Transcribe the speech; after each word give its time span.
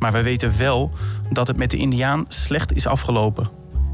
maar 0.00 0.12
we 0.12 0.22
weten 0.22 0.58
wel 0.58 0.92
dat 1.30 1.46
het 1.46 1.56
met 1.56 1.70
de 1.70 1.76
Indiaan 1.76 2.24
slecht 2.28 2.74
is 2.74 2.86
afgelopen. 2.86 3.48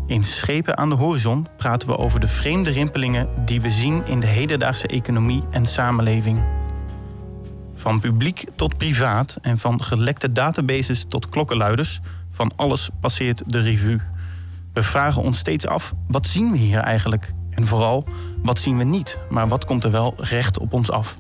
In 0.06 0.24
Schepen 0.24 0.77
aan 0.77 0.88
de 0.88 0.95
Horizon 0.95 1.47
praten 1.56 1.88
we 1.88 1.97
over 1.97 2.20
de 2.20 2.28
vreemde 2.28 2.70
rimpelingen 2.70 3.28
die 3.45 3.60
we 3.60 3.70
zien 3.70 4.02
in 4.06 4.20
de 4.20 4.27
hedendaagse 4.27 4.87
economie 4.87 5.42
en 5.50 5.66
samenleving. 5.66 6.45
Van 7.74 8.00
publiek 8.00 8.45
tot 8.56 8.77
privaat 8.77 9.38
en 9.42 9.59
van 9.59 9.83
gelekte 9.83 10.33
databases 10.33 11.05
tot 11.09 11.28
klokkenluiders, 11.28 12.00
van 12.30 12.52
alles 12.56 12.91
passeert 13.00 13.42
de 13.47 13.61
revue. 13.61 14.00
We 14.73 14.83
vragen 14.83 15.23
ons 15.23 15.38
steeds 15.38 15.66
af, 15.66 15.95
wat 16.06 16.27
zien 16.27 16.52
we 16.52 16.59
hier 16.59 16.78
eigenlijk? 16.78 17.33
En 17.50 17.66
vooral, 17.66 18.09
wat 18.42 18.59
zien 18.59 18.78
we 18.78 18.84
niet, 18.84 19.19
maar 19.30 19.48
wat 19.48 19.64
komt 19.64 19.84
er 19.84 19.91
wel 19.91 20.14
recht 20.19 20.59
op 20.59 20.73
ons 20.73 20.91
af? 20.91 21.19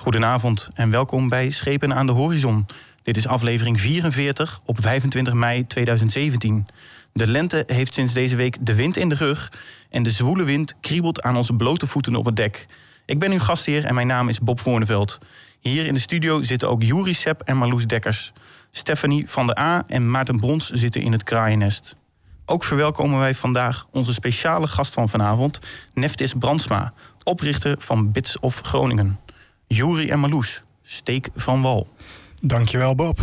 Goedenavond 0.00 0.68
en 0.74 0.90
welkom 0.90 1.28
bij 1.28 1.50
Schepen 1.50 1.94
aan 1.94 2.06
de 2.06 2.12
Horizon. 2.12 2.66
Dit 3.02 3.16
is 3.16 3.26
aflevering 3.26 3.80
44 3.80 4.60
op 4.64 4.76
25 4.80 5.32
mei 5.32 5.66
2017. 5.66 6.66
De 7.12 7.26
lente 7.26 7.62
heeft 7.66 7.94
sinds 7.94 8.12
deze 8.12 8.36
week 8.36 8.56
de 8.60 8.74
wind 8.74 8.96
in 8.96 9.08
de 9.08 9.14
rug 9.14 9.52
en 9.90 10.02
de 10.02 10.10
zwoele 10.10 10.44
wind 10.44 10.74
kriebelt 10.80 11.22
aan 11.22 11.36
onze 11.36 11.52
blote 11.52 11.86
voeten 11.86 12.16
op 12.16 12.24
het 12.24 12.36
dek. 12.36 12.66
Ik 13.06 13.18
ben 13.18 13.32
uw 13.32 13.38
gastheer 13.38 13.84
en 13.84 13.94
mijn 13.94 14.06
naam 14.06 14.28
is 14.28 14.38
Bob 14.38 14.60
Voorneveld. 14.60 15.18
Hier 15.60 15.86
in 15.86 15.94
de 15.94 16.00
studio 16.00 16.42
zitten 16.42 16.68
ook 16.70 16.82
Juri 16.82 17.14
Sepp 17.14 17.40
en 17.40 17.56
Marloes 17.56 17.86
Dekkers. 17.86 18.32
Stephanie 18.70 19.28
van 19.28 19.46
der 19.46 19.58
A 19.58 19.84
en 19.86 20.10
Maarten 20.10 20.40
Brons 20.40 20.70
zitten 20.70 21.02
in 21.02 21.12
het 21.12 21.22
kraaiennest. 21.22 21.96
Ook 22.46 22.64
verwelkomen 22.64 23.18
wij 23.18 23.34
vandaag 23.34 23.86
onze 23.90 24.12
speciale 24.12 24.66
gast 24.66 24.94
van 24.94 25.08
vanavond, 25.08 25.58
Neftis 25.94 26.34
Brandsma, 26.38 26.92
oprichter 27.22 27.74
van 27.78 28.12
Bits 28.12 28.38
of 28.38 28.60
Groningen. 28.60 29.18
Juri 29.74 30.08
en 30.08 30.18
Marloes, 30.18 30.62
steek 30.82 31.28
van 31.34 31.62
wal. 31.62 31.88
Dankjewel, 32.42 32.94
Bob. 32.94 33.18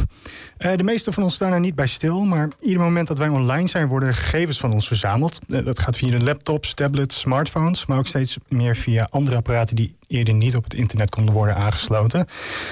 Uh, 0.58 0.76
de 0.76 0.84
meeste 0.84 1.12
van 1.12 1.24
ons 1.24 1.34
staan 1.34 1.52
er 1.52 1.60
niet 1.60 1.76
bij 1.76 1.88
stil, 1.88 2.24
maar 2.24 2.50
ieder 2.60 2.82
moment 2.82 3.08
dat 3.08 3.18
wij 3.18 3.28
online 3.28 3.68
zijn, 3.68 3.88
worden 3.88 4.14
gegevens 4.14 4.60
van 4.60 4.74
ons 4.74 4.88
verzameld. 4.88 5.40
Uh, 5.48 5.66
dat 5.66 5.80
gaat 5.80 5.98
via 5.98 6.12
de 6.12 6.24
laptops, 6.24 6.74
tablets, 6.74 7.20
smartphones, 7.20 7.86
maar 7.86 7.98
ook 7.98 8.08
steeds 8.08 8.38
meer 8.48 8.76
via 8.76 9.08
andere 9.10 9.36
apparaten 9.38 9.76
die 9.76 9.96
eerder 10.08 10.34
niet 10.34 10.56
op 10.56 10.64
het 10.64 10.74
internet 10.74 11.10
konden 11.10 11.34
worden 11.34 11.56
aangesloten. 11.56 12.28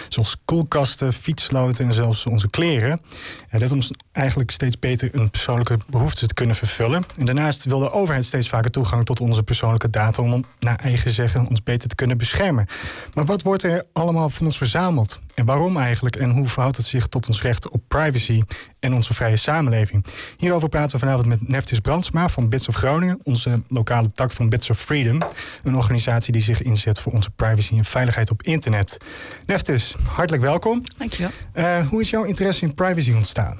Zoals 0.09 0.35
koelkasten, 0.45 1.13
fietssloten 1.13 1.85
en 1.85 1.93
zelfs 1.93 2.25
onze 2.25 2.49
kleren. 2.49 3.01
Uh, 3.51 3.59
dit 3.59 3.71
om 3.71 3.81
eigenlijk 4.11 4.51
steeds 4.51 4.79
beter 4.79 5.09
een 5.11 5.29
persoonlijke 5.29 5.77
behoefte 5.87 6.27
te 6.27 6.33
kunnen 6.33 6.55
vervullen. 6.55 7.05
En 7.17 7.25
daarnaast 7.25 7.63
wil 7.63 7.79
de 7.79 7.91
overheid 7.91 8.25
steeds 8.25 8.49
vaker 8.49 8.71
toegang 8.71 9.05
tot 9.05 9.19
onze 9.19 9.43
persoonlijke 9.43 9.89
data 9.89 10.21
om 10.21 10.45
naar 10.59 10.75
eigen 10.75 11.11
zeggen 11.11 11.47
ons 11.47 11.63
beter 11.63 11.89
te 11.89 11.95
kunnen 11.95 12.17
beschermen. 12.17 12.67
Maar 13.13 13.25
wat 13.25 13.41
wordt 13.41 13.63
er 13.63 13.83
allemaal 13.93 14.29
van 14.29 14.45
ons 14.45 14.57
verzameld? 14.57 15.19
En 15.33 15.45
waarom 15.45 15.77
eigenlijk? 15.77 16.15
En 16.15 16.29
hoe 16.29 16.47
verhoudt 16.47 16.77
het 16.77 16.85
zich 16.85 17.07
tot 17.07 17.27
ons 17.27 17.41
recht 17.41 17.69
op 17.69 17.81
privacy 17.87 18.41
en 18.85 18.93
onze 18.93 19.13
vrije 19.13 19.35
samenleving? 19.35 20.05
Hierover 20.37 20.69
praten 20.69 20.91
we 20.91 21.05
vanavond 21.05 21.27
met 21.27 21.47
Neftis 21.47 21.79
Brandsma 21.79 22.29
van 22.29 22.49
Bits 22.49 22.67
of 22.67 22.75
Groningen, 22.75 23.19
onze 23.23 23.61
lokale 23.67 24.11
tak 24.11 24.31
van 24.31 24.49
Bits 24.49 24.69
of 24.69 24.79
Freedom. 24.79 25.21
Een 25.63 25.75
organisatie 25.75 26.31
die 26.31 26.41
zich 26.41 26.61
inzet 26.61 26.99
voor 26.99 27.11
onze 27.11 27.29
privacy 27.29 27.77
en 27.77 27.85
veiligheid 27.85 28.31
op 28.31 28.43
internet. 28.43 28.97
Neftis, 29.45 29.95
hartelijk 30.07 30.43
welkom. 30.43 30.81
Dankjewel. 30.97 31.31
Uh, 31.53 31.87
hoe 31.87 32.01
is 32.01 32.09
jouw 32.09 32.23
interesse 32.23 32.65
in 32.65 32.73
privacy 32.73 33.11
ontstaan? 33.11 33.57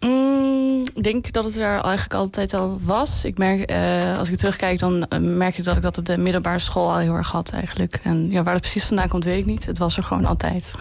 Mm, 0.00 0.84
ik 0.94 1.02
denk 1.02 1.32
dat 1.32 1.44
het 1.44 1.56
er 1.56 1.80
eigenlijk 1.80 2.14
altijd 2.14 2.54
al 2.54 2.78
was. 2.82 3.24
Ik 3.24 3.38
merk, 3.38 3.70
uh, 3.70 4.18
als 4.18 4.30
ik 4.30 4.36
terugkijk, 4.36 4.78
dan 4.78 5.06
uh, 5.08 5.18
merk 5.18 5.58
ik 5.58 5.64
dat 5.64 5.76
ik 5.76 5.82
dat 5.82 5.98
op 5.98 6.06
de 6.06 6.16
middelbare 6.16 6.58
school 6.58 6.90
al 6.90 6.98
heel 6.98 7.14
erg 7.14 7.30
had 7.30 7.50
eigenlijk. 7.50 8.00
En 8.02 8.30
ja, 8.30 8.42
waar 8.42 8.52
het 8.52 8.62
precies 8.62 8.84
vandaan 8.84 9.08
komt, 9.08 9.24
weet 9.24 9.38
ik 9.38 9.46
niet. 9.46 9.66
Het 9.66 9.78
was 9.78 9.96
er 9.96 10.02
gewoon 10.02 10.24
altijd. 10.24 10.74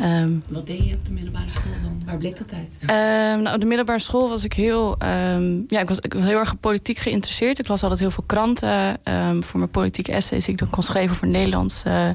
um, 0.00 0.42
Wat 0.48 0.66
deed 0.66 0.88
je 0.88 0.94
op 0.94 1.04
de 1.04 1.12
middelbare 1.12 1.50
school 1.50 1.72
dan? 1.82 2.02
Waar 2.06 2.16
bleek 2.16 2.38
dat 2.38 2.52
uit? 2.52 2.78
Um, 2.80 3.42
nou, 3.42 3.54
op 3.54 3.60
de 3.60 3.66
middelbare 3.66 3.98
school 3.98 4.28
was 4.28 4.44
ik 4.44 4.52
heel, 4.52 4.96
um, 5.02 5.64
ja, 5.68 5.80
ik 5.80 5.88
was, 5.88 5.98
ik 5.98 6.14
was 6.14 6.24
heel 6.24 6.38
erg 6.38 6.60
politiek 6.60 6.98
geïnteresseerd. 6.98 7.58
Ik 7.58 7.68
las 7.68 7.82
altijd 7.82 8.00
heel 8.00 8.10
veel 8.10 8.24
kranten 8.26 8.98
voor 9.40 9.58
mijn 9.58 9.70
politieke 9.70 10.12
essays 10.12 10.44
die 10.44 10.52
ik 10.52 10.60
dan 10.60 10.70
kon 10.70 10.82
schrijven 10.82 11.16
voor 11.16 11.28
Nederlands. 11.28 11.82
Uh, 11.86 12.10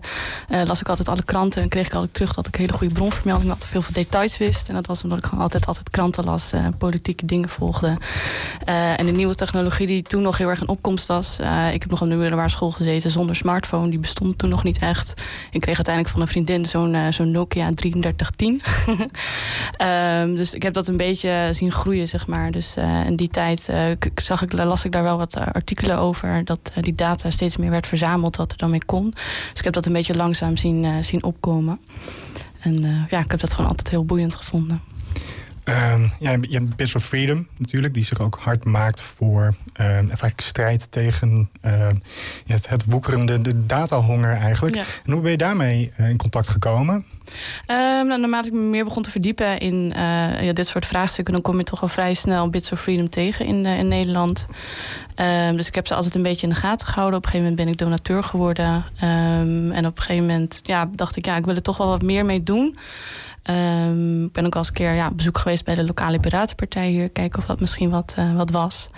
las 0.66 0.81
ik 0.81 0.89
altijd 0.89 1.09
alle 1.09 1.23
kranten 1.23 1.61
en 1.61 1.69
kreeg 1.69 1.85
ik 1.85 1.94
altijd 1.94 2.13
terug 2.13 2.33
dat 2.33 2.47
ik 2.47 2.55
hele 2.55 2.73
goede 2.73 2.94
bronvermelding 2.94 3.49
had, 3.49 3.67
veel 3.67 3.81
van 3.81 3.94
details 3.94 4.38
wist. 4.38 4.69
En 4.69 4.75
dat 4.75 4.88
was 4.88 5.03
omdat 5.03 5.17
ik 5.17 5.25
gewoon 5.25 5.44
altijd, 5.44 5.66
altijd 5.66 5.78
kranten 5.91 6.23
las, 6.23 6.53
uh, 6.53 6.67
politieke 6.78 7.25
dingen 7.25 7.50
volgde. 7.50 7.97
Uh, 8.69 9.00
en 9.00 9.06
de 9.06 9.12
nieuwe 9.12 9.35
technologie 9.35 9.88
die 9.88 10.01
toen 10.01 10.22
nog 10.22 10.38
heel 10.38 10.50
erg 10.50 10.62
in 10.62 10.67
opkomst 10.67 11.07
was. 11.07 11.38
Uh, 11.41 11.73
ik 11.73 11.81
heb 11.81 11.90
nog 11.90 12.01
op 12.01 12.09
de 12.09 12.16
middelbare 12.16 12.50
school 12.50 12.72
gezeten 12.72 13.12
zonder 13.12 13.35
smartphone. 13.35 13.90
Die 13.90 14.00
bestond 14.00 14.38
toen 14.38 14.50
nog 14.50 14.63
niet 14.63 14.78
echt. 14.79 15.22
Ik 15.51 15.62
kreeg 15.62 15.75
uiteindelijk 15.75 16.13
van 16.13 16.22
een 16.22 16.28
vriendin 16.28 16.66
zo'n 16.66 16.97
zo'n 17.09 17.31
Nokia 17.31 17.73
3310. 17.73 18.62
um, 20.28 20.35
dus 20.40 20.53
ik 20.53 20.63
heb 20.63 20.73
dat 20.73 20.88
een 20.88 20.97
beetje 20.97 21.50
zien 21.51 21.72
groeien, 21.72 22.07
zeg 22.07 22.28
maar. 22.28 22.51
Dus 22.51 22.75
in 23.06 23.16
die 23.16 23.29
tijd 23.29 23.69
zag 24.16 24.41
ik, 24.41 24.53
las 24.53 24.85
ik 24.85 24.91
daar 24.91 25.03
wel 25.03 25.17
wat 25.17 25.38
artikelen 25.38 25.97
over. 25.97 26.46
Dat 26.46 26.72
die 26.79 26.96
data 26.96 27.29
steeds 27.29 27.57
meer 27.57 27.69
werd 27.69 27.88
verzameld, 27.88 28.35
wat 28.35 28.51
er 28.51 28.57
dan 28.57 28.69
mee 28.69 28.85
kon. 28.85 29.09
Dus 29.09 29.57
ik 29.57 29.63
heb 29.63 29.73
dat 29.73 29.85
een 29.85 29.94
beetje 29.94 30.16
langzaam 30.16 30.57
zien, 30.57 31.03
zien 31.03 31.23
opkomen. 31.23 31.79
En 32.59 33.06
ja, 33.09 33.19
ik 33.19 33.31
heb 33.31 33.40
dat 33.40 33.53
gewoon 33.53 33.69
altijd 33.69 33.90
heel 33.90 34.06
boeiend 34.06 34.35
gevonden. 34.35 34.81
Uh, 35.69 36.09
ja, 36.19 36.31
je 36.41 36.57
hebt 36.57 36.75
Bits 36.75 36.96
of 36.96 37.06
Freedom 37.06 37.47
natuurlijk, 37.57 37.94
die 37.94 38.03
zich 38.03 38.19
ook 38.19 38.40
hard 38.41 38.66
maakt 38.66 39.02
voor 39.02 39.56
uh, 39.80 39.88
eigenlijk 39.88 40.41
strijd 40.41 40.91
tegen 40.91 41.50
uh, 41.66 41.88
het, 42.46 42.69
het 42.69 42.85
woekerende 42.85 43.41
de 43.41 43.66
datahonger 43.66 44.35
eigenlijk. 44.35 44.75
Ja. 44.75 44.84
En 45.06 45.12
hoe 45.12 45.22
ben 45.22 45.31
je 45.31 45.38
daarmee 45.38 45.91
eh, 45.96 46.09
in 46.09 46.18
contact 46.18 46.50
gekomen? 46.50 46.94
Um, 46.96 48.08
nou, 48.08 48.19
naarmate 48.19 48.47
ik 48.47 48.53
me 48.53 48.59
meer 48.59 48.84
begon 48.84 49.03
te 49.03 49.09
verdiepen 49.09 49.59
in 49.59 49.94
uh, 49.96 50.44
ja, 50.44 50.53
dit 50.53 50.68
soort 50.68 50.85
vraagstukken, 50.85 51.34
dan 51.34 51.44
kom 51.44 51.58
je 51.58 51.63
toch 51.63 51.81
al 51.81 51.88
vrij 51.88 52.13
snel 52.13 52.50
Bits 52.50 52.72
of 52.72 52.81
Freedom 52.81 53.09
tegen 53.09 53.46
in, 53.46 53.66
in 53.66 53.88
Nederland. 53.88 54.47
Um, 55.16 55.56
dus 55.56 55.68
ik 55.68 55.75
heb 55.75 55.88
ze 55.88 55.96
altijd 55.96 56.16
een 56.16 56.24
beetje 56.24 56.47
in 56.47 56.53
de 56.53 56.59
gaten 56.59 56.88
gehouden. 56.88 57.18
Op 57.18 57.25
een 57.25 57.31
gegeven 57.31 57.50
moment 57.50 57.66
ben 57.66 57.74
ik 57.74 57.79
donateur 57.79 58.24
geworden. 58.24 58.85
En 59.74 59.85
op 59.85 59.97
een 59.97 60.03
gegeven 60.03 60.25
moment 60.25 60.59
ja, 60.63 60.90
dacht 60.96 61.16
ik, 61.16 61.25
ja, 61.25 61.35
ik 61.35 61.46
wil 61.46 61.56
er 61.56 61.62
toch 61.62 61.78
wel 61.78 61.88
wat 61.88 62.02
meer 62.02 62.25
mee 62.25 62.44
doen. 62.44 62.75
Um, 63.49 64.23
ik 64.23 64.31
ben 64.31 64.45
ook 64.45 64.53
al 64.53 64.59
eens 64.59 64.67
een 64.67 64.73
keer 64.73 64.93
ja, 64.93 65.07
op 65.07 65.17
bezoek 65.17 65.37
geweest 65.37 65.65
bij 65.65 65.75
de 65.75 65.83
lokale 65.83 66.19
piratenpartij 66.19 66.89
hier. 66.89 67.09
Kijken 67.09 67.39
of 67.39 67.45
dat 67.45 67.59
misschien 67.59 67.89
wat, 67.89 68.15
uh, 68.19 68.35
wat 68.35 68.51
was. 68.51 68.89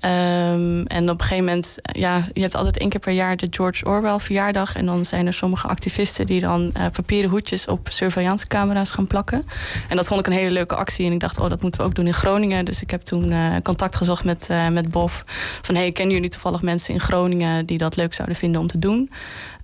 Um, 0.00 0.86
en 0.86 1.10
op 1.10 1.20
een 1.20 1.26
gegeven 1.26 1.44
moment, 1.44 1.76
ja, 1.82 2.24
je 2.32 2.40
hebt 2.40 2.54
altijd 2.54 2.78
één 2.78 2.88
keer 2.88 3.00
per 3.00 3.12
jaar 3.12 3.36
de 3.36 3.46
George 3.50 3.84
Orwell 3.84 4.18
verjaardag. 4.18 4.76
En 4.76 4.86
dan 4.86 5.04
zijn 5.04 5.26
er 5.26 5.32
sommige 5.32 5.68
activisten 5.68 6.26
die 6.26 6.40
dan 6.40 6.72
uh, 6.76 6.86
papieren 6.92 7.30
hoedjes 7.30 7.66
op 7.66 7.88
surveillancecamera's 7.90 8.90
gaan 8.90 9.06
plakken. 9.06 9.44
En 9.88 9.96
dat 9.96 10.06
vond 10.06 10.20
ik 10.20 10.26
een 10.26 10.32
hele 10.32 10.50
leuke 10.50 10.76
actie. 10.76 11.06
En 11.06 11.12
ik 11.12 11.20
dacht, 11.20 11.38
oh, 11.38 11.48
dat 11.48 11.62
moeten 11.62 11.80
we 11.80 11.86
ook 11.86 11.94
doen 11.94 12.06
in 12.06 12.14
Groningen. 12.14 12.64
Dus 12.64 12.82
ik 12.82 12.90
heb 12.90 13.00
toen 13.00 13.30
uh, 13.30 13.56
contact 13.62 13.96
gezocht 13.96 14.24
met, 14.24 14.48
met 14.70 14.90
Bof. 14.90 15.24
Van, 15.62 15.74
hey, 15.74 15.92
kennen 15.92 16.14
jullie 16.14 16.30
toevallig 16.30 16.62
mensen 16.62 16.94
in 16.94 17.00
Groningen 17.00 17.66
die 17.66 17.78
dat 17.78 17.96
leuk 17.96 18.14
zouden 18.14 18.36
vinden 18.36 18.60
om 18.60 18.66
te 18.66 18.78
doen? 18.78 19.10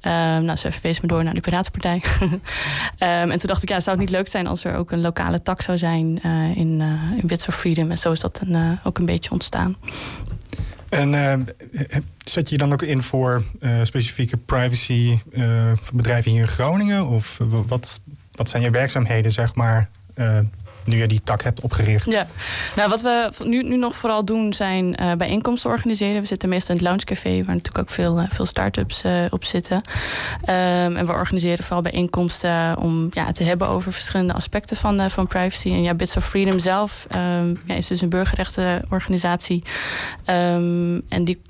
Um, 0.03 0.45
nou, 0.45 0.57
ze 0.57 0.73
verwees 0.73 1.01
me 1.01 1.09
door 1.09 1.25
naar 1.25 1.35
de 1.35 1.41
Piratenpartij. 1.41 2.03
um, 2.21 2.41
en 3.33 3.39
toen 3.39 3.49
dacht 3.49 3.63
ik, 3.63 3.69
ja, 3.69 3.81
zou 3.81 3.97
het 3.97 4.07
niet 4.07 4.17
leuk 4.17 4.29
zijn 4.29 4.47
als 4.47 4.65
er 4.65 4.75
ook 4.75 4.91
een 4.91 5.01
lokale 5.01 5.43
tak 5.43 5.63
zou 5.63 5.79
zijn 5.79 6.21
uh, 6.27 6.57
in, 6.57 6.81
uh, 6.81 7.19
in 7.19 7.27
Bits 7.27 7.47
Freedom. 7.51 7.91
En 7.91 7.99
zo 7.99 8.13
is 8.13 8.21
dat 8.21 8.41
een, 8.41 8.51
uh, 8.51 8.71
ook 8.85 8.99
een 8.99 9.07
beetje 9.07 9.31
ontstaan. 9.31 9.77
En 10.89 11.47
zet 12.25 12.49
je 12.49 12.55
je 12.55 12.61
dan 12.61 12.73
ook 12.73 12.83
in 12.83 13.03
voor 13.03 13.43
specifieke 13.83 14.37
privacy 14.37 15.19
bedrijven 15.93 16.31
hier 16.31 16.41
in 16.41 16.49
Groningen? 16.49 17.07
Of 17.07 17.39
wat, 17.49 18.01
wat 18.31 18.49
zijn 18.49 18.63
je 18.63 18.71
werkzaamheden, 18.71 19.31
zeg 19.31 19.55
maar, 19.55 19.89
nu 20.89 20.97
je 20.97 21.07
die 21.07 21.21
tak 21.25 21.43
hebt 21.43 21.61
opgericht? 21.61 22.11
Ja, 22.11 22.27
nou 22.77 22.89
wat 22.89 23.01
we 23.01 23.31
nu, 23.45 23.63
nu 23.63 23.77
nog 23.77 23.97
vooral 23.97 24.25
doen 24.25 24.53
zijn 24.53 24.97
uh, 25.01 25.13
bijeenkomsten 25.13 25.71
organiseren. 25.71 26.21
We 26.21 26.27
zitten 26.27 26.49
meestal 26.49 26.75
in 26.75 26.81
het 26.81 26.91
Loungecafé, 26.91 27.31
waar 27.31 27.55
natuurlijk 27.55 27.79
ook 27.79 27.91
veel, 27.91 28.21
uh, 28.21 28.25
veel 28.29 28.47
start-ups 28.47 29.05
uh, 29.05 29.13
op 29.31 29.45
zitten. 29.45 29.77
Um, 29.77 30.97
en 30.97 31.07
we 31.07 31.13
organiseren 31.13 31.65
vooral 31.65 31.83
bijeenkomsten 31.83 32.79
om 32.79 33.09
ja, 33.11 33.33
te 33.33 33.45
hebben 33.45 33.69
over 33.69 33.93
verschillende 33.93 34.33
aspecten 34.33 34.77
van, 34.77 35.11
van 35.11 35.27
privacy. 35.27 35.69
En 35.69 35.83
ja, 35.83 35.95
Bits 35.95 36.17
of 36.17 36.25
Freedom 36.25 36.59
zelf 36.59 37.07
um, 37.15 37.61
ja, 37.65 37.75
is 37.75 37.87
dus 37.87 38.01
een 38.01 38.09
burgerrechtenorganisatie. 38.09 39.63
Um, 40.27 41.03
en 41.09 41.25
die 41.25 41.41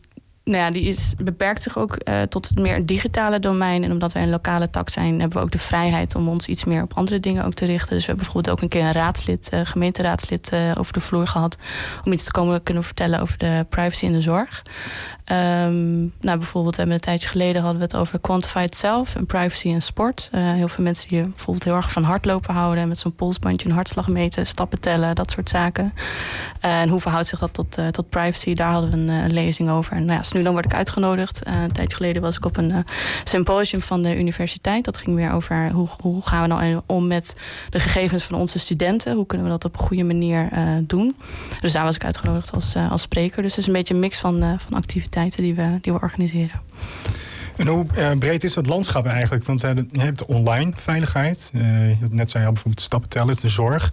nou 0.48 0.62
ja, 0.62 0.70
die 0.70 0.82
is, 0.82 1.14
beperkt 1.18 1.62
zich 1.62 1.78
ook 1.78 1.96
uh, 2.04 2.22
tot 2.22 2.48
het 2.48 2.58
meer 2.58 2.86
digitale 2.86 3.38
domein. 3.38 3.84
En 3.84 3.92
omdat 3.92 4.12
wij 4.12 4.22
een 4.22 4.30
lokale 4.30 4.70
tak 4.70 4.88
zijn, 4.88 5.20
hebben 5.20 5.38
we 5.38 5.44
ook 5.44 5.50
de 5.50 5.58
vrijheid 5.58 6.14
om 6.14 6.28
ons 6.28 6.46
iets 6.46 6.64
meer 6.64 6.82
op 6.82 6.94
andere 6.94 7.20
dingen 7.20 7.44
ook 7.44 7.54
te 7.54 7.64
richten. 7.64 7.94
Dus 7.94 8.00
we 8.00 8.06
hebben 8.06 8.24
bijvoorbeeld 8.24 8.56
ook 8.56 8.62
een 8.62 8.68
keer 8.68 8.84
een 8.84 8.92
raadslid, 8.92 9.50
uh, 9.54 9.60
gemeenteraadslid 9.62 10.52
uh, 10.52 10.70
over 10.78 10.92
de 10.92 11.00
vloer 11.00 11.26
gehad. 11.26 11.58
Om 12.04 12.12
iets 12.12 12.24
te 12.24 12.30
komen 12.30 12.62
kunnen 12.62 12.84
vertellen 12.84 13.20
over 13.20 13.38
de 13.38 13.66
privacy 13.68 14.04
in 14.04 14.12
de 14.12 14.20
zorg. 14.20 14.62
Um, 15.30 16.12
nou, 16.20 16.38
bijvoorbeeld 16.38 16.76
hebben 16.76 16.94
we 16.96 17.00
een 17.02 17.08
tijdje 17.08 17.28
geleden 17.28 17.62
hadden 17.62 17.78
we 17.78 17.84
het 17.84 17.96
over 17.96 18.18
quantified 18.18 18.74
self 18.74 19.14
en 19.14 19.26
privacy 19.26 19.68
en 19.72 19.82
sport. 19.82 20.28
heel 20.32 20.68
veel 20.68 20.84
mensen 20.84 21.08
die 21.08 21.22
bijvoorbeeld 21.22 21.64
heel 21.64 21.74
erg 21.74 21.92
van 21.92 22.02
hardlopen 22.02 22.54
houden. 22.54 22.82
En 22.82 22.88
met 22.88 22.98
zo'n 22.98 23.14
polsbandje 23.14 23.68
een 23.68 23.74
hartslag 23.74 24.08
meten, 24.08 24.46
stappen 24.46 24.80
tellen, 24.80 25.14
dat 25.14 25.30
soort 25.30 25.48
zaken. 25.48 25.94
en 26.60 26.88
hoe 26.88 27.00
verhoudt 27.00 27.26
zich 27.26 27.38
dat 27.38 27.52
tot, 27.52 27.78
tot 27.90 28.08
privacy? 28.08 28.54
Daar 28.54 28.72
hadden 28.72 28.90
we 28.90 29.12
een, 29.12 29.32
lezing 29.32 29.70
over. 29.70 29.92
En 29.92 30.04
nou 30.04 30.20
ja, 30.22 30.36
nu 30.38 30.42
dan 30.42 30.52
word 30.52 30.64
ik 30.64 30.74
uitgenodigd. 30.74 31.46
Een 31.46 31.72
tijdje 31.72 31.96
geleden 31.96 32.22
was 32.22 32.36
ik 32.36 32.44
op 32.44 32.56
een 32.56 32.84
symposium 33.24 33.80
van 33.80 34.02
de 34.02 34.18
universiteit. 34.18 34.84
Dat 34.84 34.98
ging 34.98 35.16
weer 35.16 35.32
over 35.32 35.70
hoe, 35.70 35.88
hoe 36.00 36.22
gaan 36.22 36.42
we 36.42 36.48
nou 36.48 36.80
om 36.86 37.06
met 37.06 37.36
de 37.70 37.80
gegevens 37.80 38.24
van 38.24 38.38
onze 38.38 38.58
studenten. 38.58 39.14
Hoe 39.14 39.26
kunnen 39.26 39.46
we 39.46 39.52
dat 39.52 39.64
op 39.64 39.72
een 39.72 39.86
goede 39.86 40.04
manier 40.04 40.48
doen. 40.82 41.16
Dus 41.60 41.72
daar 41.72 41.84
was 41.84 41.94
ik 41.94 42.04
uitgenodigd 42.04 42.52
als, 42.52 42.74
als 42.90 43.02
spreker. 43.02 43.42
Dus 43.42 43.50
het 43.50 43.60
is 43.60 43.66
een 43.66 43.72
beetje 43.72 43.94
een 43.94 44.00
mix 44.00 44.18
van, 44.18 44.58
van 44.58 44.76
activiteiten 44.76 45.16
die 45.26 45.54
we, 45.54 45.78
die 45.80 45.92
we 45.92 46.00
organiseren. 46.00 46.60
En 47.56 47.66
hoe 47.66 47.86
breed 48.18 48.44
is 48.44 48.54
dat 48.54 48.66
landschap 48.66 49.06
eigenlijk? 49.06 49.44
Want 49.44 49.60
je 49.60 49.86
hebt 49.92 50.18
de 50.18 50.26
online 50.26 50.72
veiligheid. 50.76 51.50
net 52.10 52.30
zei 52.30 52.42
je 52.42 52.48
al 52.48 52.52
bijvoorbeeld 52.52 52.80
stappen 52.80 53.08
tellen, 53.08 53.36
de 53.40 53.48
zorg. 53.48 53.92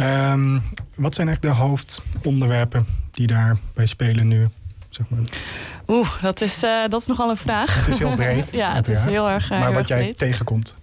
Um, 0.00 0.62
wat 0.94 1.14
zijn 1.14 1.28
eigenlijk 1.28 1.56
de 1.56 1.62
hoofdonderwerpen 1.62 2.86
die 3.10 3.26
daarbij 3.26 3.86
spelen 3.86 4.28
nu? 4.28 4.48
Oeh, 5.86 6.22
dat 6.22 6.40
is, 6.40 6.64
uh, 6.64 6.82
dat 6.88 7.00
is 7.00 7.06
nogal 7.06 7.30
een 7.30 7.36
vraag. 7.36 7.74
Het 7.74 7.88
is 7.88 7.98
heel 7.98 8.14
breed. 8.14 8.50
ja, 8.62 8.74
het 8.74 8.88
is 8.88 9.04
heel 9.04 9.30
erg. 9.30 9.50
Uh, 9.50 9.60
maar 9.60 9.72
wat 9.72 9.88
jij 9.88 10.14
tegenkomt? 10.14 10.76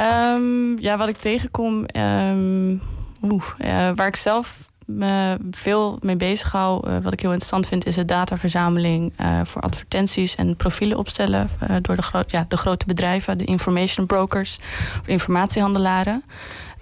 Um, 0.00 0.80
ja, 0.80 0.96
wat 0.96 1.08
ik 1.08 1.16
tegenkom. 1.16 1.86
Um, 1.96 2.82
oeh, 3.22 3.44
uh, 3.58 3.90
waar 3.94 4.06
ik 4.06 4.16
zelf 4.16 4.58
me 4.86 5.36
veel 5.50 5.98
mee 6.00 6.16
bezig 6.16 6.52
hou, 6.52 7.00
wat 7.02 7.12
ik 7.12 7.20
heel 7.20 7.30
interessant 7.30 7.66
vind, 7.66 7.86
is 7.86 7.94
de 7.94 8.04
dataverzameling 8.04 9.12
voor 9.44 9.62
advertenties 9.62 10.34
en 10.34 10.56
profielen 10.56 10.98
opstellen 10.98 11.48
door 11.80 11.96
de, 11.96 12.24
ja, 12.26 12.44
de 12.48 12.56
grote 12.56 12.86
bedrijven, 12.86 13.38
de 13.38 13.44
information 13.44 14.06
brokers, 14.06 14.58
informatiehandelaren. 15.06 16.22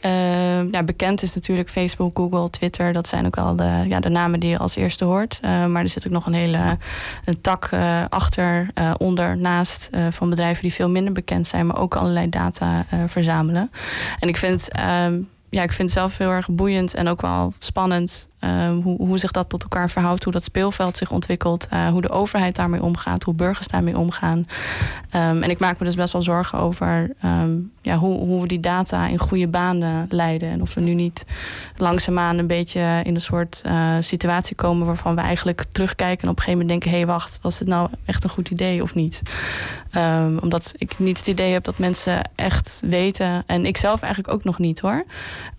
Uh, 0.05 0.71
ja, 0.71 0.83
bekend 0.83 1.23
is 1.23 1.35
natuurlijk 1.35 1.71
Facebook, 1.71 2.19
Google, 2.19 2.51
Twitter. 2.51 2.93
Dat 2.93 3.09
zijn 3.09 3.27
ook 3.27 3.35
wel 3.35 3.56
de, 3.56 3.85
ja, 3.89 4.01
de 4.01 4.09
namen 4.09 4.41
die 4.41 4.50
je 4.50 4.59
als 4.59 4.77
eerste 4.77 5.05
hoort. 5.05 5.41
Uh, 5.45 5.67
maar 5.67 5.83
er 5.83 5.89
zit 5.89 6.07
ook 6.07 6.12
nog 6.12 6.27
een 6.27 6.33
hele 6.33 6.79
een 7.25 7.41
tak 7.41 7.71
uh, 7.75 8.05
achter, 8.09 8.67
onder, 8.99 9.37
naast 9.37 9.91
van 10.11 10.31
bedrijven 10.31 10.62
die 10.62 10.73
veel 10.73 10.89
minder 10.89 11.12
bekend 11.12 11.47
zijn, 11.47 11.67
maar 11.67 11.79
ook 11.79 11.97
allerlei 11.97 12.29
data 12.29 12.87
verzamelen. 13.07 13.71
En 14.19 14.29
ik 14.29 14.37
vind, 14.37 14.71
ehm, 14.71 15.21
ja, 15.55 15.62
ik 15.62 15.73
vind 15.73 15.89
het 15.89 15.99
zelf 15.99 16.19
heel 16.19 16.31
erg 16.31 16.49
boeiend 16.49 16.95
en 16.95 17.09
ook 17.09 17.21
wel 17.21 17.53
spannend 17.59 18.29
Ehm, 18.45 18.81
hoe, 18.81 18.97
hoe 18.97 19.19
zich 19.19 19.31
dat 19.31 19.49
tot 19.49 19.62
elkaar 19.62 19.91
verhoudt, 19.91 20.25
hoe 20.25 20.33
dat 20.33 20.45
speelveld 20.45 20.97
zich 20.97 21.11
ontwikkelt, 21.11 21.69
uh, 21.73 21.89
hoe 21.89 22.01
de 22.01 22.11
overheid 22.11 22.56
daarmee 22.56 22.83
omgaat, 22.83 23.23
hoe 23.23 23.35
burgers 23.35 23.69
daarmee 23.69 23.99
omgaan. 23.99 24.39
Um, 24.39 25.43
en 25.43 25.51
ik 25.51 25.59
maak 25.59 25.79
me 25.79 25.85
dus 25.85 25.95
best 25.95 26.12
wel 26.12 26.23
zorgen 26.23 26.59
over 26.59 27.11
um, 27.25 27.73
ja, 27.83 27.97
hoe, 27.97 28.19
hoe 28.19 28.41
we 28.41 28.49
die 28.49 28.61
data 28.61 29.06
in 29.06 29.19
goede 29.19 29.49
banen 29.49 30.06
leiden. 30.09 30.51
En 30.51 30.62
of 30.62 30.75
we 30.75 30.81
nu 30.81 30.95
niet 30.95 31.25
langzaamaan 31.77 32.39
een 32.39 32.47
beetje 32.47 33.00
in 33.05 33.15
een 33.15 33.21
soort 33.21 33.62
uh, 33.67 33.97
situatie 34.00 34.57
komen 34.57 34.87
waarvan 34.87 35.15
we 35.15 35.21
eigenlijk 35.21 35.65
terugkijken 35.73 36.23
en 36.23 36.29
op 36.29 36.37
een 36.37 36.43
gegeven 36.43 36.67
moment 36.67 36.69
denken: 36.69 36.91
hé, 36.91 36.97
hey, 36.97 37.07
wacht, 37.07 37.39
was 37.43 37.59
dit 37.59 37.69
nou 37.69 37.89
echt 38.05 38.25
een 38.25 38.31
goed 38.31 38.50
idee 38.50 38.83
of 38.83 38.95
niet? 38.95 39.23
Omdat 40.41 40.75
ik 40.76 40.99
niet 40.99 41.19
het 41.19 41.26
idee 41.26 41.52
heb 41.52 41.64
dat 41.64 41.79
mensen 41.79 42.31
echt 42.35 42.81
weten, 42.85 43.43
en 43.46 43.67
ik 43.67 43.76
zelf 43.76 44.02
eigenlijk 44.02 44.35
ook 44.35 44.44
nog 44.44 44.58
niet 44.58 44.81
hoor, 44.81 45.05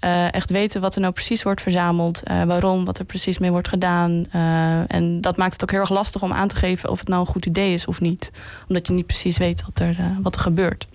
uh, 0.01 0.33
echt 0.33 0.49
weten 0.49 0.81
wat 0.81 0.95
er 0.95 1.01
nou 1.01 1.13
precies 1.13 1.43
wordt 1.43 1.61
verzameld, 1.61 2.21
waarom 2.45 2.85
wat 2.85 2.99
er 2.99 3.05
precies 3.05 3.37
mee 3.37 3.51
wordt 3.51 3.67
gedaan. 3.67 4.25
Uh, 4.35 4.93
en 4.93 5.21
dat 5.21 5.37
maakt 5.37 5.53
het 5.53 5.63
ook 5.63 5.71
heel 5.71 5.79
erg 5.79 5.89
lastig 5.89 6.21
om 6.21 6.33
aan 6.33 6.47
te 6.47 6.55
geven 6.55 6.89
of 6.89 6.99
het 6.99 7.07
nou 7.07 7.21
een 7.21 7.31
goed 7.31 7.45
idee 7.45 7.73
is 7.73 7.85
of 7.85 8.01
niet. 8.01 8.31
Omdat 8.67 8.87
je 8.87 8.93
niet 8.93 9.05
precies 9.05 9.37
weet 9.37 9.63
wat 9.63 9.79
er, 9.79 9.95
wat 10.21 10.35
er 10.35 10.41
gebeurt. 10.41 10.87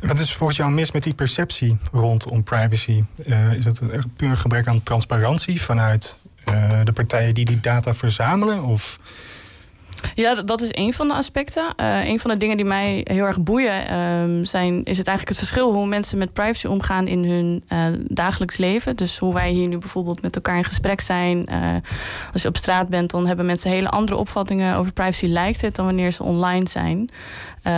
Wat 0.00 0.18
is 0.18 0.34
volgens 0.34 0.58
jou 0.58 0.70
mis 0.70 0.92
met 0.92 1.02
die 1.02 1.14
perceptie 1.14 1.78
rondom 1.92 2.42
privacy? 2.42 3.04
Is 3.56 3.64
het 3.64 3.80
een 3.80 4.12
puur 4.16 4.36
gebrek 4.36 4.66
aan 4.66 4.82
transparantie 4.82 5.62
vanuit 5.62 6.18
de 6.84 6.92
partijen 6.92 7.34
die 7.34 7.44
die 7.44 7.60
data 7.60 7.94
verzamelen? 7.94 8.62
Of 8.62 8.98
ja, 10.14 10.34
dat 10.34 10.60
is 10.60 10.68
een 10.70 10.92
van 10.92 11.08
de 11.08 11.14
aspecten. 11.14 11.74
Een 12.06 12.20
van 12.20 12.30
de 12.30 12.36
dingen 12.36 12.56
die 12.56 12.66
mij 12.66 13.00
heel 13.04 13.24
erg 13.24 13.40
boeien 13.40 13.98
um, 13.98 14.44
zijn, 14.44 14.84
is 14.84 14.98
het 14.98 15.06
eigenlijk 15.06 15.28
het 15.28 15.48
verschil 15.48 15.72
hoe 15.72 15.86
mensen 15.86 16.18
met 16.18 16.32
privacy 16.32 16.66
omgaan 16.66 17.06
in 17.06 17.24
hun 17.24 17.64
uh, 17.68 17.78
dagelijks 18.08 18.56
leven. 18.56 18.96
Dus 18.96 19.18
hoe 19.18 19.34
wij 19.34 19.50
hier 19.50 19.68
nu 19.68 19.78
bijvoorbeeld 19.78 20.22
met 20.22 20.34
elkaar 20.34 20.56
in 20.56 20.64
gesprek 20.64 21.00
zijn. 21.00 21.46
Uh, 21.50 21.74
als 22.32 22.42
je 22.42 22.48
op 22.48 22.56
straat 22.56 22.88
bent, 22.88 23.10
dan 23.10 23.26
hebben 23.26 23.46
mensen 23.46 23.70
hele 23.70 23.88
andere 23.88 24.18
opvattingen 24.18 24.76
over 24.76 24.92
privacy, 24.92 25.26
lijkt 25.26 25.60
het, 25.60 25.74
dan 25.74 25.84
wanneer 25.84 26.10
ze 26.10 26.22
online 26.22 26.68
zijn. 26.68 27.08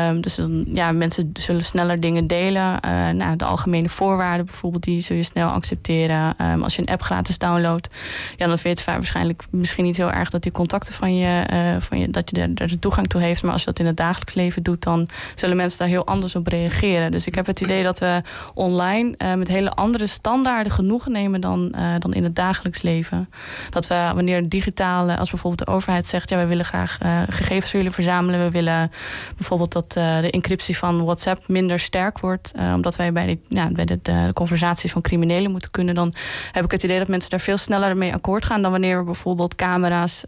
Um, 0.08 0.20
dus 0.20 0.34
dan, 0.34 0.64
ja, 0.72 0.92
mensen 0.92 1.30
zullen 1.32 1.64
sneller 1.64 2.00
dingen 2.00 2.26
delen. 2.26 2.80
Nou, 3.16 3.36
de 3.36 3.44
algemene 3.44 3.88
voorwaarden 3.88 4.46
bijvoorbeeld, 4.46 4.82
die 4.82 5.00
zul 5.00 5.16
je 5.16 5.22
snel 5.22 5.48
accepteren. 5.48 6.34
Um, 6.42 6.62
als 6.62 6.76
je 6.76 6.82
een 6.82 6.88
app 6.88 7.02
gratis 7.02 7.38
downloadt, 7.38 7.88
ja, 8.36 8.46
dan 8.46 8.58
vind 8.58 8.78
je 8.78 8.84
waarschijnlijk 8.84 9.42
misschien 9.50 9.84
niet 9.84 9.96
heel 9.96 10.10
erg 10.10 10.30
dat 10.30 10.42
die 10.42 10.52
contacten 10.52 10.94
van 10.94 11.16
je, 11.16 11.44
uh, 11.52 11.80
van 11.80 11.98
je 11.98 12.10
dat 12.18 12.30
je 12.36 12.52
er, 12.54 12.68
de 12.68 12.78
toegang 12.78 13.08
toe 13.08 13.20
heeft. 13.20 13.42
Maar 13.42 13.52
als 13.52 13.60
je 13.60 13.66
dat 13.66 13.78
in 13.78 13.86
het 13.86 13.96
dagelijks 13.96 14.34
leven 14.34 14.62
doet, 14.62 14.82
dan 14.82 15.08
zullen 15.34 15.56
mensen 15.56 15.78
daar 15.78 15.88
heel 15.88 16.06
anders 16.06 16.34
op 16.34 16.46
reageren. 16.46 17.10
Dus 17.10 17.26
ik 17.26 17.34
heb 17.34 17.46
het 17.46 17.60
idee 17.60 17.82
dat 17.82 17.98
we 17.98 18.22
online 18.54 19.14
uh, 19.18 19.34
met 19.34 19.48
hele 19.48 19.70
andere 19.70 20.06
standaarden 20.06 20.72
genoegen 20.72 21.12
nemen 21.12 21.40
dan, 21.40 21.74
dan 21.98 22.14
in 22.14 22.24
het 22.24 22.36
dagelijks 22.36 22.82
leven. 22.82 23.30
Dat 23.70 23.86
we 23.86 24.10
wanneer 24.14 24.48
digitale, 24.48 25.16
als 25.16 25.30
bijvoorbeeld 25.30 25.68
de 25.68 25.74
overheid 25.74 26.06
zegt, 26.06 26.30
ja, 26.30 26.36
wij 26.36 26.46
willen 26.46 26.64
graag 26.64 26.98
gegevens 27.28 27.70
voor 27.70 27.78
jullie 27.78 27.94
verzamelen. 27.94 28.40
We 28.40 28.50
willen 28.50 28.90
bijvoorbeeld 29.36 29.72
dat 29.72 29.92
de 29.92 30.28
encryptie 30.30 30.78
van 30.78 31.04
WhatsApp 31.04 31.48
minder 31.48 31.80
sterk 31.80 32.18
wordt. 32.18 32.52
Omdat 32.74 32.96
wij 32.96 33.12
bij, 33.12 33.26
de, 33.26 33.38
ja, 33.48 33.70
bij 33.72 33.84
de, 33.84 33.98
de, 34.02 34.30
conversaties 34.32 34.92
van 34.92 35.02
criminelen 35.02 35.50
moeten 35.50 35.70
kunnen. 35.70 35.94
Dan 35.94 36.14
heb 36.52 36.64
ik 36.64 36.70
het 36.70 36.82
idee 36.82 36.98
dat 36.98 37.08
mensen 37.08 37.30
daar 37.30 37.40
veel 37.40 37.56
sneller 37.56 37.96
mee 37.96 38.12
akkoord 38.12 38.44
gaan. 38.44 38.62
dan 38.62 38.70
wanneer 38.70 38.98
we 38.98 39.04
bijvoorbeeld 39.04 39.54
camera's 39.54 40.24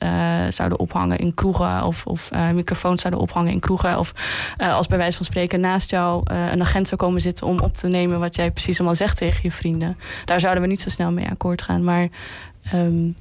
zouden 0.48 0.78
ophangen 0.78 1.18
in 1.18 1.34
kroegen. 1.34 1.66
Of, 1.84 2.06
of 2.06 2.30
microfoons 2.52 3.00
zouden 3.00 3.22
ophangen 3.22 3.52
in 3.52 3.60
kroegen. 3.60 3.98
Of 3.98 4.12
als 4.56 4.86
bij 4.86 4.98
wijze 4.98 5.16
van 5.16 5.26
spreken 5.26 5.60
naast 5.60 5.90
jou 5.90 6.22
een 6.34 6.60
agent 6.60 6.88
zou 6.88 7.00
komen 7.00 7.20
zitten. 7.20 7.46
om 7.46 7.58
op 7.58 7.74
te 7.74 7.88
nemen 7.88 8.20
wat 8.20 8.36
jij 8.36 8.50
precies 8.50 8.78
allemaal 8.78 8.96
zegt 8.96 9.16
tegen 9.16 9.40
je 9.42 9.52
vrienden. 9.52 9.98
Daar 10.24 10.40
zouden 10.40 10.62
we 10.62 10.68
niet 10.68 10.80
zo 10.80 10.90
snel 10.90 11.10
mee 11.10 11.28
akkoord 11.28 11.62
gaan. 11.62 11.84
Maar. 11.84 12.08
Um, 12.74 13.16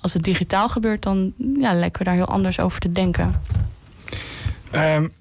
als 0.00 0.12
het 0.12 0.22
digitaal 0.22 0.68
gebeurt, 0.68 1.02
dan 1.02 1.32
ja, 1.58 1.74
lijken 1.74 1.98
we 1.98 2.04
daar 2.04 2.14
heel 2.14 2.28
anders 2.28 2.58
over 2.58 2.80
te 2.80 2.92
denken. 2.92 3.40
Um, 4.74 5.12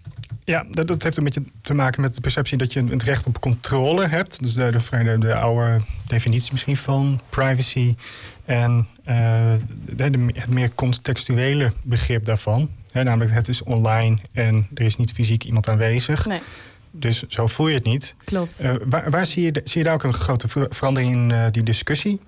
ja, 0.45 0.65
dat, 0.69 1.03
heeft 1.03 1.17
een 1.17 1.23
beetje 1.23 1.43
te 1.61 1.73
maken 1.73 2.01
met 2.01 2.15
de 2.15 2.21
perceptie 2.21 2.57
dat 2.57 2.73
je 2.73 2.83
het 2.83 3.03
recht 3.03 3.25
op 3.25 3.39
controle 3.39 4.07
hebt. 4.07 4.41
Dus 4.41 4.53
de 4.53 5.35
oude 5.35 5.81
definitie 6.07 6.51
misschien 6.51 6.77
van 6.77 7.21
privacy. 7.29 7.95
En 8.45 8.87
de, 9.95 10.29
het 10.33 10.49
meer 10.49 10.71
contextuele 10.75 11.73
begrip 11.81 12.25
daarvan. 12.25 12.69
Hè, 12.91 13.03
namelijk, 13.03 13.31
het 13.31 13.47
is 13.47 13.63
online 13.63 14.17
en 14.31 14.67
er 14.73 14.85
is 14.85 14.95
niet 14.95 15.11
fysiek 15.11 15.43
iemand 15.43 15.69
aanwezig. 15.69 16.25
Nee. 16.25 16.39
Dus 16.91 17.23
zo 17.27 17.47
voel 17.47 17.67
je 17.67 17.73
het 17.73 17.83
niet. 17.83 18.15
Klopt. 18.23 18.59
Uh, 18.61 18.73
waar, 18.85 19.09
waar 19.09 19.25
zie, 19.25 19.43
je, 19.43 19.61
zie 19.63 19.77
je 19.77 19.83
daar 19.83 19.93
ook 19.93 20.03
een 20.03 20.13
grote 20.13 20.47
verandering 20.69 21.13
in 21.13 21.29
uh, 21.29 21.45
die 21.51 21.63
discussie? 21.63 22.19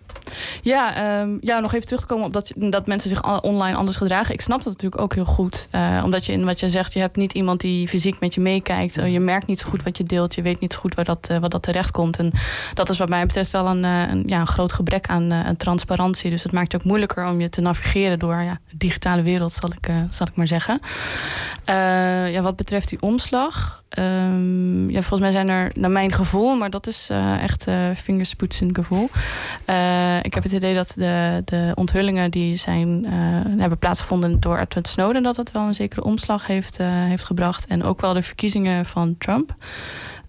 Ja, 0.62 1.20
um, 1.22 1.38
ja, 1.42 1.60
nog 1.60 1.74
even 1.74 1.86
terug 1.86 2.02
te 2.02 2.08
komen 2.08 2.26
op 2.26 2.34
dat, 2.34 2.52
dat 2.56 2.88
mensen 2.88 3.10
zich 3.10 3.42
online 3.42 3.78
anders 3.78 3.98
gedragen. 3.98 4.34
Ik 4.34 4.42
snap 4.42 4.64
dat 4.64 4.74
natuurlijk 4.74 5.02
ook 5.02 5.14
heel 5.14 5.26
goed. 5.26 5.68
Uh, 5.72 6.02
omdat 6.04 6.26
je 6.26 6.32
in 6.32 6.46
wat 6.46 6.60
je 6.60 6.70
zegt, 6.70 6.94
je 6.94 7.00
hebt 7.00 7.16
niet 7.16 7.34
iemand 7.34 7.62
die 7.62 7.88
fysiek 7.88 8.20
met 8.20 8.34
je 8.34 8.42
meekijkt. 8.42 8.98
Uh, 8.98 9.14
je 9.14 9.20
merkt 9.20 9.48
niet 9.48 9.60
zo 9.60 9.70
goed 9.70 9.84
wat 9.84 9.98
je 9.98 10.04
deelt. 10.04 10.36
Je 10.36 10.42
weet 10.42 10.60
niet 10.60 10.74
zo 10.74 10.80
goed 10.80 10.96
waar 10.96 11.06
dat, 11.06 11.28
uh, 11.32 11.38
waar 11.38 11.50
dat 11.50 11.64
terecht 11.64 11.92
komt. 11.92 12.18
En 12.20 12.32
dat 12.74 12.90
is 12.90 12.98
wat 12.98 13.10
mij 13.10 13.26
betreft 13.26 13.52
wel 13.52 13.68
een, 13.68 13.84
een 13.84 14.24
ja, 14.26 14.40
een 14.40 14.48
groot 14.48 14.74
gebrek 14.74 15.08
aan, 15.08 15.34
aan, 15.34 15.58
transparantie. 15.58 16.30
Dus 16.30 16.44
het 16.44 16.52
maakt 16.52 16.72
het 16.72 16.82
ook 16.82 16.88
moeilijker 16.88 17.28
om 17.28 17.42
je 17.42 17.50
te 17.50 17.62
navigeren 17.62 18.20
door 18.20 18.42
ja, 18.42 18.60
de 18.70 18.78
digitale 18.78 19.22
wereld, 19.22 19.54
zal 19.54 19.70
ik, 19.70 19.90
zal 20.10 20.28
ik 20.28 20.36
maar 20.36 20.48
zeggen. 20.48 20.80
ja, 22.32 22.42
wat 22.42 22.56
betreft 22.56 22.90
die 22.90 23.02
omslag. 23.02 23.84
Um, 24.00 24.90
ja, 24.90 25.00
volgens 25.02 25.20
mij 25.20 25.32
zijn 25.32 25.50
er, 25.50 25.72
naar 25.74 25.92
mijn 25.92 26.12
gevoel, 26.12 26.56
maar 26.56 26.70
dat 26.70 26.88
is 26.88 27.10
uh, 27.12 27.44
echt 27.44 27.68
uh, 27.68 27.76
vingerspoetsen 27.94 28.76
gevoel. 28.76 29.10
Uh, 29.70 30.18
ik 30.22 30.34
heb 30.34 30.44
het 30.44 30.52
idee 30.52 30.76
dat 30.76 30.94
de, 30.98 31.42
de 31.46 31.72
onthullingen 31.76 32.32
die 32.32 32.56
zijn, 32.56 33.06
hebben 33.58 33.78
plaatsgevonden 33.78 34.40
door 34.40 34.58
Edward 34.58 34.88
Snowden, 34.88 35.24
dat 35.24 35.36
dat 35.36 35.52
wel 35.52 35.68
een 35.68 35.76
zekere 35.76 36.04
omslag 36.04 36.48
heeft, 36.48 36.78
heeft 36.82 37.26
gebracht. 37.26 37.68
En 37.68 37.84
ook 37.84 38.02
wel 38.02 38.14
de 38.14 38.22
verkiezingen 38.22 38.86
van 38.86 39.16
Trump. 39.18 39.56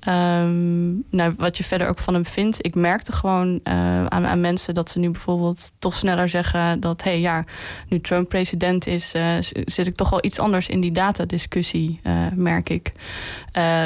Ehm, 0.07 0.87
nou, 1.11 1.35
wat 1.37 1.57
je 1.57 1.65
verder 1.65 1.89
ook 1.89 1.99
van 1.99 2.15
hem 2.15 2.27
vindt. 2.27 2.65
Ik 2.65 2.75
merkte 2.75 3.13
gewoon 3.13 3.61
uh, 3.65 4.07
aan, 4.07 4.27
aan, 4.27 4.41
mensen 4.41 4.75
dat 4.75 4.91
ze 4.91 4.99
nu 4.99 5.11
bijvoorbeeld 5.11 5.73
toch 5.79 5.95
sneller 5.95 6.29
zeggen 6.29 6.81
dat, 6.81 7.03
hé 7.03 7.11
hey, 7.11 7.21
ja, 7.21 7.45
nu 7.89 8.01
Trump 8.01 8.29
president 8.29 8.87
is, 8.87 9.15
uh, 9.15 9.37
zit 9.65 9.87
ik 9.87 9.97
toch 9.97 10.11
wel 10.11 10.25
iets 10.25 10.39
anders 10.39 10.69
in 10.69 10.81
die 10.81 10.93
datadiscussie, 10.93 12.01
uh, 12.03 12.13
merk 12.35 12.69
ik. 12.69 12.93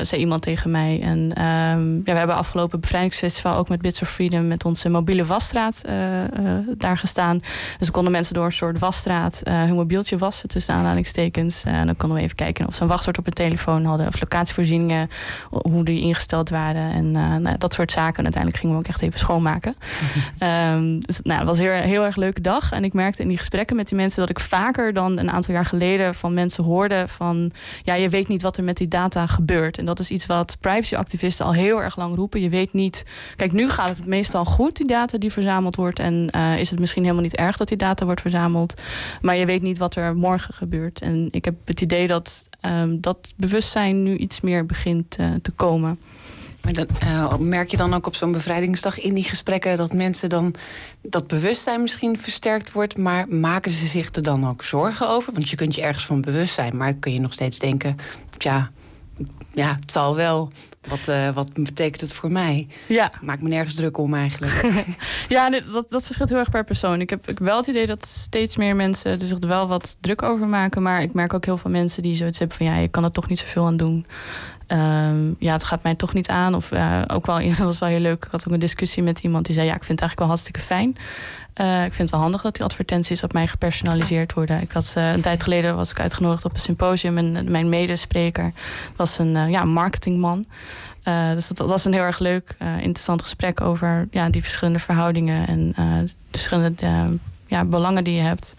zei 0.03 0.17
iemand 0.21 0.43
tegen 0.43 0.71
mij. 0.71 1.01
En 1.03 1.19
um, 1.19 1.97
ja, 1.97 2.13
we 2.13 2.19
hebben 2.19 2.37
afgelopen 2.37 2.81
bevrijdingsfestival 2.81 3.57
ook 3.57 3.69
met 3.69 3.81
Bits 3.81 4.03
of 4.03 4.09
Freedom 4.11 4.49
met 4.49 4.65
onze 4.65 4.89
mobiele 4.89 5.25
wasstraat 5.25 5.83
daar 6.79 6.99
gestaan. 6.99 7.41
Dus 7.79 7.91
konden 7.91 8.13
mensen 8.13 8.35
door 8.35 8.45
een 8.45 8.53
soort 8.53 8.79
wasstraat 8.79 9.41
hun 9.45 9.75
mobieltje 9.75 10.19
wassen 10.19 10.49
tussen 10.49 10.75
aanhalingstekens. 10.75 11.65
en 11.65 11.87
dan 11.87 11.97
konden 11.97 12.19
we 12.19 12.25
even 12.25 12.37
kijken 12.37 12.67
of 12.67 12.75
ze 12.75 12.83
een 12.83 12.89
wachtwoord 12.89 13.19
op 13.19 13.25
hun 13.25 13.35
telefoon 13.35 13.85
hadden 13.85 14.07
of 14.07 14.21
locatievoorzieningen, 14.21 15.11
hoe 15.51 15.85
die 15.85 16.01
ingesteld 16.11 16.49
waren 16.49 16.93
en 16.93 17.07
uh, 17.07 17.37
nou, 17.37 17.59
dat 17.59 17.73
soort 17.73 17.93
zaken. 17.93 18.17
En 18.17 18.23
uiteindelijk 18.23 18.63
gingen 18.63 18.77
we 18.77 18.83
ook 18.83 18.89
echt 18.89 19.03
even 19.03 19.19
schoonmaken. 19.19 19.75
um, 20.75 21.01
dus 21.07 21.21
nou, 21.23 21.39
het 21.39 21.49
was 21.49 21.59
een 21.59 21.65
heel, 21.65 21.73
heel 21.73 22.05
erg 22.05 22.17
leuke 22.17 22.41
dag. 22.41 22.73
En 22.73 22.85
ik 22.85 22.93
merkte 22.93 23.23
in 23.23 23.29
die 23.29 23.39
gesprekken 23.39 23.77
met 23.77 23.89
die 23.89 23.97
mensen 23.97 24.21
dat 24.21 24.31
ik 24.31 24.41
vaker 24.41 24.93
dan 24.93 25.19
een 25.19 25.31
aantal 25.31 25.55
jaar 25.55 25.65
geleden 25.65 26.15
van 26.15 26.35
mensen 26.35 26.65
hoorde 26.65 27.05
van 27.09 27.53
ja, 27.83 27.95
je 27.95 28.09
weet 28.09 28.29
niet 28.29 28.43
wat 28.43 28.57
er 28.57 28.65
met 28.65 28.77
die 28.77 28.89
data 28.89 29.27
gebeurt. 29.27 29.79
En 29.79 29.85
dat 29.85 29.99
is 29.99 30.11
iets 30.11 30.27
wat 30.27 30.57
privacyactivisten 30.61 31.47
al 31.47 31.53
heel 31.53 31.83
erg 31.83 31.97
lang 31.97 32.15
roepen. 32.15 32.41
Je 32.41 32.49
weet 32.49 32.73
niet. 32.73 33.05
Kijk, 33.37 33.53
nu 33.53 33.71
gaat 33.71 33.97
het 33.97 34.07
meestal 34.07 34.45
goed, 34.45 34.77
die 34.77 34.87
data 34.87 35.19
die 35.19 35.33
verzameld 35.33 35.77
wordt. 35.77 35.99
En 35.99 36.29
uh, 36.37 36.59
is 36.59 36.71
het 36.71 36.81
misschien 36.81 37.03
helemaal 37.03 37.23
niet 37.23 37.37
erg 37.37 37.57
dat 37.57 37.69
die 37.69 37.77
data 37.77 38.05
wordt 38.05 38.21
verzameld. 38.21 38.83
Maar 39.21 39.37
je 39.37 39.47
weet 39.47 39.63
niet 39.63 39.79
wat 39.79 39.97
er 39.97 40.17
morgen 40.17 40.55
gebeurt. 40.55 41.01
En 41.01 41.29
ik 41.31 41.45
heb 41.45 41.55
het 41.65 41.81
idee 41.81 42.07
dat 42.07 42.43
um, 42.63 43.01
dat 43.01 43.33
bewustzijn 43.37 44.03
nu 44.03 44.17
iets 44.17 44.41
meer 44.41 44.67
begint 44.67 45.19
uh, 45.21 45.27
te 45.43 45.51
komen. 45.51 45.99
Maar 46.63 46.73
dan, 46.73 46.87
uh, 47.03 47.37
merk 47.37 47.71
je 47.71 47.77
dan 47.77 47.95
ook 47.95 48.07
op 48.07 48.15
zo'n 48.15 48.33
bevrijdingsdag 48.33 48.99
in 49.01 49.15
die 49.15 49.25
gesprekken 49.25 49.77
dat 49.77 49.93
mensen 49.93 50.29
dan 50.29 50.55
dat 51.03 51.27
bewustzijn 51.27 51.81
misschien 51.81 52.19
versterkt 52.19 52.73
wordt, 52.73 52.97
maar 52.97 53.29
maken 53.29 53.71
ze 53.71 53.87
zich 53.87 54.15
er 54.15 54.23
dan 54.23 54.49
ook 54.49 54.63
zorgen 54.63 55.09
over? 55.09 55.33
Want 55.33 55.49
je 55.49 55.57
kunt 55.57 55.75
je 55.75 55.83
ergens 55.83 56.07
van 56.07 56.21
bewust 56.21 56.55
zijn, 56.55 56.77
maar 56.77 56.95
kun 56.95 57.13
je 57.13 57.21
nog 57.21 57.33
steeds 57.33 57.59
denken: 57.59 57.97
tja, 58.37 58.71
ja, 59.55 59.77
het 59.81 59.93
zal 59.93 60.17
wel. 60.17 60.51
Wat, 60.89 61.09
uh, 61.09 61.29
wat 61.29 61.53
betekent 61.53 62.01
het 62.01 62.13
voor 62.13 62.33
mij? 62.33 62.69
Ja. 62.89 63.13
Maak 63.23 63.41
me 63.41 63.49
nergens 63.49 63.75
druk 63.75 63.99
om 63.99 64.15
eigenlijk. 64.15 64.85
ja, 65.29 65.51
dat, 65.51 65.87
dat 65.89 66.05
verschilt 66.05 66.29
heel 66.29 66.39
erg 66.39 66.51
per 66.51 66.65
persoon. 66.65 67.01
Ik 67.01 67.11
heb 67.11 67.29
ik 67.29 67.39
wel 67.39 67.57
het 67.57 67.67
idee 67.67 67.87
dat 67.87 68.07
steeds 68.07 68.57
meer 68.57 68.77
mensen 68.77 69.21
er 69.21 69.27
zich 69.27 69.41
er 69.41 69.49
wel 69.49 69.69
wat 69.69 69.97
druk 70.01 70.23
over 70.23 70.47
maken. 70.47 70.83
Maar 70.83 71.03
ik 71.03 71.13
merk 71.13 71.35
ook 71.35 71.45
heel 71.45 71.57
veel 71.57 71.71
mensen 71.71 72.03
die 72.03 72.15
zoiets 72.15 72.39
hebben 72.39 72.57
van 72.57 72.67
ja, 72.67 72.77
je 72.77 72.89
kan 72.89 73.05
er 73.05 73.13
toch 73.13 73.29
niet 73.29 73.39
zoveel 73.39 73.67
aan 73.67 73.77
doen. 73.77 74.07
Um, 74.73 75.37
ja, 75.39 75.53
het 75.53 75.65
gaat 75.65 75.83
mij 75.83 75.95
toch 75.95 76.15
niet 76.15 76.29
aan. 76.29 76.55
Of 76.55 76.73
uh, 76.73 77.03
ook 77.07 77.27
wel, 77.27 77.39
dat 77.49 77.59
was 77.59 77.79
wel 77.79 77.89
heel 77.89 78.01
leuk. 78.01 78.25
Ik 78.25 78.31
had 78.31 78.47
ook 78.47 78.53
een 78.53 78.61
discussie 78.61 79.03
met 79.03 79.21
iemand 79.21 79.47
die 79.47 79.55
zei: 79.55 79.67
Ja, 79.67 79.75
ik 79.75 79.85
vind 79.85 80.01
het 80.01 80.09
eigenlijk 80.09 80.19
wel 80.19 80.29
hartstikke 80.29 80.61
fijn. 80.61 80.97
Uh, 81.61 81.85
ik 81.85 81.93
vind 81.93 81.99
het 81.99 82.11
wel 82.11 82.21
handig 82.21 82.43
dat 82.43 82.55
die 82.55 82.65
advertenties 82.65 83.23
op 83.23 83.33
mij 83.33 83.47
gepersonaliseerd 83.47 84.33
worden. 84.33 84.61
Ik 84.61 84.71
had, 84.71 84.95
uh, 84.99 85.13
een 85.13 85.21
tijd 85.21 85.43
geleden 85.43 85.77
was 85.77 85.91
ik 85.91 86.01
uitgenodigd 86.01 86.45
op 86.45 86.55
een 86.55 86.61
symposium 86.61 87.19
en 87.19 87.51
mijn 87.51 87.69
medespreker 87.69 88.53
was 88.97 89.19
een 89.19 89.51
ja, 89.51 89.65
marketingman. 89.65 90.45
dus 91.35 91.49
dat, 91.49 91.69
was 91.69 91.85
een 91.85 91.93
heel 91.93 92.03
erg 92.03 92.19
leuk, 92.19 92.57
interessant 92.59 93.23
gesprek 93.23 93.61
over 93.61 94.09
ja, 94.11 94.31
die 94.31 94.43
verschillende 94.43 94.79
verhoudingen 94.79 95.47
en 95.47 96.11
verschillende 96.31 96.75
ja, 97.47 97.65
belangen 97.65 98.05
die 98.05 98.15
je 98.15 98.21
hebt. 98.21 98.55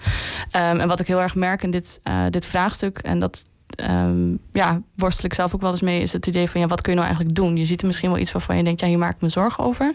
Um, 0.56 0.80
en 0.80 0.88
wat 0.88 1.00
ik 1.00 1.08
heel 1.08 1.22
erg 1.22 1.36
merk 1.36 1.64
in 1.64 1.72
dit, 1.72 2.02
dit 2.30 2.46
vraagstuk, 2.46 2.98
en 2.98 3.20
dat 3.20 3.46
um, 3.76 4.40
ja, 4.54 4.82
worstel 4.96 5.26
ik 5.26 5.34
zelf 5.34 5.56
ook 5.56 5.62
wel 5.62 5.72
eens 5.72 5.82
mee, 5.82 6.02
is 6.02 6.14
het 6.14 6.28
idee 6.28 6.50
van 6.50 6.62
ja, 6.62 6.68
wat 6.68 6.82
kun 6.82 6.92
je 6.92 6.98
nou 6.98 7.10
eigenlijk 7.10 7.38
doen? 7.38 7.58
Je 7.58 7.66
ziet 7.66 7.82
er 7.82 7.88
misschien 7.88 8.10
wel 8.10 8.20
iets 8.20 8.32
waarvan 8.32 8.58
je 8.58 8.64
denkt, 8.64 8.80
ja, 8.80 8.88
hier 8.88 8.98
maak 8.98 9.16
ik 9.16 9.22
me 9.22 9.30
zorgen 9.30 9.64
over. 9.64 9.94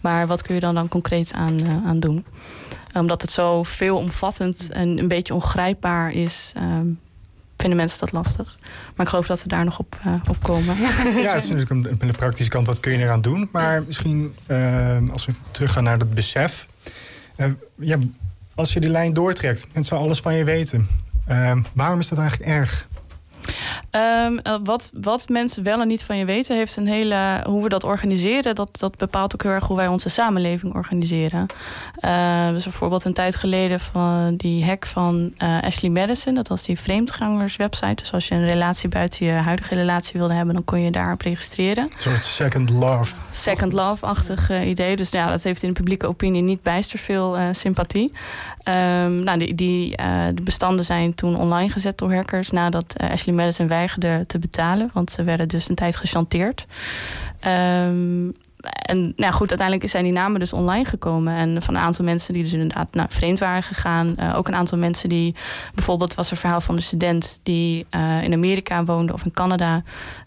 Maar 0.00 0.26
wat 0.26 0.42
kun 0.42 0.54
je 0.54 0.60
dan, 0.60 0.74
dan 0.74 0.88
concreet 0.88 1.32
aan, 1.32 1.60
uh, 1.60 1.86
aan 1.86 2.00
doen? 2.00 2.24
Omdat 2.94 3.22
het 3.22 3.30
zo 3.30 3.62
veelomvattend 3.62 4.70
en 4.70 4.98
een 4.98 5.08
beetje 5.08 5.34
ongrijpbaar 5.34 6.12
is, 6.12 6.52
um, 6.56 6.98
vinden 7.56 7.76
mensen 7.76 8.00
dat 8.00 8.12
lastig. 8.12 8.58
Maar 8.94 9.06
ik 9.06 9.08
geloof 9.08 9.26
dat 9.26 9.42
we 9.42 9.48
daar 9.48 9.64
nog 9.64 9.78
op, 9.78 10.00
uh, 10.06 10.14
op 10.28 10.42
komen. 10.42 10.76
Ja, 10.76 11.34
het 11.34 11.44
is 11.44 11.50
natuurlijk 11.50 11.70
een, 11.70 11.96
een, 11.98 12.16
praktische 12.16 12.50
kant. 12.50 12.66
Wat 12.66 12.80
kun 12.80 12.92
je 12.92 12.98
eraan 12.98 13.20
doen? 13.20 13.48
Maar 13.52 13.82
misschien 13.86 14.34
uh, 14.46 14.98
als 15.12 15.26
we 15.26 15.32
teruggaan 15.50 15.84
naar 15.84 15.98
dat 15.98 16.14
besef. 16.14 16.66
Uh, 17.36 17.46
ja, 17.74 17.98
als 18.54 18.72
je 18.72 18.80
die 18.80 18.90
lijn 18.90 19.12
doortrekt, 19.12 19.66
mensen 19.72 19.98
alles 19.98 20.20
van 20.20 20.34
je 20.34 20.44
weten. 20.44 20.88
waarom 21.72 21.98
is 21.98 22.08
dat 22.08 22.18
eigenlijk 22.18 22.50
erg? 22.50 22.86
Um, 23.96 24.64
wat, 24.64 24.90
wat 24.94 25.28
mensen 25.28 25.62
wel 25.62 25.80
en 25.80 25.88
niet 25.88 26.02
van 26.02 26.16
je 26.16 26.24
weten, 26.24 26.56
heeft 26.56 26.76
een 26.76 26.86
hele. 26.86 27.40
Hoe 27.44 27.62
we 27.62 27.68
dat 27.68 27.84
organiseren, 27.84 28.54
dat, 28.54 28.68
dat 28.78 28.96
bepaalt 28.96 29.34
ook 29.34 29.42
heel 29.42 29.52
erg 29.52 29.66
hoe 29.66 29.76
wij 29.76 29.86
onze 29.86 30.08
samenleving 30.08 30.74
organiseren. 30.74 31.46
Uh, 32.04 32.50
dus 32.50 32.64
bijvoorbeeld 32.64 33.04
een 33.04 33.12
tijd 33.12 33.36
geleden 33.36 33.80
van 33.80 34.36
die 34.36 34.64
hack 34.64 34.86
van 34.86 35.32
uh, 35.38 35.62
Ashley 35.62 35.90
Madison. 35.90 36.34
Dat 36.34 36.48
was 36.48 36.62
die 36.62 36.78
vreemdgangerswebsite. 36.78 37.94
Dus 37.94 38.12
als 38.12 38.28
je 38.28 38.34
een 38.34 38.44
relatie 38.44 38.88
buiten 38.88 39.26
je 39.26 39.32
huidige 39.32 39.74
relatie 39.74 40.18
wilde 40.18 40.34
hebben, 40.34 40.54
dan 40.54 40.64
kon 40.64 40.80
je 40.80 40.90
daarop 40.90 41.20
registreren. 41.20 41.84
Een 41.84 41.90
soort 41.98 42.24
second 42.24 42.70
love. 42.70 43.14
Second 43.32 43.72
love-achtig 43.72 44.50
uh, 44.50 44.68
idee. 44.68 44.96
Dus 44.96 45.10
ja, 45.10 45.30
dat 45.30 45.42
heeft 45.42 45.62
in 45.62 45.68
de 45.68 45.74
publieke 45.74 46.06
opinie 46.06 46.42
niet 46.42 46.62
bijster 46.62 46.98
veel 46.98 47.36
sympathie. 47.52 48.12
Um, 48.68 49.22
nou, 49.24 49.38
die, 49.38 49.54
die 49.54 49.96
de 50.34 50.42
bestanden 50.42 50.84
zijn 50.84 51.14
toen 51.14 51.36
online 51.36 51.70
gezet 51.70 51.98
door 51.98 52.14
hackers 52.14 52.50
nadat 52.50 52.98
Ashley 52.98 53.34
Madison 53.34 53.68
weigerde 53.68 54.24
te 54.26 54.38
betalen. 54.38 54.90
Want 54.92 55.10
ze 55.10 55.24
werden 55.24 55.48
dus 55.48 55.68
een 55.68 55.74
tijd 55.74 55.96
gechanteerd. 55.96 56.66
Um, 57.46 58.34
en 58.72 59.12
nou 59.16 59.32
goed, 59.32 59.48
uiteindelijk 59.48 59.90
zijn 59.90 60.04
die 60.04 60.12
namen 60.12 60.40
dus 60.40 60.52
online 60.52 60.84
gekomen. 60.84 61.34
En 61.34 61.62
van 61.62 61.74
een 61.74 61.80
aantal 61.80 62.04
mensen 62.04 62.34
die 62.34 62.42
dus 62.42 62.52
inderdaad 62.52 62.94
nou, 62.94 63.08
vreemd 63.10 63.38
waren 63.38 63.62
gegaan. 63.62 64.14
Uh, 64.20 64.36
ook 64.36 64.48
een 64.48 64.54
aantal 64.54 64.78
mensen 64.78 65.08
die, 65.08 65.34
bijvoorbeeld 65.74 66.14
was 66.14 66.30
er 66.30 66.36
verhaal 66.36 66.60
van 66.60 66.74
een 66.74 66.82
student 66.82 67.40
die 67.42 67.86
uh, 67.90 68.22
in 68.22 68.32
Amerika 68.32 68.84
woonde 68.84 69.12
of 69.12 69.24
in 69.24 69.30
Canada. 69.30 69.82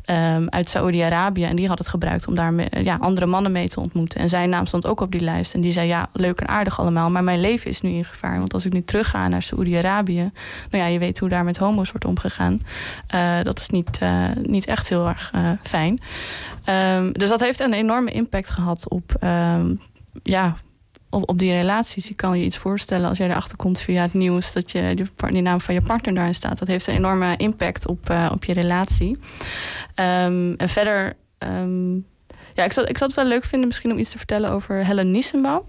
Um, 0.05 0.49
uit 0.49 0.69
Saoedi-Arabië. 0.69 1.43
En 1.43 1.55
die 1.55 1.67
had 1.67 1.77
het 1.77 1.87
gebruikt 1.87 2.27
om 2.27 2.35
daar 2.35 2.53
me, 2.53 2.67
ja, 2.83 2.97
andere 2.99 3.25
mannen 3.25 3.51
mee 3.51 3.67
te 3.67 3.79
ontmoeten. 3.79 4.19
En 4.19 4.29
zijn 4.29 4.49
naam 4.49 4.65
stond 4.65 4.87
ook 4.87 5.01
op 5.01 5.11
die 5.11 5.21
lijst. 5.21 5.53
En 5.53 5.61
die 5.61 5.71
zei: 5.71 5.87
Ja, 5.87 6.09
leuk 6.13 6.39
en 6.39 6.47
aardig 6.47 6.79
allemaal. 6.79 7.09
Maar 7.09 7.23
mijn 7.23 7.39
leven 7.39 7.69
is 7.69 7.81
nu 7.81 7.89
in 7.89 8.05
gevaar. 8.05 8.37
Want 8.37 8.53
als 8.53 8.65
ik 8.65 8.73
nu 8.73 8.83
terug 8.83 9.09
ga 9.09 9.27
naar 9.27 9.43
Saoedi-Arabië. 9.43 10.31
Nou 10.69 10.83
ja, 10.83 10.85
je 10.85 10.99
weet 10.99 11.19
hoe 11.19 11.29
daar 11.29 11.43
met 11.43 11.57
homo's 11.57 11.91
wordt 11.91 12.05
omgegaan. 12.05 12.61
Dat 13.43 13.59
is 13.59 13.69
niet, 13.69 13.99
niet 14.41 14.65
echt 14.65 14.89
heel 14.89 15.07
erg 15.07 15.31
fijn. 15.61 15.99
Um, 16.69 17.11
dus 17.11 17.29
dat 17.29 17.39
heeft 17.39 17.59
een 17.59 17.73
enorme 17.73 18.11
impact 18.11 18.49
gehad 18.49 18.89
op, 18.89 19.15
um, 19.23 19.81
ja, 20.23 20.55
op, 21.09 21.29
op, 21.29 21.39
die 21.39 21.51
relaties. 21.51 22.07
Je 22.07 22.13
kan 22.13 22.39
je 22.39 22.45
iets 22.45 22.57
voorstellen 22.57 23.09
als 23.09 23.17
jij 23.17 23.29
erachter 23.29 23.57
komt 23.57 23.79
via 23.79 24.01
het 24.01 24.13
nieuws 24.13 24.53
dat 24.53 24.71
je 24.71 25.07
die, 25.29 25.41
naam 25.41 25.61
van 25.61 25.73
je 25.73 25.81
partner 25.81 26.13
daarin 26.13 26.35
staat. 26.35 26.59
Dat 26.59 26.67
heeft 26.67 26.87
een 26.87 26.95
enorme 26.95 27.37
impact 27.37 27.87
op, 27.87 28.09
uh, 28.09 28.29
op 28.33 28.43
je 28.43 28.53
relatie. 28.53 29.17
Um, 29.95 30.55
en 30.55 30.69
verder, 30.69 31.15
ja, 32.53 32.63
ik 32.63 32.71
zou, 32.71 32.87
ik 32.87 32.97
zou 32.97 33.09
het 33.09 33.13
wel 33.13 33.25
leuk 33.25 33.45
vinden 33.45 33.67
misschien 33.67 33.91
om 33.91 33.97
iets 33.97 34.11
te 34.11 34.17
vertellen 34.17 34.51
over 34.51 34.85
Helen 34.85 35.11
Nissenbouw. 35.11 35.65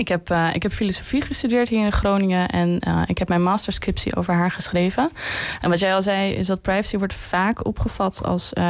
Ik 0.00 0.08
heb, 0.08 0.30
uh, 0.30 0.48
ik 0.52 0.62
heb 0.62 0.72
filosofie 0.72 1.22
gestudeerd 1.22 1.68
hier 1.68 1.84
in 1.84 1.92
Groningen 1.92 2.48
en 2.48 2.80
uh, 2.88 3.02
ik 3.06 3.18
heb 3.18 3.28
mijn 3.28 3.42
masterscriptie 3.42 4.16
over 4.16 4.34
haar 4.34 4.50
geschreven. 4.50 5.10
En 5.60 5.70
wat 5.70 5.78
jij 5.78 5.94
al 5.94 6.02
zei, 6.02 6.32
is 6.32 6.46
dat 6.46 6.62
privacy 6.62 6.98
wordt 6.98 7.14
vaak 7.14 7.66
opgevat 7.66 8.24
als 8.24 8.52
uh, 8.52 8.64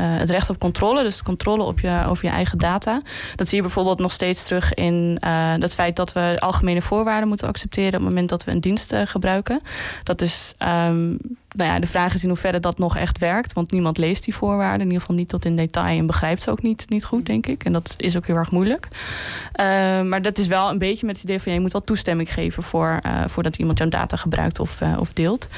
het 0.00 0.30
recht 0.30 0.50
op 0.50 0.58
controle, 0.58 1.02
dus 1.02 1.22
controle 1.22 1.62
op 1.62 1.80
je, 1.80 2.04
over 2.08 2.24
je 2.24 2.30
eigen 2.30 2.58
data. 2.58 3.02
Dat 3.36 3.48
zie 3.48 3.56
je 3.56 3.62
bijvoorbeeld 3.62 3.98
nog 3.98 4.12
steeds 4.12 4.44
terug 4.44 4.74
in 4.74 5.18
het 5.60 5.74
feit 5.74 5.96
dat 5.96 6.12
we 6.12 6.36
algemene 6.38 6.82
voorwaarden 6.82 7.28
moeten 7.28 7.48
accepteren 7.48 7.88
op 7.88 8.00
het 8.00 8.08
moment 8.08 8.28
dat 8.28 8.44
we 8.44 8.50
een 8.50 8.60
dienst 8.60 8.94
gebruiken. 9.04 9.60
Dat 10.02 10.20
is 10.20 10.54
um, 10.86 11.18
nou 11.56 11.70
ja, 11.70 11.78
de 11.78 11.86
vraag 11.86 12.14
is 12.14 12.22
in 12.22 12.28
hoeverre 12.28 12.60
dat 12.60 12.78
nog 12.78 12.96
echt 12.96 13.18
werkt. 13.18 13.52
Want 13.52 13.70
niemand 13.70 13.98
leest 13.98 14.24
die 14.24 14.34
voorwaarden. 14.34 14.80
In 14.80 14.86
ieder 14.86 15.00
geval 15.00 15.16
niet 15.16 15.28
tot 15.28 15.44
in 15.44 15.56
detail. 15.56 15.98
En 15.98 16.06
begrijpt 16.06 16.42
ze 16.42 16.50
ook 16.50 16.62
niet, 16.62 16.84
niet 16.88 17.04
goed, 17.04 17.26
denk 17.26 17.46
ik. 17.46 17.64
En 17.64 17.72
dat 17.72 17.94
is 17.96 18.16
ook 18.16 18.26
heel 18.26 18.36
erg 18.36 18.50
moeilijk. 18.50 18.88
Uh, 18.90 19.64
maar 20.02 20.22
dat 20.22 20.38
is 20.38 20.46
wel 20.46 20.70
een 20.70 20.78
beetje 20.78 21.06
met 21.06 21.14
het 21.14 21.24
idee 21.24 21.40
van... 21.40 21.52
je 21.52 21.60
moet 21.60 21.72
wel 21.72 21.84
toestemming 21.84 22.32
geven 22.32 22.62
voor, 22.62 23.00
uh, 23.06 23.24
voordat 23.26 23.56
iemand 23.56 23.78
jouw 23.78 23.88
data 23.88 24.16
gebruikt 24.16 24.60
of, 24.60 24.80
uh, 24.80 24.96
of 24.98 25.12
deelt. 25.12 25.48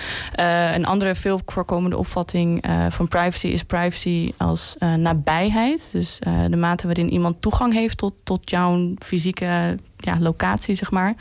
een 0.75 0.87
andere 0.87 1.15
veel 1.15 1.41
voorkomende 1.47 1.97
opvatting 1.97 2.65
van 2.89 3.09
privacy... 3.09 3.47
is 3.47 3.63
privacy 3.63 4.33
als 4.37 4.77
nabijheid. 4.97 5.89
Dus 5.93 6.19
de 6.49 6.57
mate 6.57 6.87
waarin 6.87 7.13
iemand 7.13 7.43
toegang 7.43 7.73
heeft 7.73 7.99
tot, 7.99 8.15
tot 8.25 8.51
jouw 8.51 8.95
fysieke 8.99 9.77
ja, 10.01 10.17
locatie, 10.21 10.75
zeg 10.75 10.91
maar. 10.91 11.15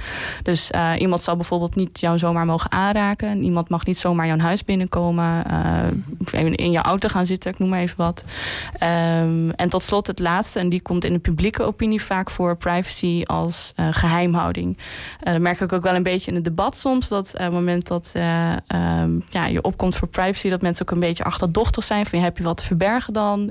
Dus 0.43 0.71
iemand 0.97 1.21
zal 1.21 1.35
bijvoorbeeld 1.35 1.75
niet 1.75 1.99
jou 1.99 2.17
zomaar 2.17 2.45
mogen 2.45 2.71
aanraken. 2.71 3.43
Iemand 3.43 3.69
mag 3.69 3.85
niet 3.85 3.97
zomaar 3.97 4.27
jouw 4.27 4.37
huis 4.37 4.63
binnenkomen. 4.63 5.43
Uh, 6.33 6.45
in 6.51 6.71
jouw 6.71 6.83
auto 6.83 7.07
gaan 7.07 7.25
zitten, 7.25 7.51
ik 7.51 7.59
noem 7.59 7.69
maar 7.69 7.79
even 7.79 7.97
wat. 7.97 8.23
Ehm, 8.73 9.49
en 9.49 9.69
tot 9.69 9.83
slot 9.83 10.07
het 10.07 10.19
laatste, 10.19 10.59
en 10.59 10.69
die 10.69 10.81
komt 10.81 11.03
in 11.03 11.13
de 11.13 11.19
publieke 11.19 11.63
opinie 11.63 12.01
vaak 12.01 12.29
voor 12.29 12.57
privacy 12.57 13.23
als 13.25 13.73
geheimhouding. 13.91 14.77
dat 15.23 15.39
merk 15.39 15.61
ik 15.61 15.73
ook 15.73 15.83
wel 15.83 15.95
een 15.95 16.03
beetje 16.03 16.29
in 16.29 16.35
het 16.35 16.43
debat 16.43 16.77
soms. 16.77 17.07
Dat 17.07 17.33
op 17.33 17.39
het 17.39 17.51
moment 17.51 17.87
dat 17.87 18.11
ehm, 18.13 19.19
ja, 19.29 19.45
je 19.45 19.61
opkomt 19.61 19.95
voor 19.95 20.07
privacy, 20.07 20.49
dat 20.49 20.61
mensen 20.61 20.85
ook 20.85 20.91
een 20.91 20.99
beetje 20.99 21.23
achterdochtig 21.23 21.83
zijn. 21.83 22.05
Van 22.05 22.19
heb 22.19 22.37
je 22.37 22.43
wat 22.43 22.57
te 22.57 22.63
verbergen 22.63 23.13
dan? 23.13 23.49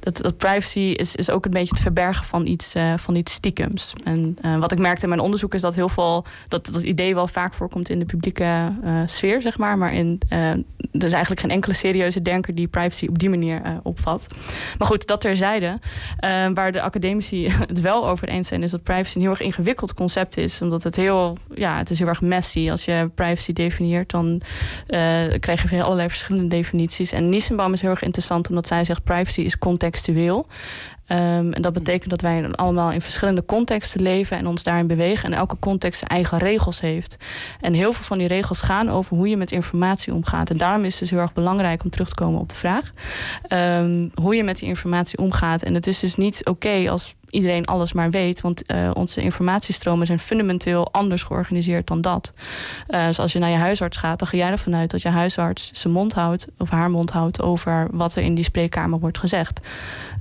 dat, 0.00 0.16
dat 0.16 0.36
privacy 0.36 0.80
is, 0.80 1.16
is 1.16 1.30
ook 1.30 1.44
een 1.44 1.50
beetje 1.50 1.74
het 1.74 1.82
verbergen 1.82 2.24
van 2.24 2.46
iets, 2.46 2.74
uh, 2.74 2.92
van 2.96 3.14
iets 3.14 3.32
stiekems. 3.32 3.92
En 4.08 4.36
uh, 4.44 4.58
wat 4.58 4.72
ik 4.72 4.78
merkte 4.78 5.02
in 5.02 5.08
mijn 5.08 5.20
onderzoek 5.20 5.54
is 5.54 5.60
dat 5.60 5.74
heel 5.74 5.88
veel 5.88 6.24
dat 6.48 6.66
dat 6.66 6.82
idee 6.82 7.14
wel 7.14 7.28
vaak 7.28 7.54
voorkomt 7.54 7.88
in 7.88 7.98
de 7.98 8.04
publieke 8.04 8.72
uh, 8.84 9.00
sfeer, 9.06 9.42
zeg 9.42 9.58
maar. 9.58 9.78
Maar 9.78 9.94
in, 9.94 10.20
er 10.28 10.64
is 10.92 11.12
eigenlijk 11.12 11.40
geen 11.40 11.50
enkele 11.50 11.74
serieuze 11.74 12.22
denker 12.22 12.54
die 12.54 12.68
privacy 12.68 13.06
op 13.06 13.18
die 13.18 13.28
manier 13.28 13.62
opvat. 13.82 14.26
Maar 14.78 14.88
goed, 14.88 15.06
dat 15.06 15.20
terzijde. 15.20 15.78
waar 16.54 16.72
de 16.72 16.82
academici 16.82 17.48
het 17.72 17.80
wel 17.80 18.08
over 18.08 18.28
eens 18.28 18.48
zijn, 18.48 18.62
is 18.62 18.70
dat 18.70 18.82
privacy 18.82 19.16
een 19.16 19.22
heel 19.22 19.30
erg 19.30 19.40
ingewikkeld 19.40 19.94
concept 19.94 20.36
is. 20.36 20.62
Omdat 20.62 20.82
het 20.82 20.96
heel, 20.96 21.36
ja, 21.54 21.78
het 21.78 21.90
is 21.90 21.98
heel 21.98 22.08
erg 22.08 22.20
messy. 22.20 22.70
Als 22.70 22.84
je 22.84 23.10
privacy 23.14 23.52
definieert, 23.52 24.10
dan 24.10 24.42
krijg 25.40 25.70
je 25.70 25.82
allerlei 25.82 26.08
verschillende 26.08 26.48
definities. 26.48 27.12
En 27.12 27.28
Nissenbaum 27.28 27.72
is 27.72 27.80
heel 27.80 27.90
erg 27.90 28.02
interessant, 28.02 28.48
omdat 28.48 28.66
zij 28.66 28.84
zegt 28.84 29.04
privacy 29.04 29.40
is 29.40 29.58
contextueel. 29.58 30.46
Um, 31.10 31.52
en 31.52 31.62
dat 31.62 31.72
betekent 31.72 32.10
dat 32.10 32.20
wij 32.20 32.50
allemaal 32.52 32.92
in 32.92 33.00
verschillende 33.00 33.44
contexten 33.44 34.02
leven 34.02 34.36
en 34.36 34.46
ons 34.46 34.62
daarin 34.62 34.86
bewegen. 34.86 35.32
En 35.32 35.38
elke 35.38 35.58
context 35.58 35.98
zijn 35.98 36.10
eigen 36.10 36.38
regels 36.38 36.80
heeft. 36.80 37.16
En 37.60 37.72
heel 37.72 37.92
veel 37.92 38.04
van 38.04 38.18
die 38.18 38.26
regels 38.26 38.60
gaan 38.60 38.90
over 38.90 39.16
hoe 39.16 39.28
je 39.28 39.36
met 39.36 39.52
informatie 39.52 40.14
omgaat. 40.14 40.50
En 40.50 40.56
daarom 40.56 40.84
is 40.84 40.90
het 40.90 41.00
dus 41.00 41.10
heel 41.10 41.20
erg 41.20 41.32
belangrijk 41.32 41.84
om 41.84 41.90
terug 41.90 42.08
te 42.08 42.14
komen 42.14 42.40
op 42.40 42.48
de 42.48 42.54
vraag. 42.54 42.92
Um, 43.48 44.10
hoe 44.14 44.34
je 44.34 44.44
met 44.44 44.58
die 44.58 44.68
informatie 44.68 45.18
omgaat. 45.18 45.62
En 45.62 45.74
het 45.74 45.86
is 45.86 45.98
dus 45.98 46.14
niet 46.14 46.46
oké 46.46 46.90
als 46.90 47.14
iedereen 47.30 47.64
alles 47.64 47.92
maar 47.92 48.10
weet. 48.10 48.40
Want 48.40 48.70
uh, 48.70 48.90
onze 48.94 49.20
informatiestromen 49.20 50.06
zijn 50.06 50.18
fundamenteel 50.18 50.92
anders 50.92 51.22
georganiseerd 51.22 51.86
dan 51.86 52.00
dat. 52.00 52.32
Uh, 52.88 53.06
dus 53.06 53.18
als 53.18 53.32
je 53.32 53.38
naar 53.38 53.50
je 53.50 53.56
huisarts 53.56 53.96
gaat, 53.96 54.18
dan 54.18 54.28
ga 54.28 54.36
jij 54.36 54.50
ervan 54.50 54.74
uit 54.74 54.90
dat 54.90 55.02
je 55.02 55.08
huisarts 55.08 55.70
zijn 55.72 55.92
mond 55.92 56.12
houdt 56.12 56.46
of 56.58 56.70
haar 56.70 56.90
mond 56.90 57.10
houdt 57.10 57.42
over 57.42 57.88
wat 57.90 58.16
er 58.16 58.22
in 58.22 58.34
die 58.34 58.44
spreekkamer 58.44 58.98
wordt 58.98 59.18
gezegd. 59.18 59.60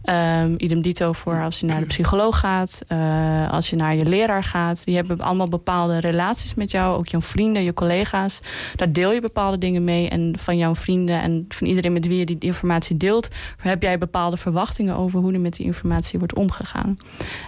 Um, 0.09 0.53
idem 0.57 0.81
dito 0.81 1.13
voor 1.13 1.41
als 1.43 1.59
je 1.59 1.65
naar 1.65 1.79
de 1.79 1.85
psycholoog 1.85 2.39
gaat, 2.39 2.81
uh, 2.87 3.51
als 3.51 3.69
je 3.69 3.75
naar 3.75 3.95
je 3.95 4.05
leraar 4.05 4.43
gaat. 4.43 4.85
Die 4.85 4.95
hebben 4.95 5.19
allemaal 5.19 5.47
bepaalde 5.47 5.99
relaties 5.99 6.53
met 6.53 6.71
jou, 6.71 6.97
ook 6.97 7.07
jouw 7.07 7.21
vrienden, 7.21 7.63
je 7.63 7.73
collega's. 7.73 8.39
Daar 8.75 8.91
deel 8.91 9.11
je 9.11 9.21
bepaalde 9.21 9.57
dingen 9.57 9.83
mee. 9.83 10.09
En 10.09 10.33
van 10.39 10.57
jouw 10.57 10.75
vrienden 10.75 11.21
en 11.21 11.45
van 11.49 11.67
iedereen 11.67 11.93
met 11.93 12.07
wie 12.07 12.17
je 12.17 12.25
die 12.25 12.37
informatie 12.39 12.97
deelt, 12.97 13.27
heb 13.57 13.81
jij 13.81 13.97
bepaalde 13.97 14.37
verwachtingen 14.37 14.95
over 14.95 15.19
hoe 15.19 15.33
er 15.33 15.39
met 15.39 15.55
die 15.55 15.65
informatie 15.65 16.19
wordt 16.19 16.35
omgegaan. 16.35 16.96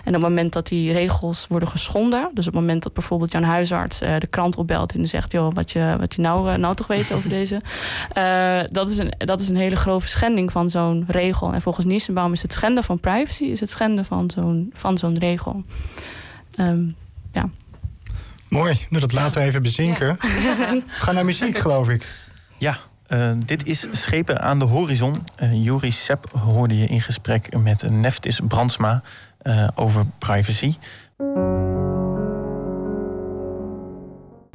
En 0.04 0.16
op 0.16 0.22
het 0.22 0.30
moment 0.30 0.54
dat 0.54 0.68
die 0.68 0.94
regels 0.94 1.48
worden 1.48 1.70
geschonden, 1.70 2.30
dus 2.34 2.48
op 2.48 2.54
het 2.54 2.62
moment 2.62 2.84
dat 2.84 2.94
bijvoorbeeld 2.94 3.32
jouw 3.32 3.42
huisarts 3.42 4.02
uh, 4.02 4.16
de 4.18 4.28
krant 4.28 4.56
opbelt 4.56 4.94
en 4.94 5.08
zegt: 5.08 5.32
joh, 5.32 5.54
wat 5.54 5.72
je, 5.72 5.96
wat 6.00 6.16
je 6.16 6.22
nou, 6.22 6.52
uh, 6.52 6.56
nou 6.56 6.76
toch 6.76 6.88
weet 6.88 7.14
over 7.14 7.30
deze. 7.30 7.62
dat, 8.72 8.90
is 8.90 8.98
een, 8.98 9.14
dat 9.18 9.42
is 9.42 9.48
een 9.48 9.56
hele 9.56 9.76
grove 9.76 10.08
schending 10.08 10.52
van 10.52 10.70
zo'n 10.70 11.04
regel. 11.08 11.54
En 11.54 11.62
volgens 11.62 11.86
Niesenbaum 11.86 12.34
is 12.34 12.42
het 12.42 12.54
schenden 12.54 12.84
van 12.84 13.00
privacy 13.00 13.44
is 13.44 13.60
het 13.60 13.70
schenden 13.70 14.06
van 14.06 14.32
zo'n, 14.32 14.72
van 14.74 14.98
zo'n 14.98 15.18
regel. 15.18 15.64
Um, 16.60 16.96
ja. 17.32 17.50
Mooi, 18.50 18.78
nou, 18.90 19.02
dat 19.02 19.14
laten 19.14 19.42
we 19.42 19.48
even 19.48 19.62
bezinken. 19.62 20.18
Ja. 20.22 20.82
Ga 20.88 21.12
naar 21.12 21.26
muziek, 21.26 21.58
geloof 21.58 21.90
ik. 21.90 22.08
Ja, 22.58 22.78
uh, 23.08 23.32
dit 23.46 23.68
is 23.68 23.88
Schepen 23.92 24.42
aan 24.42 24.60
de 24.60 24.66
Horizon. 24.66 25.24
Uh, 25.44 25.64
Juri 25.64 25.92
Sepp 25.92 26.32
hoorde 26.32 26.78
je 26.78 26.86
in 26.86 27.02
gesprek 27.02 27.58
met 27.58 27.90
Neftis 27.90 28.40
Brandsma 28.48 29.02
over 29.76 30.06
privacy. 30.20 30.76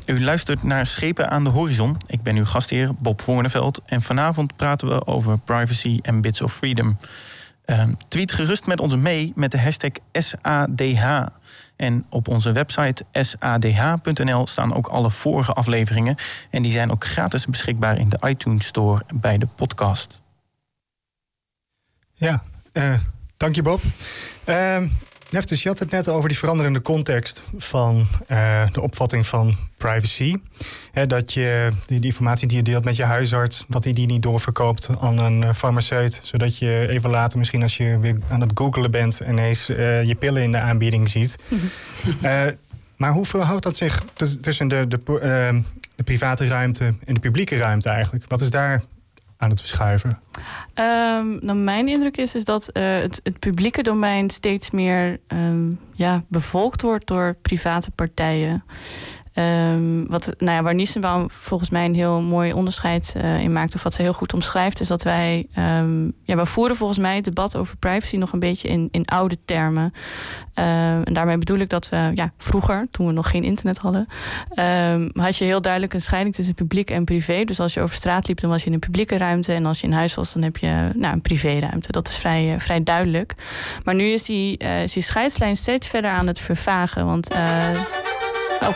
U 0.06 0.24
luistert 0.24 0.62
naar 0.62 0.86
Schepen 0.86 1.30
aan 1.30 1.44
de 1.44 1.50
Horizon. 1.50 1.96
Ik 2.06 2.22
ben 2.22 2.36
uw 2.36 2.44
gastheer 2.44 2.94
Bob 2.94 3.20
Voorneveld. 3.20 3.80
En 3.86 4.02
vanavond 4.02 4.56
praten 4.56 4.88
we 4.88 5.06
over 5.06 5.38
privacy 5.38 5.98
en 6.02 6.20
bits 6.20 6.40
of 6.40 6.54
freedom. 6.54 6.98
Um, 7.66 7.96
tweet 8.08 8.32
gerust 8.32 8.66
met 8.66 8.80
ons 8.80 8.96
mee 8.96 9.32
met 9.34 9.50
de 9.50 9.60
hashtag 9.60 9.90
SADH. 10.12 11.26
En 11.76 12.06
op 12.08 12.28
onze 12.28 12.52
website 12.52 13.04
sadh.nl 13.12 14.46
staan 14.46 14.74
ook 14.74 14.86
alle 14.86 15.10
vorige 15.10 15.52
afleveringen. 15.52 16.16
En 16.50 16.62
die 16.62 16.72
zijn 16.72 16.90
ook 16.90 17.04
gratis 17.04 17.46
beschikbaar 17.46 17.98
in 17.98 18.08
de 18.08 18.18
iTunes 18.28 18.66
Store 18.66 19.02
bij 19.14 19.38
de 19.38 19.46
podcast. 19.46 20.22
Ja, 22.14 22.42
uh, 22.72 22.94
dank 23.36 23.54
je 23.54 23.62
Bob. 23.62 23.80
Uh, 24.48 24.76
Neftus, 25.30 25.62
je 25.62 25.68
had 25.68 25.78
het 25.78 25.90
net 25.90 26.08
over 26.08 26.28
die 26.28 26.38
veranderende 26.38 26.82
context 26.82 27.42
van 27.56 28.06
uh, 28.30 28.62
de 28.72 28.80
opvatting 28.80 29.26
van 29.26 29.56
privacy. 29.76 30.36
dat 31.06 31.32
je 31.32 31.70
die, 31.86 32.00
informatie 32.00 32.48
die 32.48 32.56
je 32.56 32.62
deelt 32.62 32.84
met 32.84 32.96
je 32.96 33.04
huisarts, 33.04 33.64
dat 33.68 33.84
hij 33.84 33.92
die 33.92 34.06
niet 34.06 34.22
doorverkoopt 34.22 34.88
aan 35.00 35.18
een 35.18 35.42
uh, 35.42 35.54
farmaceut. 35.54 36.20
Zodat 36.22 36.58
je 36.58 36.86
even 36.88 37.10
later, 37.10 37.38
misschien 37.38 37.62
als 37.62 37.76
je 37.76 37.98
weer 37.98 38.18
aan 38.28 38.40
het 38.40 38.50
googelen 38.54 38.90
bent, 38.90 39.20
ineens 39.28 39.70
uh, 39.70 40.04
je 40.04 40.14
pillen 40.14 40.42
in 40.42 40.52
de 40.52 40.58
aanbieding 40.58 41.10
ziet. 41.10 41.38
maar 42.96 43.12
hoe 43.12 43.26
verhoudt 43.26 43.62
dat 43.62 43.76
zich 43.76 44.02
tussen 44.40 44.68
de, 44.68 44.88
de, 44.88 45.00
de 45.96 46.02
private 46.04 46.46
ruimte 46.46 46.84
en 46.84 47.14
de 47.14 47.20
publieke 47.20 47.56
ruimte 47.56 47.88
eigenlijk? 47.88 48.24
Wat 48.28 48.40
is 48.40 48.50
daar 48.50 48.82
aan 49.44 49.50
het 49.50 49.60
verschuiven? 49.60 50.20
Um, 50.74 51.64
mijn 51.64 51.88
indruk 51.88 52.16
is, 52.16 52.34
is 52.34 52.44
dat 52.44 52.70
uh, 52.72 52.82
het, 52.82 53.20
het, 53.22 53.38
publieke 53.38 53.82
domein 53.82 54.30
steeds 54.30 54.70
meer 54.70 55.20
um, 55.28 55.80
ja, 55.92 56.24
bevolkt 56.28 56.82
wordt 56.82 57.06
door 57.06 57.36
private 57.42 57.90
partijen. 57.90 58.64
Um, 59.38 60.06
wat, 60.06 60.34
nou 60.38 60.56
ja, 60.56 60.62
waar 60.62 60.74
Nissenbaum 60.74 61.30
volgens 61.30 61.70
mij 61.70 61.84
een 61.84 61.94
heel 61.94 62.20
mooi 62.20 62.52
onderscheid 62.52 63.14
uh, 63.16 63.40
in 63.40 63.52
maakt, 63.52 63.74
of 63.74 63.82
wat 63.82 63.94
ze 63.94 64.02
heel 64.02 64.12
goed 64.12 64.32
omschrijft, 64.32 64.80
is 64.80 64.88
dat 64.88 65.02
wij, 65.02 65.46
um, 65.58 66.12
ja, 66.22 66.36
we 66.36 66.46
voeren 66.46 66.76
volgens 66.76 66.98
mij 66.98 67.14
het 67.14 67.24
debat 67.24 67.56
over 67.56 67.76
privacy 67.76 68.16
nog 68.16 68.32
een 68.32 68.38
beetje 68.38 68.68
in, 68.68 68.88
in 68.90 69.04
oude 69.04 69.38
termen. 69.44 69.92
Uh, 70.54 70.94
en 70.94 71.12
daarmee 71.12 71.38
bedoel 71.38 71.58
ik 71.58 71.68
dat 71.68 71.88
we, 71.88 72.10
ja, 72.14 72.32
vroeger, 72.38 72.86
toen 72.90 73.06
we 73.06 73.12
nog 73.12 73.30
geen 73.30 73.44
internet 73.44 73.78
hadden, 73.78 74.08
had 75.14 75.36
je 75.36 75.44
heel 75.44 75.62
duidelijk 75.62 75.94
een 75.94 76.00
scheiding 76.00 76.34
tussen 76.34 76.54
publiek 76.54 76.90
en 76.90 77.04
privé. 77.04 77.44
Dus 77.44 77.60
als 77.60 77.74
je 77.74 77.80
over 77.80 77.96
straat 77.96 78.28
liep, 78.28 78.40
dan 78.40 78.50
was 78.50 78.60
je 78.60 78.66
in 78.66 78.72
een 78.72 78.78
publieke 78.78 79.16
ruimte. 79.16 79.52
En 79.52 79.66
als 79.66 79.80
je 79.80 79.86
in 79.86 79.92
huis 79.92 80.14
was, 80.14 80.32
dan 80.32 80.42
heb 80.42 80.56
je 80.56 80.90
nou, 80.94 81.14
een 81.14 81.20
privéruimte. 81.20 81.92
Dat 81.92 82.08
is 82.08 82.16
vrij, 82.16 82.54
uh, 82.54 82.60
vrij 82.60 82.82
duidelijk. 82.82 83.34
Maar 83.84 83.94
nu 83.94 84.04
is 84.04 84.24
die, 84.24 84.56
is 84.56 84.92
die 84.92 85.02
scheidslijn 85.02 85.56
steeds 85.56 85.88
verder 85.88 86.10
aan 86.10 86.26
het 86.26 86.38
vervagen. 86.38 87.06
Want. 87.06 87.30
oh. 88.60 88.74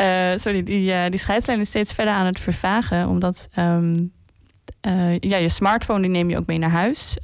Uh, 0.00 0.36
sorry, 0.42 0.62
die, 0.62 0.92
uh, 0.92 1.04
die 1.08 1.18
scheidslijn 1.18 1.60
is 1.60 1.68
steeds 1.68 1.92
verder 1.92 2.14
aan 2.14 2.26
het 2.26 2.40
vervagen. 2.40 3.08
Omdat 3.08 3.48
um, 3.58 4.12
uh, 4.86 5.18
ja, 5.18 5.36
je 5.36 5.48
smartphone 5.48 6.00
die 6.00 6.10
neem 6.10 6.30
je 6.30 6.36
ook 6.38 6.46
mee 6.46 6.58
naar 6.58 6.70
huis. 6.70 7.16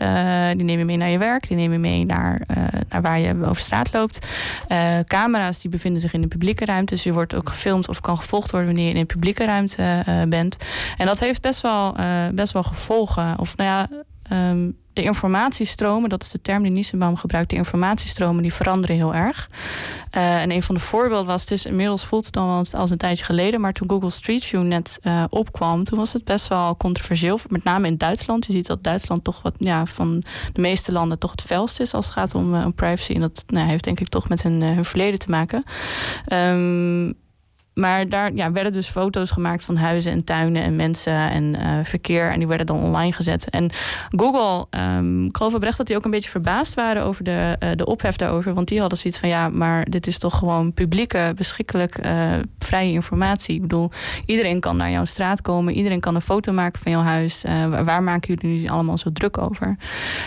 die 0.56 0.64
neem 0.64 0.78
je 0.78 0.84
mee 0.84 0.96
naar 0.96 1.10
je 1.10 1.18
werk. 1.18 1.48
Die 1.48 1.56
neem 1.56 1.72
je 1.72 1.78
mee 1.78 2.04
naar, 2.04 2.42
naar 2.88 3.02
waar 3.02 3.20
je 3.20 3.46
over 3.46 3.62
straat 3.62 3.92
loopt. 3.92 4.26
camera's 5.06 5.60
die 5.60 5.70
bevinden 5.70 6.00
zich 6.00 6.12
in 6.12 6.20
de 6.20 6.26
publieke 6.26 6.64
ruimte. 6.64 6.94
Dus 6.94 7.02
je 7.02 7.12
wordt 7.12 7.34
ook 7.34 7.48
gefilmd 7.48 7.88
of 7.88 8.00
kan 8.00 8.16
gevolgd 8.16 8.50
worden 8.50 8.68
wanneer 8.68 8.86
je 8.86 8.94
in 8.94 9.00
een 9.00 9.06
publieke 9.06 9.44
ruimte 9.44 10.04
bent. 10.28 10.56
En 10.96 11.06
dat 11.06 11.20
heeft 11.20 11.42
best 11.42 11.60
wel, 11.60 11.96
best 12.34 12.52
wel 12.52 12.62
gevolgen. 12.62 13.38
Of 13.38 13.56
nou 13.56 13.68
ja. 13.68 13.88
Um, 14.50 14.78
de 15.00 15.06
informatiestromen, 15.06 16.08
dat 16.08 16.22
is 16.22 16.30
de 16.30 16.42
term 16.42 16.62
die 16.62 16.72
Nissenbaum 16.72 17.16
gebruikt, 17.16 17.50
de 17.50 17.56
informatiestromen 17.56 18.42
die 18.42 18.52
veranderen 18.52 18.96
heel 18.96 19.14
erg. 19.14 19.50
Uh, 20.16 20.42
en 20.42 20.50
een 20.50 20.62
van 20.62 20.74
de 20.74 20.80
voorbeelden 20.80 21.26
was, 21.26 21.40
het 21.40 21.50
is 21.50 21.66
inmiddels 21.66 22.04
voelt 22.04 22.24
het 22.24 22.34
dan 22.34 22.64
als 22.72 22.90
een 22.90 22.96
tijdje 22.96 23.24
geleden, 23.24 23.60
maar 23.60 23.72
toen 23.72 23.90
Google 23.90 24.10
Street 24.10 24.44
View 24.44 24.62
net 24.62 24.98
uh, 25.02 25.24
opkwam, 25.28 25.84
toen 25.84 25.98
was 25.98 26.12
het 26.12 26.24
best 26.24 26.48
wel 26.48 26.76
controversieel, 26.76 27.38
met 27.48 27.64
name 27.64 27.86
in 27.86 27.96
Duitsland. 27.96 28.46
Je 28.46 28.52
ziet 28.52 28.66
dat 28.66 28.84
Duitsland 28.84 29.24
toch 29.24 29.42
wat 29.42 29.54
ja, 29.58 29.86
van 29.86 30.22
de 30.52 30.60
meeste 30.60 30.92
landen 30.92 31.18
toch 31.18 31.30
het 31.30 31.42
felst 31.42 31.80
is 31.80 31.94
als 31.94 32.04
het 32.04 32.14
gaat 32.14 32.34
om, 32.34 32.54
om 32.54 32.74
privacy. 32.74 33.12
En 33.12 33.20
dat 33.20 33.44
nou, 33.46 33.68
heeft 33.68 33.84
denk 33.84 34.00
ik 34.00 34.08
toch 34.08 34.28
met 34.28 34.42
hun, 34.42 34.62
hun 34.62 34.84
verleden 34.84 35.18
te 35.18 35.30
maken. 35.30 35.64
Um, 36.32 37.14
maar 37.74 38.08
daar 38.08 38.34
ja, 38.34 38.52
werden 38.52 38.72
dus 38.72 38.88
foto's 38.88 39.30
gemaakt 39.30 39.64
van 39.64 39.76
huizen 39.76 40.12
en 40.12 40.24
tuinen 40.24 40.62
en 40.62 40.76
mensen 40.76 41.30
en 41.30 41.54
uh, 41.54 41.84
verkeer. 41.84 42.30
En 42.30 42.38
die 42.38 42.48
werden 42.48 42.66
dan 42.66 42.82
online 42.82 43.12
gezet. 43.12 43.50
En 43.50 43.70
Google, 44.08 44.66
um, 44.80 45.26
ik 45.26 45.36
geloof 45.36 45.54
oprecht 45.54 45.76
dat 45.76 45.86
die 45.86 45.96
ook 45.96 46.04
een 46.04 46.10
beetje 46.10 46.30
verbaasd 46.30 46.74
waren 46.74 47.02
over 47.02 47.24
de, 47.24 47.56
uh, 47.62 47.68
de 47.76 47.86
ophef 47.86 48.16
daarover. 48.16 48.54
Want 48.54 48.68
die 48.68 48.80
hadden 48.80 48.98
zoiets 48.98 49.18
van 49.18 49.28
ja, 49.28 49.48
maar 49.48 49.84
dit 49.90 50.06
is 50.06 50.18
toch 50.18 50.38
gewoon 50.38 50.72
publieke, 50.72 51.32
beschikkelijk 51.36 52.06
uh, 52.06 52.32
vrije 52.58 52.92
informatie. 52.92 53.54
Ik 53.54 53.60
bedoel, 53.60 53.90
iedereen 54.26 54.60
kan 54.60 54.76
naar 54.76 54.90
jouw 54.90 55.04
straat 55.04 55.42
komen, 55.42 55.74
iedereen 55.74 56.00
kan 56.00 56.14
een 56.14 56.20
foto 56.20 56.52
maken 56.52 56.80
van 56.82 56.92
jouw 56.92 57.02
huis. 57.02 57.44
Waar 57.84 58.02
maken 58.02 58.34
jullie 58.34 58.60
nu 58.60 58.68
allemaal 58.68 58.98
zo 58.98 59.12
druk 59.12 59.42
over? 59.42 59.76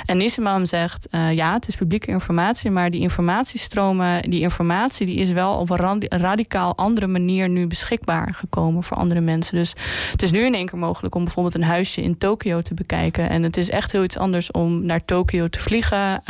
En 0.06 0.18
Nisseman 0.18 0.68
zegt, 0.68 1.08
ja, 1.32 1.54
het 1.54 1.68
is 1.68 1.76
publieke 1.76 2.08
informatie, 2.08 2.72
maar 2.72 2.92
die 2.92 3.02
informatiestromen, 3.02 4.30
die 4.30 4.42
informatie, 4.42 5.06
die 5.06 5.18
is 5.18 5.32
wel 5.32 5.54
op 5.54 5.70
een 5.70 6.04
radicaal 6.10 6.78
andere 6.78 7.08
manier 7.08 7.33
nu 7.42 7.68
beschikbaar 7.68 8.34
gekomen 8.34 8.84
voor 8.84 8.98
andere 8.98 9.22
mensen. 9.22 9.56
Dus 9.56 9.76
het 10.12 10.22
is 10.22 10.32
nu 10.32 10.46
in 10.46 10.56
één 10.56 10.66
keer 10.66 10.80
mogelijk 10.80 11.16
om 11.16 11.24
bijvoorbeeld 11.24 11.56
een 11.56 11.64
huisje 11.64 12.02
in 12.02 12.18
Tokio 12.18 12.62
te 12.62 12.74
bekijken. 12.74 13.30
En 13.30 13.44
het 13.44 13.58
is 13.58 13.70
echt 13.70 13.92
heel 13.92 14.04
iets 14.04 14.18
anders 14.18 14.52
om 14.52 14.86
naar 14.86 15.06
Tokio 15.06 15.48
te 15.48 15.60
vliegen, 15.60 15.98
uh, 15.98 16.26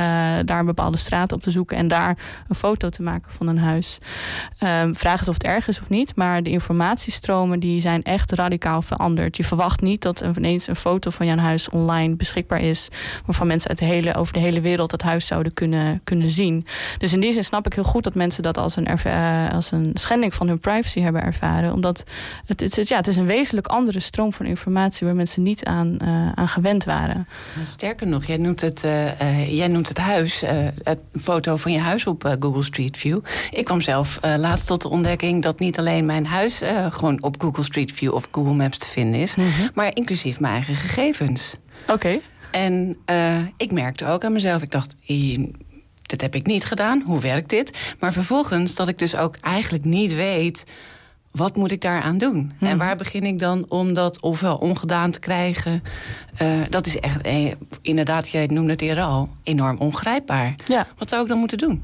daar 0.45 0.59
een 0.59 0.65
bepaalde 0.65 0.97
straat 0.97 1.31
op 1.31 1.41
te 1.41 1.51
zoeken 1.51 1.77
en 1.77 1.87
daar 1.87 2.17
een 2.47 2.55
foto 2.55 2.89
te 2.89 3.01
maken 3.01 3.31
van 3.31 3.47
een 3.47 3.57
huis. 3.59 3.97
Um, 4.63 4.95
vraag 4.95 5.21
is 5.21 5.27
of 5.27 5.33
het 5.33 5.43
erg 5.43 5.67
is 5.67 5.79
of 5.79 5.89
niet, 5.89 6.15
maar 6.15 6.43
de 6.43 6.49
informatiestromen 6.49 7.59
die 7.59 7.81
zijn 7.81 8.03
echt 8.03 8.31
radicaal 8.31 8.81
veranderd. 8.81 9.37
Je 9.37 9.43
verwacht 9.43 9.81
niet 9.81 10.01
dat 10.01 10.23
ineens 10.37 10.67
een 10.67 10.75
foto 10.75 11.09
van 11.09 11.25
jouw 11.25 11.37
huis 11.37 11.69
online 11.69 12.15
beschikbaar 12.15 12.61
is, 12.61 12.89
waarvan 13.25 13.47
mensen 13.47 13.69
uit 13.69 13.79
de 13.79 13.85
hele, 13.85 14.15
over 14.15 14.33
de 14.33 14.39
hele 14.39 14.61
wereld 14.61 14.89
dat 14.89 15.01
huis 15.01 15.27
zouden 15.27 15.53
kunnen, 15.53 16.01
kunnen 16.03 16.29
zien. 16.29 16.65
Dus 16.97 17.13
in 17.13 17.19
die 17.19 17.33
zin 17.33 17.43
snap 17.43 17.65
ik 17.65 17.73
heel 17.73 17.83
goed 17.83 18.03
dat 18.03 18.15
mensen 18.15 18.43
dat 18.43 18.57
als 18.57 18.75
een, 18.75 18.87
uh, 19.07 19.49
als 19.49 19.71
een 19.71 19.91
schending 19.93 20.33
van 20.33 20.47
hun 20.47 20.59
privacy 20.59 20.92
hebben 21.01 21.23
ervaren. 21.23 21.73
Omdat 21.73 22.03
het, 22.45 22.59
het, 22.59 22.87
ja, 22.87 22.97
het 22.97 23.07
is 23.07 23.15
een 23.15 23.25
wezenlijk 23.25 23.67
andere 23.67 23.99
stroom 23.99 24.33
van 24.33 24.45
informatie 24.45 25.05
waar 25.05 25.15
mensen 25.15 25.41
niet 25.43 25.63
aan, 25.63 25.97
uh, 26.01 26.31
aan 26.31 26.47
gewend 26.47 26.83
waren. 26.83 27.27
Sterker 27.63 28.07
nog, 28.07 28.25
jij 28.25 28.37
noemt 28.37 28.61
het, 28.61 28.83
uh, 28.85 29.57
jij 29.57 29.67
noemt 29.67 29.87
het 29.87 29.97
huis, 29.97 30.43
het 30.83 30.99
foto 31.21 31.55
van 31.55 31.71
je 31.71 31.79
huis 31.79 32.07
op 32.07 32.35
Google 32.39 32.63
Street 32.63 32.97
View. 32.97 33.19
Ik 33.51 33.65
kwam 33.65 33.81
zelf 33.81 34.19
laatst 34.37 34.67
tot 34.67 34.81
de 34.81 34.89
ontdekking 34.89 35.43
dat 35.43 35.59
niet 35.59 35.79
alleen 35.79 36.05
mijn 36.05 36.25
huis 36.25 36.61
gewoon 36.89 37.23
op 37.23 37.41
Google 37.41 37.63
Street 37.63 37.91
View 37.91 38.13
of 38.13 38.27
Google 38.31 38.53
Maps 38.53 38.77
te 38.77 38.85
vinden 38.85 39.21
is, 39.21 39.35
mm 39.35 39.49
-hmm. 39.49 39.69
maar 39.73 39.95
inclusief 39.95 40.39
mijn 40.39 40.53
eigen 40.53 40.75
gegevens. 40.75 41.55
Oké. 41.87 42.19
En 42.51 42.97
ik 43.57 43.71
merkte 43.71 44.05
ook 44.05 44.23
aan 44.23 44.33
mezelf, 44.33 44.61
ik 44.61 44.71
dacht, 44.71 44.95
dit 46.13 46.21
heb 46.21 46.35
ik 46.35 46.45
niet 46.45 46.65
gedaan. 46.65 47.01
Hoe 47.05 47.19
werkt 47.19 47.49
dit? 47.49 47.95
Maar 47.99 48.13
vervolgens 48.13 48.75
dat 48.75 48.87
ik 48.87 48.99
dus 48.99 49.15
ook 49.15 49.35
eigenlijk 49.35 49.83
niet 49.83 50.15
weet 50.15 50.65
wat 51.31 51.55
moet 51.55 51.71
ik 51.71 51.81
daaraan 51.81 52.17
doen? 52.17 52.51
En 52.59 52.67
mhm. 52.67 52.77
waar 52.77 52.95
begin 52.95 53.23
ik 53.23 53.39
dan 53.39 53.65
om 53.67 53.93
dat 53.93 54.21
ofwel 54.21 54.55
ongedaan 54.55 55.11
te 55.11 55.19
krijgen? 55.19 55.83
Uh, 56.41 56.47
dat 56.69 56.85
is 56.85 56.99
echt, 56.99 57.21
eh, 57.21 57.51
inderdaad, 57.81 58.29
jij 58.29 58.45
noemde 58.45 58.71
het 58.71 58.81
eerder 58.81 59.03
al, 59.03 59.29
enorm 59.43 59.77
ongrijpbaar. 59.77 60.55
Ja. 60.65 60.87
Wat 60.97 61.09
zou 61.09 61.21
ik 61.21 61.27
dan 61.27 61.37
moeten 61.37 61.57
doen? 61.57 61.83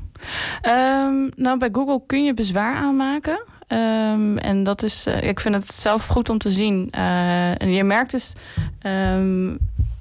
Um, 0.62 1.32
nou, 1.36 1.58
bij 1.58 1.70
Google 1.72 2.02
kun 2.06 2.24
je 2.24 2.34
bezwaar 2.34 2.76
aanmaken. 2.76 3.42
Um, 3.68 4.38
en 4.38 4.64
dat 4.64 4.84
is, 4.84 5.08
uh, 5.08 5.24
ik 5.24 5.40
vind 5.40 5.56
het 5.56 5.68
zelf 5.68 6.08
goed 6.08 6.30
om 6.30 6.38
te 6.38 6.52
zien. 6.52 6.92
en 6.92 7.72
je 7.72 7.84
merkt 7.84 8.12
dus. 8.12 8.34
Um, 8.82 9.58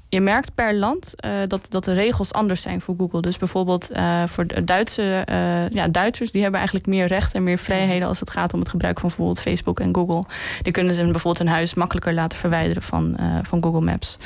je 0.09 0.21
merkt 0.21 0.55
per 0.55 0.75
land 0.75 1.13
uh, 1.25 1.31
dat, 1.47 1.65
dat 1.69 1.83
de 1.83 1.93
regels 1.93 2.33
anders 2.33 2.61
zijn 2.61 2.81
voor 2.81 2.95
Google. 2.97 3.21
Dus 3.21 3.37
bijvoorbeeld 3.37 3.91
uh, 3.91 4.23
voor 4.25 4.65
Duitse, 4.65 5.25
uh, 5.29 5.69
ja, 5.69 5.87
Duitsers, 5.87 6.31
die 6.31 6.41
hebben 6.41 6.59
eigenlijk 6.59 6.89
meer 6.89 7.05
rechten 7.07 7.37
en 7.37 7.43
meer 7.43 7.57
vrijheden 7.57 8.07
als 8.07 8.19
het 8.19 8.29
gaat 8.29 8.53
om 8.53 8.59
het 8.59 8.69
gebruik 8.69 8.99
van 8.99 9.07
bijvoorbeeld 9.07 9.41
Facebook 9.41 9.79
en 9.79 9.95
Google. 9.95 10.23
Die 10.61 10.73
kunnen 10.73 10.95
ze 10.95 11.01
bijvoorbeeld 11.01 11.39
een 11.39 11.53
huis 11.53 11.73
makkelijker 11.73 12.13
laten 12.13 12.37
verwijderen 12.37 12.83
van, 12.83 13.17
van 13.43 13.63
Google 13.63 13.81
Maps. 13.81 14.17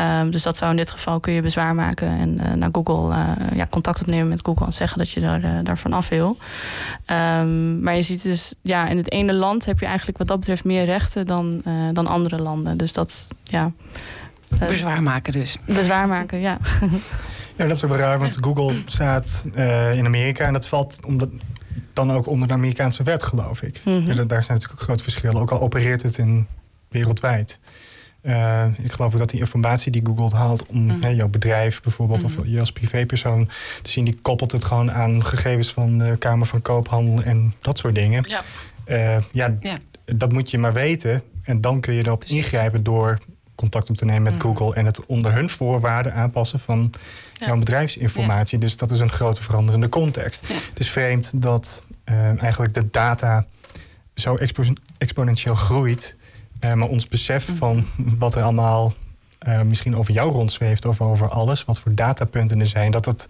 Um, 0.00 0.30
dus 0.30 0.42
dat 0.42 0.56
zou 0.56 0.70
in 0.70 0.76
dit 0.76 0.90
geval 0.90 1.20
kun 1.20 1.32
je 1.32 1.42
bezwaar 1.42 1.74
maken 1.74 2.08
en 2.08 2.58
naar 2.58 2.68
Google 2.72 3.14
ja, 3.54 3.66
contact 3.70 4.00
opnemen 4.00 4.28
met 4.28 4.40
Google 4.42 4.66
en 4.66 4.72
zeggen 4.72 4.98
dat 4.98 5.10
je 5.10 5.20
daar, 5.20 5.64
daarvan 5.64 5.92
af 5.92 6.08
wil. 6.08 6.36
Um, 7.38 7.80
maar 7.80 7.96
je 7.96 8.02
ziet 8.02 8.22
dus, 8.22 8.54
ja, 8.62 8.88
in 8.88 8.96
het 8.96 9.10
ene 9.10 9.32
land 9.32 9.64
heb 9.64 9.80
je 9.80 9.86
eigenlijk 9.86 10.18
wat 10.18 10.28
dat 10.28 10.38
betreft 10.38 10.64
meer 10.64 10.84
rechten 10.84 11.26
dan, 11.26 11.62
dan 11.92 12.06
andere 12.06 12.42
landen. 12.42 12.76
Dus 12.76 12.92
dat, 12.92 13.28
ja. 13.44 13.72
Eh, 14.60 14.68
bezwaar 14.68 15.02
maken 15.02 15.32
dus. 15.32 15.58
Bezwaar 15.64 16.08
maken, 16.08 16.40
ja. 16.40 16.58
ja, 17.56 17.66
dat 17.66 17.76
is 17.76 17.84
ook 17.84 17.90
wel 17.90 17.98
raar, 17.98 18.18
want 18.18 18.38
Google 18.40 18.74
staat 18.86 19.44
uh, 19.54 19.94
in 19.94 20.06
Amerika 20.06 20.46
en 20.46 20.52
dat 20.52 20.68
valt 20.68 21.00
omdat 21.04 21.28
dan 21.92 22.12
ook 22.12 22.26
onder 22.26 22.48
de 22.48 22.54
Amerikaanse 22.54 23.02
wet, 23.02 23.22
geloof 23.22 23.62
ik. 23.62 23.80
Mm 23.84 23.92
-hmm. 23.92 24.06
ja, 24.06 24.14
daar 24.14 24.44
zijn 24.44 24.58
natuurlijk 24.58 24.72
ook 24.72 24.80
grote 24.80 25.02
verschillen, 25.02 25.40
ook 25.40 25.50
al 25.50 25.60
opereert 25.60 26.02
het 26.02 26.18
in 26.18 26.46
wereldwijd. 26.88 27.58
Uh, 28.22 28.64
ik 28.78 28.92
geloof 28.92 29.12
ook 29.12 29.18
dat 29.18 29.30
die 29.30 29.40
informatie 29.40 29.92
die 29.92 30.06
Google 30.06 30.36
haalt 30.36 30.66
om 30.66 30.82
mm. 30.82 31.02
hè, 31.02 31.08
jouw 31.08 31.28
bedrijf 31.28 31.82
bijvoorbeeld, 31.82 32.20
mm. 32.20 32.26
of 32.26 32.38
je 32.44 32.60
als 32.60 32.72
privépersoon 32.72 33.48
te 33.82 33.90
zien, 33.90 34.04
die 34.04 34.18
koppelt 34.22 34.52
het 34.52 34.64
gewoon 34.64 34.92
aan 34.92 35.24
gegevens 35.24 35.72
van 35.72 35.98
de 35.98 36.16
Kamer 36.18 36.46
van 36.46 36.62
Koophandel 36.62 37.22
en 37.22 37.54
dat 37.60 37.78
soort 37.78 37.94
dingen. 37.94 38.24
Ja. 38.28 38.42
Uh, 38.88 39.22
ja, 39.32 39.54
ja, 39.60 39.76
dat 40.04 40.32
moet 40.32 40.50
je 40.50 40.58
maar 40.58 40.72
weten. 40.72 41.22
En 41.42 41.60
dan 41.60 41.80
kun 41.80 41.94
je 41.94 42.04
erop 42.04 42.24
ingrijpen 42.24 42.82
door 42.82 43.18
contact 43.56 43.90
op 43.90 43.96
te 43.96 44.04
nemen 44.04 44.22
met 44.22 44.34
mm. 44.34 44.40
Google 44.40 44.74
en 44.74 44.86
het 44.86 45.06
onder 45.06 45.32
hun 45.32 45.50
voorwaarden 45.50 46.14
aanpassen 46.14 46.58
van 46.58 46.92
jouw 47.32 47.58
bedrijfsinformatie. 47.58 48.58
Dus 48.58 48.76
dat 48.76 48.90
is 48.90 49.00
een 49.00 49.10
grote 49.10 49.42
veranderende 49.42 49.88
context. 49.88 50.48
Het 50.48 50.78
is 50.78 50.90
vreemd 50.90 51.42
dat 51.42 51.82
uh, 52.04 52.42
eigenlijk 52.42 52.74
de 52.74 52.90
data 52.90 53.46
zo 54.14 54.36
expo 54.36 54.62
exponentieel 54.98 55.54
groeit, 55.54 56.16
uh, 56.60 56.72
maar 56.72 56.88
ons 56.88 57.08
besef 57.08 57.48
mm. 57.48 57.56
van 57.56 57.86
wat 58.18 58.34
er 58.34 58.42
allemaal 58.42 58.94
uh, 59.48 59.62
misschien 59.62 59.96
over 59.96 60.12
jou 60.14 60.32
rondzweeft 60.32 60.84
of 60.84 61.00
over 61.00 61.28
alles, 61.28 61.64
wat 61.64 61.78
voor 61.78 61.94
datapunten 61.94 62.60
er 62.60 62.66
zijn, 62.66 62.90
dat 62.90 63.04
het 63.04 63.28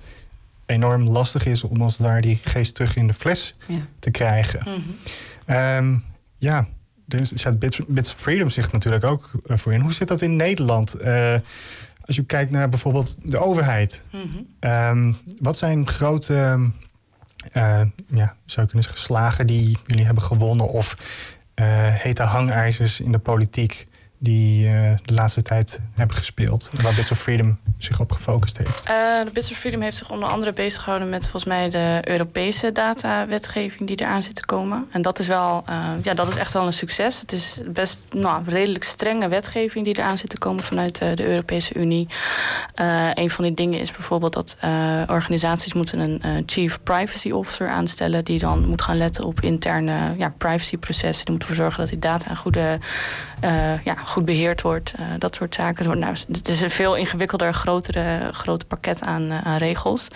enorm 0.66 1.02
lastig 1.02 1.46
is 1.46 1.64
om 1.64 1.82
als 1.82 1.96
daar 1.96 2.20
die 2.20 2.40
geest 2.44 2.74
terug 2.74 2.96
in 2.96 3.06
de 3.06 3.12
fles 3.12 3.54
te 3.98 4.10
krijgen. 4.10 4.60
Mm 4.64 4.82
-hmm. 5.46 5.56
um, 5.56 6.04
ja, 6.36 6.66
er 7.08 7.26
zet 7.26 7.58
Bits, 7.58 7.80
Bits 7.88 8.12
Freedom 8.12 8.50
zich 8.50 8.72
natuurlijk 8.72 9.04
ook 9.04 9.30
eh, 9.46 9.56
voor 9.56 9.72
in. 9.72 9.80
Hoe 9.80 9.92
zit 9.92 10.08
dat 10.08 10.22
in 10.22 10.36
Nederland? 10.36 10.96
Uh, 11.00 11.34
als 12.00 12.16
je 12.16 12.24
kijkt 12.24 12.50
naar 12.50 12.68
bijvoorbeeld 12.68 13.16
de 13.22 13.38
overheid. 13.38 14.02
Mm 14.12 14.20
-hmm. 14.20 14.70
um, 14.70 15.16
wat 15.40 15.56
zijn 15.56 15.88
grote, 15.88 16.34
uh, 17.52 17.82
ja, 18.06 18.36
zou 18.44 18.66
je 18.66 18.66
kunnen 18.66 18.82
zeggen, 18.82 18.98
slagen 18.98 19.46
die 19.46 19.78
jullie 19.86 20.04
hebben 20.04 20.22
gewonnen? 20.22 20.68
Of 20.68 20.96
hete 21.90 22.22
hangijzers 22.22 23.00
in 23.00 23.12
de 23.12 23.18
politiek 23.18 23.86
die 24.18 24.66
uh, 24.66 24.90
de 25.04 25.14
laatste 25.14 25.42
tijd 25.42 25.80
hebben 25.94 26.16
gespeeld. 26.16 26.70
Waar 26.82 26.94
Bits 26.94 27.10
of 27.10 27.18
Freedom 27.18 27.58
zich 27.78 28.00
op 28.00 28.12
gefocust 28.12 28.58
heeft. 28.58 28.88
Uh, 28.88 29.32
Bits 29.32 29.50
of 29.50 29.56
Freedom 29.56 29.80
heeft 29.80 29.96
zich 29.96 30.10
onder 30.10 30.28
andere 30.28 30.52
bezig 30.52 30.82
gehouden 30.82 31.08
met 31.08 31.22
volgens 31.22 31.44
mij 31.44 31.68
de 31.68 32.00
Europese 32.02 32.72
datawetgeving 32.72 33.88
die 33.88 34.00
eraan 34.00 34.22
zit 34.22 34.34
te 34.34 34.46
komen. 34.46 34.88
En 34.90 35.02
dat 35.02 35.18
is 35.18 35.26
wel, 35.26 35.64
uh, 35.68 35.88
ja, 36.02 36.14
dat 36.14 36.28
is 36.28 36.36
echt 36.36 36.52
wel 36.52 36.66
een 36.66 36.72
succes. 36.72 37.20
Het 37.20 37.32
is 37.32 37.60
best 37.66 38.00
nou, 38.10 38.42
redelijk 38.46 38.84
strenge 38.84 39.28
wetgeving 39.28 39.84
die 39.84 39.98
eraan 39.98 40.18
zit 40.18 40.30
te 40.30 40.38
komen 40.38 40.64
vanuit 40.64 40.98
de 40.98 41.26
Europese 41.26 41.74
Unie. 41.74 42.08
een 43.14 43.30
van 43.30 43.44
die 43.44 43.54
dingen 43.54 43.80
is 43.80 43.92
bijvoorbeeld 43.92 44.32
dat 44.32 44.56
organisaties 45.08 45.72
moeten 45.72 45.98
een 45.98 46.42
chief 46.46 46.82
privacy 46.82 47.30
officer 47.30 47.68
aanstellen 47.68 48.24
die 48.24 48.38
dan 48.38 48.68
moet 48.68 48.82
gaan 48.82 48.96
letten 48.96 49.24
op 49.24 49.40
interne 49.40 50.14
ja, 50.18 50.34
privacyprocessen. 50.38 51.24
Die 51.24 51.34
moet 51.34 51.42
ervoor 51.42 51.56
zorgen 51.56 51.80
dat 51.80 51.88
die 51.88 51.98
data 51.98 52.30
een 52.30 52.36
goede 52.36 52.78
ja, 53.84 53.96
goed 54.06 54.24
beheerd 54.24 54.62
wordt. 54.62 54.94
Uh, 55.00 55.06
dat 55.18 55.34
soort 55.34 55.54
zaken. 55.54 55.98
Nou, 55.98 56.14
het 56.28 56.48
is 56.48 56.60
een 56.60 56.70
veel 56.70 56.94
ingewikkelder, 56.94 57.54
grotere, 57.54 58.28
groter 58.32 58.66
pakket 58.66 59.02
aan, 59.02 59.22
uh, 59.22 59.46
aan 59.46 59.56
regels. 59.56 60.08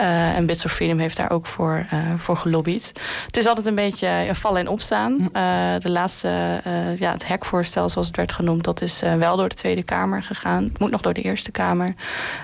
Uh, 0.00 0.36
en 0.36 0.46
Bits 0.46 0.64
of 0.64 0.72
Freedom 0.72 0.98
heeft 0.98 1.16
daar 1.16 1.30
ook 1.30 1.46
voor, 1.46 1.86
voor 2.16 2.36
gelobbyd. 2.36 2.92
Het 3.26 3.36
is 3.36 3.46
altijd 3.46 3.66
een 3.66 3.74
beetje 3.74 4.28
vallen 4.32 4.60
en 4.60 4.68
opstaan. 4.68 5.12
Hm. 5.32 5.78
de 5.78 5.90
laatste, 5.90 6.60
ja, 6.98 7.12
het 7.12 7.26
hekvoorstel 7.26 7.88
zoals 7.88 8.06
het 8.06 8.16
werd 8.16 8.32
genoemd... 8.32 8.64
dat 8.64 8.80
is 8.80 9.02
wel 9.18 9.36
door 9.36 9.48
de 9.48 9.54
Tweede 9.54 9.82
Kamer 9.82 10.22
gegaan. 10.22 10.64
Het 10.64 10.78
moet 10.78 10.90
nog 10.90 11.00
door 11.00 11.12
de 11.12 11.22
Eerste 11.22 11.50
Kamer. 11.50 11.94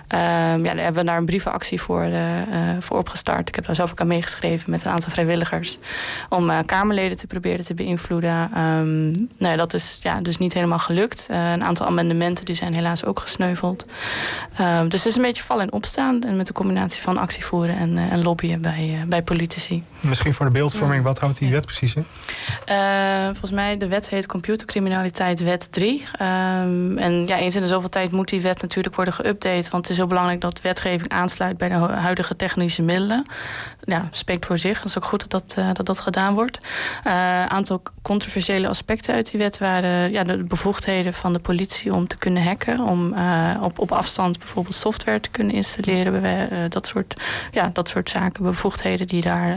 Ehm, 0.09 0.65
ja, 0.65 0.75
daar 0.75 0.85
hebben 0.85 1.03
we 1.03 1.09
daar 1.09 1.19
een 1.19 1.25
brievenactie 1.25 1.81
voor, 1.81 2.07
voor 2.79 2.99
opgestart. 2.99 3.49
Ik 3.49 3.55
heb 3.55 3.67
daar 3.67 3.75
zelf 3.75 3.91
ook 3.91 4.01
aan 4.01 4.07
meegeschreven 4.07 4.71
met 4.71 4.85
een 4.85 4.93
aantal 4.93 5.11
vrijwilligers... 5.11 5.79
om 6.29 6.65
Kamerleden 6.67 7.17
te 7.17 7.27
proberen 7.27 7.65
te 7.65 7.75
beïnvloeden. 7.75 8.59
Um, 8.59 9.29
nou, 9.39 9.57
dat 9.57 9.75
is 9.75 9.99
ja, 10.03 10.21
dus 10.21 10.39
niet 10.39 10.53
helemaal 10.53 10.79
gelukt. 10.83 11.27
Uh, 11.31 11.53
een 11.53 11.65
aantal 11.65 11.87
amendementen 11.87 12.45
die 12.45 12.55
zijn 12.55 12.75
helaas 12.75 13.05
ook 13.05 13.21
gesneuveld. 13.21 13.87
Uh, 14.61 14.81
dus 14.89 14.99
het 14.99 15.09
is 15.09 15.17
een 15.17 15.23
beetje 15.23 15.43
vallen 15.43 15.63
en 15.63 15.73
opstaan. 15.73 16.23
En 16.23 16.37
met 16.37 16.47
de 16.47 16.53
combinatie 16.53 17.03
van 17.03 17.19
actie 17.19 17.45
voeren 17.45 17.77
en, 17.77 17.97
uh, 17.97 18.13
en 18.13 18.23
lobbyen 18.23 18.61
bij, 18.61 19.05
bij 19.07 19.23
politici. 19.23 19.85
Misschien 20.03 20.35
voor 20.35 20.47
de 20.47 20.53
beeldvorming, 20.53 21.05
wat 21.05 21.19
houdt 21.19 21.39
die 21.39 21.51
wet 21.51 21.67
precies 21.67 21.95
in? 21.95 22.07
volgens 23.31 23.51
mij, 23.51 23.77
de 23.77 23.89
wet 23.89 24.09
heet 24.09 24.27
Computercriminaliteit 24.27 25.43
Wet 25.43 25.73
3. 25.73 26.01
Um, 26.01 26.07
ehm, 26.19 26.99
en 26.99 27.27
ja, 27.27 27.37
eens 27.39 27.55
in 27.55 27.63
de 27.63 27.67
zoveel 27.67 27.89
tijd 27.89 28.11
moet 28.11 28.29
die 28.29 28.41
wet 28.41 28.63
natuurlijk 28.63 28.97
worden 28.97 29.15
geüpdate. 29.15 29.71
Want 29.71 29.73
het 29.73 29.91
is 29.91 29.97
heel 29.97 30.07
belangrijk 30.07 30.41
dat 30.41 30.61
wetgeving 30.61 31.09
aansluit 31.11 31.57
bij 31.57 31.69
de 31.69 31.75
huidige 31.75 32.37
technische 32.37 32.83
middelen. 32.83 33.27
Ja, 33.85 34.09
spreekt 34.11 34.47
voor 34.47 34.59
zich. 34.59 34.79
Dat 34.79 34.87
is 34.87 34.97
ook 34.97 35.05
goed 35.05 35.31
dat 35.31 35.55
dat, 35.55 35.77
dat, 35.77 35.87
dat 35.87 36.01
gedaan 36.01 36.35
wordt. 36.35 36.59
Een 37.05 37.51
aantal 37.51 37.83
controversiële 38.03 38.69
aspecten 38.69 39.15
uit 39.15 39.31
die 39.31 39.41
wet 39.41 39.59
waren 39.59 40.11
ja, 40.11 40.23
de 40.23 40.45
bevoegdheden 40.45 41.15
van 41.15 41.33
de 41.33 41.39
politie 41.39 41.95
om 41.95 42.07
te 42.07 42.17
kunnen 42.17 42.45
hacken. 42.45 42.81
Om 42.81 43.15
op, 43.63 43.79
op 43.79 43.93
afstand 43.93 44.39
bijvoorbeeld 44.39 44.75
software 44.75 45.21
te 45.21 45.31
kunnen 45.31 45.55
installeren. 45.55 46.71
Dat, 46.71 46.87
soort, 46.87 47.15
ja, 47.51 47.71
dat 47.73 47.89
soort 47.89 48.09
zaken, 48.09 48.43
bevoegdheden 48.43 49.07
die 49.07 49.23
daar. 49.23 49.57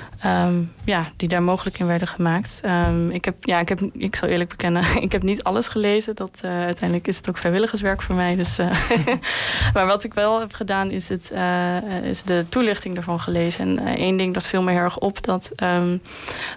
Ehm, 0.21 0.61
ja, 0.83 1.11
die 1.15 1.27
daar 1.27 1.43
mogelijk 1.43 1.79
in 1.79 1.85
werden 1.85 2.07
gemaakt. 2.07 2.59
Ehm, 2.63 3.09
ik, 3.09 3.25
heb, 3.25 3.35
ja, 3.41 3.59
ik, 3.59 3.69
heb, 3.69 3.81
ik 3.93 4.15
zal 4.15 4.29
eerlijk 4.29 4.49
bekennen, 4.49 4.83
ik 5.01 5.11
heb 5.11 5.23
niet 5.23 5.43
alles 5.43 5.67
gelezen. 5.67 6.15
Dat, 6.15 6.41
uh, 6.45 6.51
uiteindelijk 6.51 7.07
is 7.07 7.17
het 7.17 7.29
ook 7.29 7.37
vrijwilligerswerk 7.37 8.01
voor 8.01 8.15
mij. 8.15 8.35
Dus, 8.35 8.59
uh, 8.59 8.71
maar 9.73 9.85
wat 9.85 10.03
ik 10.03 10.13
wel 10.13 10.39
heb 10.39 10.53
gedaan, 10.53 10.91
is, 10.91 11.09
het, 11.09 11.31
uh, 11.33 12.03
is 12.03 12.23
de 12.23 12.45
toelichting 12.49 12.97
ervan 12.97 13.19
gelezen. 13.19 13.77
En 13.77 13.95
één 13.95 14.17
ding 14.17 14.33
dat 14.33 14.47
viel 14.47 14.61
me 14.61 14.71
heel 14.71 14.79
erg 14.79 14.97
op. 14.97 15.23
Dat, 15.23 15.51
um, 15.63 16.01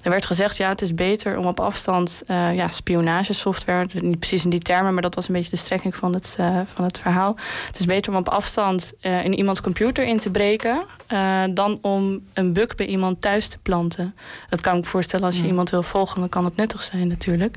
er 0.02 0.10
werd 0.10 0.26
gezegd, 0.26 0.56
ja, 0.56 0.68
het 0.68 0.82
is 0.82 0.94
beter 0.94 1.38
om 1.38 1.44
op 1.44 1.60
afstand 1.60 2.22
ja, 2.26 2.68
spionagesoftware... 2.68 3.86
niet 3.92 4.18
precies 4.18 4.44
in 4.44 4.50
die 4.50 4.60
termen, 4.60 4.92
maar 4.92 5.02
dat 5.02 5.14
was 5.14 5.28
een 5.28 5.34
beetje 5.34 5.50
de 5.50 5.56
strekking 5.56 5.96
van 5.96 6.14
het, 6.14 6.38
van 6.74 6.84
het 6.84 6.98
verhaal. 6.98 7.36
Het 7.66 7.78
is 7.78 7.86
beter 7.86 8.12
om 8.12 8.18
op 8.18 8.28
afstand 8.28 8.94
in 9.00 9.34
iemands 9.34 9.60
computer 9.60 10.06
in 10.06 10.18
te 10.18 10.30
breken... 10.30 10.84
dan 11.54 11.78
om 11.80 12.20
een 12.32 12.52
bug 12.52 12.74
bij 12.74 12.86
iemand 12.86 13.20
thuis 13.20 13.48
te 13.48 13.53
planten. 13.62 14.14
Dat 14.48 14.60
kan 14.60 14.76
ik 14.76 14.80
me 14.82 14.86
voorstellen 14.86 15.26
als 15.26 15.40
je 15.40 15.46
iemand 15.46 15.70
wil 15.70 15.82
volgen, 15.82 16.20
dan 16.20 16.28
kan 16.28 16.44
het 16.44 16.56
nuttig 16.56 16.82
zijn 16.82 17.08
natuurlijk. 17.08 17.56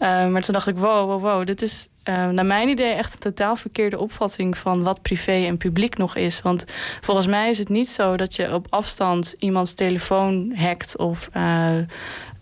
Uh, 0.00 0.28
maar 0.28 0.42
toen 0.42 0.54
dacht 0.54 0.66
ik, 0.66 0.76
wow, 0.78 1.10
wow, 1.10 1.22
wow, 1.22 1.46
dit 1.46 1.62
is 1.62 1.88
uh, 2.04 2.28
naar 2.28 2.46
mijn 2.46 2.68
idee 2.68 2.92
echt 2.92 3.12
een 3.12 3.18
totaal 3.18 3.56
verkeerde 3.56 3.98
opvatting 3.98 4.58
van 4.58 4.82
wat 4.82 5.02
privé 5.02 5.32
en 5.46 5.56
publiek 5.56 5.96
nog 5.96 6.16
is. 6.16 6.42
Want 6.42 6.64
volgens 7.00 7.26
mij 7.26 7.50
is 7.50 7.58
het 7.58 7.68
niet 7.68 7.88
zo 7.88 8.16
dat 8.16 8.36
je 8.36 8.54
op 8.54 8.66
afstand 8.70 9.34
iemands 9.38 9.74
telefoon 9.74 10.52
hackt 10.56 10.96
of, 10.96 11.28
uh, 11.36 11.70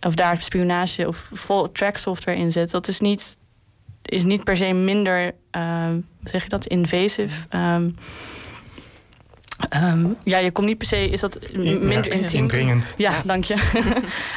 of 0.00 0.14
daar 0.14 0.38
spionage 0.38 1.08
of 1.08 1.28
vol 1.32 1.72
track 1.72 1.96
software 1.96 2.38
in 2.38 2.52
zet. 2.52 2.70
Dat 2.70 2.88
is 2.88 3.00
niet, 3.00 3.36
is 4.02 4.24
niet 4.24 4.44
per 4.44 4.56
se 4.56 4.72
minder, 4.72 5.34
zeg 6.22 6.42
je 6.42 6.48
dat, 6.48 6.66
invasive. 6.66 7.56
Um, 7.56 7.94
Um, 9.82 10.16
ja, 10.22 10.38
je 10.38 10.50
komt 10.50 10.66
niet 10.66 10.78
per 10.78 10.86
se, 10.86 11.08
is 11.08 11.20
dat 11.20 11.38
minder 11.52 12.06
ja, 12.06 12.12
intiem? 12.12 12.40
Indringend. 12.40 12.94
Ja, 12.96 13.12
dank 13.24 13.44
je. 13.44 13.54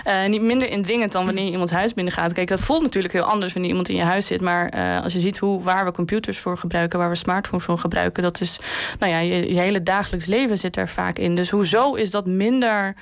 uh, 0.08 0.26
niet 0.34 0.42
minder 0.42 0.70
indringend 0.70 1.12
dan 1.12 1.26
wanneer 1.26 1.44
je 1.46 1.52
iemands 1.52 1.72
huis 1.72 1.94
binnen 1.94 2.14
gaat. 2.14 2.34
Kijk, 2.34 2.48
dat 2.48 2.62
voelt 2.62 2.82
natuurlijk 2.82 3.14
heel 3.14 3.24
anders 3.24 3.54
wanneer 3.54 3.70
iemand 3.72 3.90
in 3.90 3.96
je 3.96 4.04
huis 4.04 4.26
zit. 4.26 4.42
Maar 4.42 4.74
uh, 4.76 5.04
als 5.04 5.14
je 5.14 5.20
ziet 5.20 5.38
hoe, 5.38 5.64
waar 5.64 5.86
we 5.86 5.92
computers 5.92 6.38
voor 6.38 6.58
gebruiken, 6.58 7.00
waar 7.00 7.10
we 7.10 7.16
smartphones 7.16 7.66
voor 7.66 7.78
gebruiken, 7.78 8.24
dat 8.24 8.42
is, 8.42 8.60
nou 9.00 9.12
ja, 9.12 9.20
je, 9.20 9.54
je 9.54 9.60
hele 9.60 9.84
dagelijks 9.84 10.26
leven 10.26 10.58
zit 10.58 10.78
er 10.78 10.90
vaak 10.90 11.18
in. 11.18 11.36
Dus 11.36 11.50
hoezo 11.50 11.94
is 11.94 12.12
dat 12.12 12.26
minder 12.26 12.96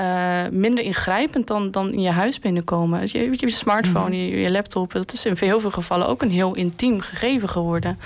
uh, 0.00 0.48
minder 0.50 0.84
ingrijpend 0.84 1.46
dan, 1.46 1.70
dan 1.70 1.92
in 1.92 2.00
je 2.00 2.10
huis 2.10 2.38
binnenkomen. 2.38 3.00
Dus 3.00 3.12
je, 3.12 3.28
je 3.30 3.50
smartphone, 3.50 4.08
mhm. 4.08 4.14
je, 4.14 4.40
je, 4.40 4.50
laptop, 4.50 4.92
dat 4.92 5.12
is 5.12 5.24
in 5.24 5.36
heel 5.38 5.60
veel 5.60 5.70
gevallen 5.70 6.08
ook 6.08 6.22
een 6.22 6.30
heel 6.30 6.54
intiem 6.54 7.00
gegeven 7.00 7.48
geworden. 7.48 7.98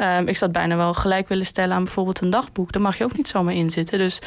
Um, 0.00 0.28
ik 0.28 0.36
zou 0.36 0.50
het 0.50 0.52
bijna 0.52 0.76
wel 0.76 0.94
gelijk 0.94 1.28
willen 1.28 1.46
stellen 1.46 1.76
aan 1.76 1.84
bijvoorbeeld 1.84 2.20
een 2.20 2.30
dagboek. 2.30 2.72
Daar 2.72 2.82
mag 2.82 2.98
je 2.98 3.04
ook 3.04 3.16
niet 3.16 3.28
zomaar 3.28 3.54
in 3.54 3.70
zitten. 3.70 3.98
Dus 3.98 4.18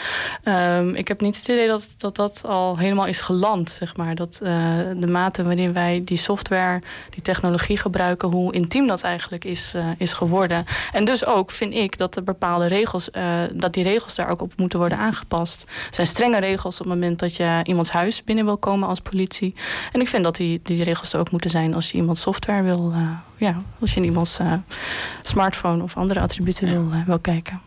um, 0.43 0.95
ik 0.95 1.07
heb 1.07 1.21
niet 1.21 1.37
het 1.37 1.47
idee 1.47 1.67
dat, 1.67 1.89
dat 1.97 2.15
dat 2.15 2.43
al 2.45 2.77
helemaal 2.77 3.05
is 3.05 3.21
geland, 3.21 3.69
zeg 3.69 3.97
maar. 3.97 4.15
Dat 4.15 4.39
uh, 4.43 4.49
de 4.95 5.07
mate 5.07 5.43
waarin 5.43 5.73
wij 5.73 6.01
die 6.05 6.17
software, 6.17 6.81
die 7.09 7.21
technologie 7.21 7.77
gebruiken, 7.77 8.31
hoe 8.31 8.53
intiem 8.53 8.87
dat 8.87 9.01
eigenlijk 9.01 9.45
is, 9.45 9.73
uh, 9.75 9.87
is 9.97 10.13
geworden. 10.13 10.65
En 10.91 11.05
dus 11.05 11.25
ook 11.25 11.51
vind 11.51 11.73
ik 11.73 11.97
dat 11.97 12.15
er 12.15 12.23
bepaalde 12.23 12.67
regels, 12.67 13.09
dat 13.53 13.73
die 13.73 13.83
regels 13.83 14.15
daar 14.15 14.29
ook 14.31 14.41
op 14.41 14.53
moeten 14.57 14.79
worden 14.79 14.97
aangepast. 14.97 15.63
Er 15.63 15.95
zijn 15.95 16.07
strenge 16.07 16.39
regels 16.39 16.79
op 16.79 16.85
het 16.85 16.93
moment 16.93 17.04
dat 17.15 17.35
je 17.35 17.61
iemands 17.63 17.89
huis 17.89 18.23
binnen 18.23 18.45
wil 18.45 18.57
komen 18.57 18.87
als 18.87 18.99
politie. 18.99 19.55
En 19.91 20.01
ik 20.01 20.07
vind 20.07 20.23
dat 20.23 20.35
die, 20.35 20.59
die 20.63 20.83
regels 20.83 21.13
er 21.13 21.19
ook 21.19 21.31
moeten 21.31 21.49
zijn 21.49 21.73
als 21.73 21.91
je 21.91 21.97
iemand 21.97 22.17
software 22.17 22.63
wil, 22.63 22.91
uh, 22.95 23.09
ja, 23.37 23.61
als 23.79 23.93
je 23.93 23.99
in 23.99 24.05
iemands 24.05 24.39
uh, 24.39 24.53
smartphone 25.23 25.83
of 25.83 25.97
andere 25.97 26.19
attributen 26.19 26.67
wil, 26.67 26.99
uh, 26.99 27.05
wil 27.05 27.19
kijken. 27.19 27.61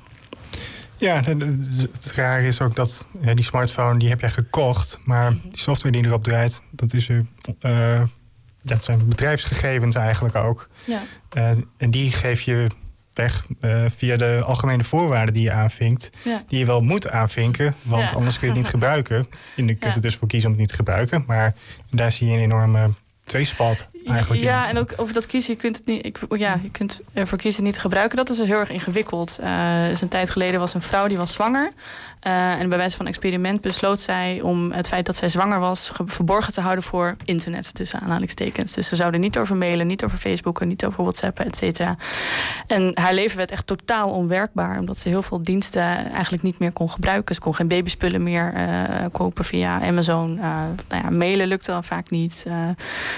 Ja, 0.97 1.21
het 1.93 2.13
rare 2.15 2.47
is 2.47 2.61
ook 2.61 2.77
dat 2.77 3.07
ja, 3.21 3.35
die 3.35 3.45
smartphone 3.45 3.99
die 3.99 4.09
heb 4.09 4.21
jij 4.21 4.31
gekocht, 4.31 4.99
maar 5.05 5.31
die 5.31 5.59
software 5.59 5.97
die 5.97 6.07
erop 6.07 6.25
draait, 6.25 6.63
dat 6.71 6.93
is 6.93 7.09
er. 7.09 7.27
dat 8.63 8.85
zijn 8.85 9.09
bedrijfsgegevens 9.09 9.95
eigenlijk 9.95 10.35
ook. 10.35 10.69
Ja. 10.85 11.01
en 11.77 11.91
die 11.91 12.11
geef 12.11 12.41
je 12.41 12.67
weg 13.19 13.47
uh, 13.61 13.85
via 13.97 14.17
de 14.17 14.43
algemene 14.45 14.85
voorwaarden 14.85 15.35
die 15.35 15.43
je 15.43 15.53
aanvinkt. 15.53 16.11
Ja. 16.25 16.43
Die 16.47 16.59
je 16.59 16.65
wel 16.65 16.81
moet 16.81 17.11
aanvinken, 17.11 17.75
want 17.83 18.11
ja. 18.11 18.17
anders 18.17 18.39
kun 18.39 18.49
je 18.49 18.53
het 18.53 18.63
niet 18.63 18.71
gebruiken. 18.71 19.27
En 19.57 19.67
je 19.67 19.75
kunt 19.75 19.95
er 19.95 20.01
dus 20.01 20.17
voor 20.17 20.29
kiezen 20.29 20.51
om 20.51 20.55
het 20.55 20.61
niet 20.61 20.71
te 20.71 20.77
gebruiken. 20.77 21.25
Maar 21.27 21.55
daar 21.91 22.13
zie 22.13 22.27
je 22.27 22.33
een 22.33 22.43
enorme 22.43 22.91
tweespalt 23.25 23.89
eigenlijk. 24.11 24.43
Ja, 24.43 24.69
en 24.69 24.79
ook 24.79 24.93
over 24.97 25.15
dat 25.15 25.27
kiezen, 25.27 25.53
je 25.53 25.59
kunt 25.59 25.77
het 25.77 25.87
niet, 25.87 26.05
ik, 26.05 26.19
ja, 26.31 26.61
je 26.63 26.71
kunt 26.71 27.01
ervoor 27.13 27.39
kiezen 27.39 27.65
niet 27.65 27.75
te 27.75 27.81
gebruiken. 27.81 28.17
Dat 28.17 28.31
is 28.31 28.37
dus 28.37 28.49
heel 28.49 28.59
erg 28.59 28.71
ingewikkeld. 28.71 29.39
Uh, 29.41 29.87
dus 29.89 30.01
een 30.01 30.09
tijd 30.09 30.31
geleden 30.31 30.61
was 30.61 30.75
een 30.75 30.83
vrouw 30.83 31.07
die 31.09 31.17
was 31.17 31.33
zwanger. 31.33 31.73
Uh, 32.27 32.61
en 32.61 32.69
bij 32.69 32.79
wijze 32.79 32.97
van 32.97 33.07
experiment 33.07 33.61
besloot 33.61 34.01
zij 34.01 34.41
om 34.43 34.73
het 34.73 34.89
feit 34.89 35.07
dat 35.07 35.17
zij 35.17 35.29
zwanger 35.29 35.59
was 35.59 35.93
verborgen 36.05 36.53
te 36.53 36.61
houden 36.61 36.85
voor 36.85 37.17
internet, 37.25 37.75
tussen 37.75 38.01
aanhalingstekens. 38.01 38.73
Dus 38.73 38.89
ze 38.89 38.97
zouden 38.97 39.21
niet 39.21 39.39
over 39.39 39.57
mailen, 39.57 39.87
niet 39.87 40.05
over 40.05 40.19
Facebook, 40.19 40.65
niet 40.65 40.85
over 40.85 41.03
WhatsApp, 41.03 41.41
et 41.41 41.57
cetera. 41.57 41.97
En 42.67 42.91
haar 42.95 43.15
leven 43.15 43.37
werd 43.37 43.51
echt 43.51 43.67
totaal 43.67 44.11
onwerkbaar, 44.11 44.79
omdat 44.79 44.99
ze 44.99 45.09
heel 45.09 45.23
veel 45.23 45.43
diensten 45.43 46.13
eigenlijk 46.13 46.43
niet 46.43 46.59
meer 46.59 46.73
kon 46.73 46.91
gebruiken. 46.91 47.35
Ze 47.35 47.41
kon 47.41 47.55
geen 47.55 47.69
babyspullen 47.69 48.23
meer 48.23 48.55
uh, 48.55 49.05
kopen 49.13 49.45
via 49.45 49.81
Amazon. 49.83 50.35
Nou 50.35 51.03
ja, 51.03 51.11
mailen 51.11 51.47
lukte 51.47 51.71
dan 51.71 51.85
vaak 51.85 52.11
niet. 52.11 52.47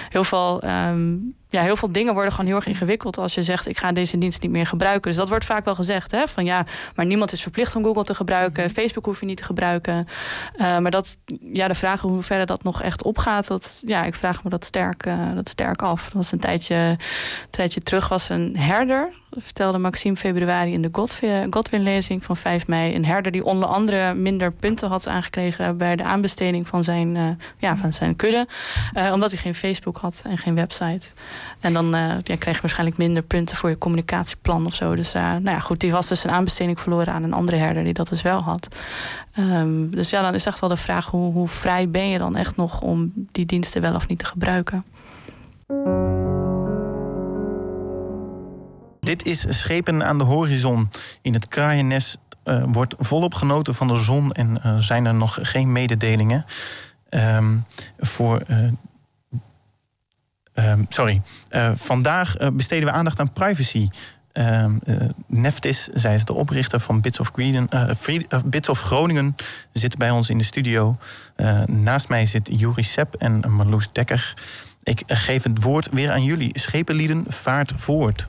heel 0.09 0.25
veel 0.25 0.63
um, 0.89 1.35
ja, 1.49 1.63
heel 1.63 1.77
veel 1.77 1.93
dingen 1.93 2.15
worden 2.15 2.33
gewoon 2.33 2.47
heel 2.47 2.57
erg 2.57 2.67
ingewikkeld 2.67 3.19
als 3.19 3.35
je 3.35 3.43
zegt: 3.43 3.69
ik 3.69 3.79
ga 3.79 3.93
deze 3.93 4.19
dienst 4.19 4.43
niet 4.43 4.51
meer 4.51 4.67
gebruiken. 4.67 5.11
Dus 5.11 5.17
dat 5.17 5.29
wordt 5.29 5.45
vaak 5.45 5.65
wel 5.65 5.75
gezegd: 5.75 6.11
hè, 6.11 6.29
van 6.29 6.45
ja, 6.45 6.67
maar 6.95 7.07
niemand 7.07 7.33
is 7.33 7.43
verplicht 7.43 7.77
om 7.77 7.85
Google 7.85 8.05
te 8.05 8.15
gebruiken. 8.15 8.65
Mhm. 8.65 8.73
Facebook 8.73 9.05
hoef 9.05 9.21
je 9.21 9.27
niet 9.27 9.37
te 9.37 9.45
gebruiken. 9.45 10.09
Uh, 10.57 10.79
maar 10.79 10.91
dat, 10.91 11.17
ja, 11.53 11.69
de 11.69 11.75
vraag 11.75 12.01
hoe 12.01 12.23
verder 12.23 12.47
dat 12.47 12.63
nog 12.63 12.83
echt 12.83 13.03
opgaat, 13.03 13.47
dat, 13.47 13.83
ja, 13.87 14.05
ik 14.05 14.15
vraag 14.15 14.45
me 14.45 14.51
dat 14.51 14.65
sterk, 14.65 15.07
uh, 15.07 15.35
dat 15.35 15.49
sterk 15.49 15.83
af. 15.83 16.05
Dat 16.05 16.13
was 16.13 16.33
een 16.33 16.39
tijdje, 16.39 16.75
een 16.75 16.99
tijdje 17.51 17.81
terug 17.81 18.09
was 18.09 18.29
een 18.29 18.57
herder 18.57 19.20
vertelde 19.31 19.79
Maxime 19.79 20.17
februari 20.17 20.73
in 20.73 20.83
de 20.83 20.91
Godwin-lezing 21.51 22.25
van 22.25 22.37
5 22.37 22.67
mei. 22.67 22.95
Een 22.95 23.05
herder 23.05 23.33
die 23.33 23.45
onder 23.45 23.69
andere 23.69 24.15
minder 24.15 24.53
punten 24.53 24.89
had 24.89 25.09
aangekregen 25.09 25.77
bij 25.77 25.97
de 25.97 26.03
aanbesteding 26.03 26.69
van 26.69 26.85
zijn, 26.85 27.15
uh, 27.15 27.29
ja, 27.59 27.77
van 27.77 27.93
zijn 27.93 28.17
kudde. 28.17 28.47
Uh, 28.95 29.13
omdat 29.13 29.31
hij 29.31 29.41
geen 29.41 29.55
Facebook 29.55 29.99
had 29.99 30.23
en 30.27 30.39
geen 30.39 30.55
website. 30.55 31.09
En 31.61 31.73
dan 31.73 31.95
uh, 31.95 32.15
ja, 32.23 32.37
kreeg 32.37 32.55
je 32.55 32.61
waarschijnlijk 32.61 32.99
minder 32.99 33.23
punten 33.23 33.57
voor 33.57 33.69
je 33.69 33.79
communicatieplan 33.79 34.67
of 34.67 34.75
zo. 34.75 34.95
Dus 34.95 35.13
nou 35.13 35.43
ja, 35.45 35.59
goed, 35.59 35.81
die 35.81 35.93
was 35.93 36.09
dus 36.09 36.25
een 36.25 36.31
aanbesteding 36.31 36.81
verloren 36.81 37.13
aan 37.13 37.23
een 37.23 37.33
andere 37.33 37.57
herder 37.57 37.85
die 37.85 37.93
dat 37.93 38.09
dus 38.09 38.23
wel 38.23 38.41
had. 38.43 38.77
Um, 39.39 39.91
dus 39.91 40.11
ja, 40.11 40.23
dan 40.23 40.35
is 40.35 40.47
echt 40.47 40.61
wel 40.61 40.69
de 40.69 40.77
vraag: 40.77 41.07
hoe, 41.07 41.33
hoe 41.33 41.49
vrij 41.49 41.91
ben 41.91 42.09
je 42.09 42.19
dan 42.19 42.37
echt 42.37 42.57
nog 42.57 42.81
om 42.81 43.13
die 43.33 43.47
diensten 43.47 43.81
wel 43.81 43.95
of 43.95 44.09
niet 44.09 44.19
te 44.19 44.25
gebruiken? 44.25 44.85
Dit 49.11 49.25
is 49.25 49.45
Schepen 49.49 50.05
aan 50.05 50.19
de 50.19 50.25
horizon. 50.25 50.91
In 51.23 51.35
het 51.35 51.49
kraaiennest 51.49 52.19
uh, 52.45 52.65
wordt 52.67 52.95
volop 52.99 53.35
genoten 53.35 53.75
van 53.75 53.89
de 53.89 53.97
zon 53.97 54.33
en 54.33 54.61
uh, 54.65 54.77
zijn 54.79 55.05
er 55.05 55.15
nog 55.15 55.39
geen 55.43 55.73
mededelingen. 55.73 56.47
Um, 57.11 57.65
voor. 57.99 58.43
Uh, 60.55 60.71
um, 60.71 60.87
sorry. 60.89 61.23
vandaag 61.75 62.37
besteden 62.53 62.85
we 62.85 62.95
aandacht 62.95 63.21
aan 63.21 63.33
privacy. 63.33 63.89
Um, 64.33 64.81
Neftis, 65.27 65.89
zij 65.95 66.15
is 66.15 66.25
de 66.25 66.33
oprichter 66.33 66.81
van 66.81 67.01
Bits 67.01 67.21
of, 67.21 67.33
Bits 68.45 68.69
of 68.69 68.81
Groningen, 68.81 69.37
zit 69.73 69.99
bij 69.99 70.11
ons 70.11 70.31
in 70.31 70.39
de 70.39 70.45
studio. 70.45 70.97
naast 71.67 72.09
mij 72.09 72.27
zit 72.27 72.49
Juri 72.53 72.83
Sepp 72.83 73.15
en 73.15 73.53
Marloes 73.53 73.89
Dekker. 73.93 74.35
Ik 74.83 75.03
geef 75.07 75.43
het 75.43 75.63
woord 75.63 75.89
weer 75.91 76.11
aan 76.11 76.25
jullie. 76.25 76.59
Schepenlieden, 76.59 77.25
vaart 77.29 77.73
voort. 77.77 78.29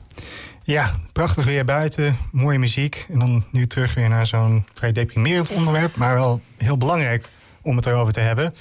Ja, 0.72 0.90
prachtig 1.12 1.44
weer 1.44 1.64
buiten, 1.64 2.16
mooie 2.30 2.58
muziek. 2.58 3.06
En 3.12 3.18
dan 3.18 3.44
nu 3.50 3.66
terug 3.66 3.94
weer 3.94 4.08
naar 4.08 4.26
zo'n 4.26 4.64
vrij 4.74 4.92
deprimerend 4.92 5.50
onderwerp, 5.50 5.96
maar 5.96 6.14
wel 6.14 6.40
heel 6.56 6.76
belangrijk 6.76 7.28
om 7.62 7.76
het 7.76 7.86
erover 7.86 8.12
te 8.12 8.20
hebben. 8.20 8.54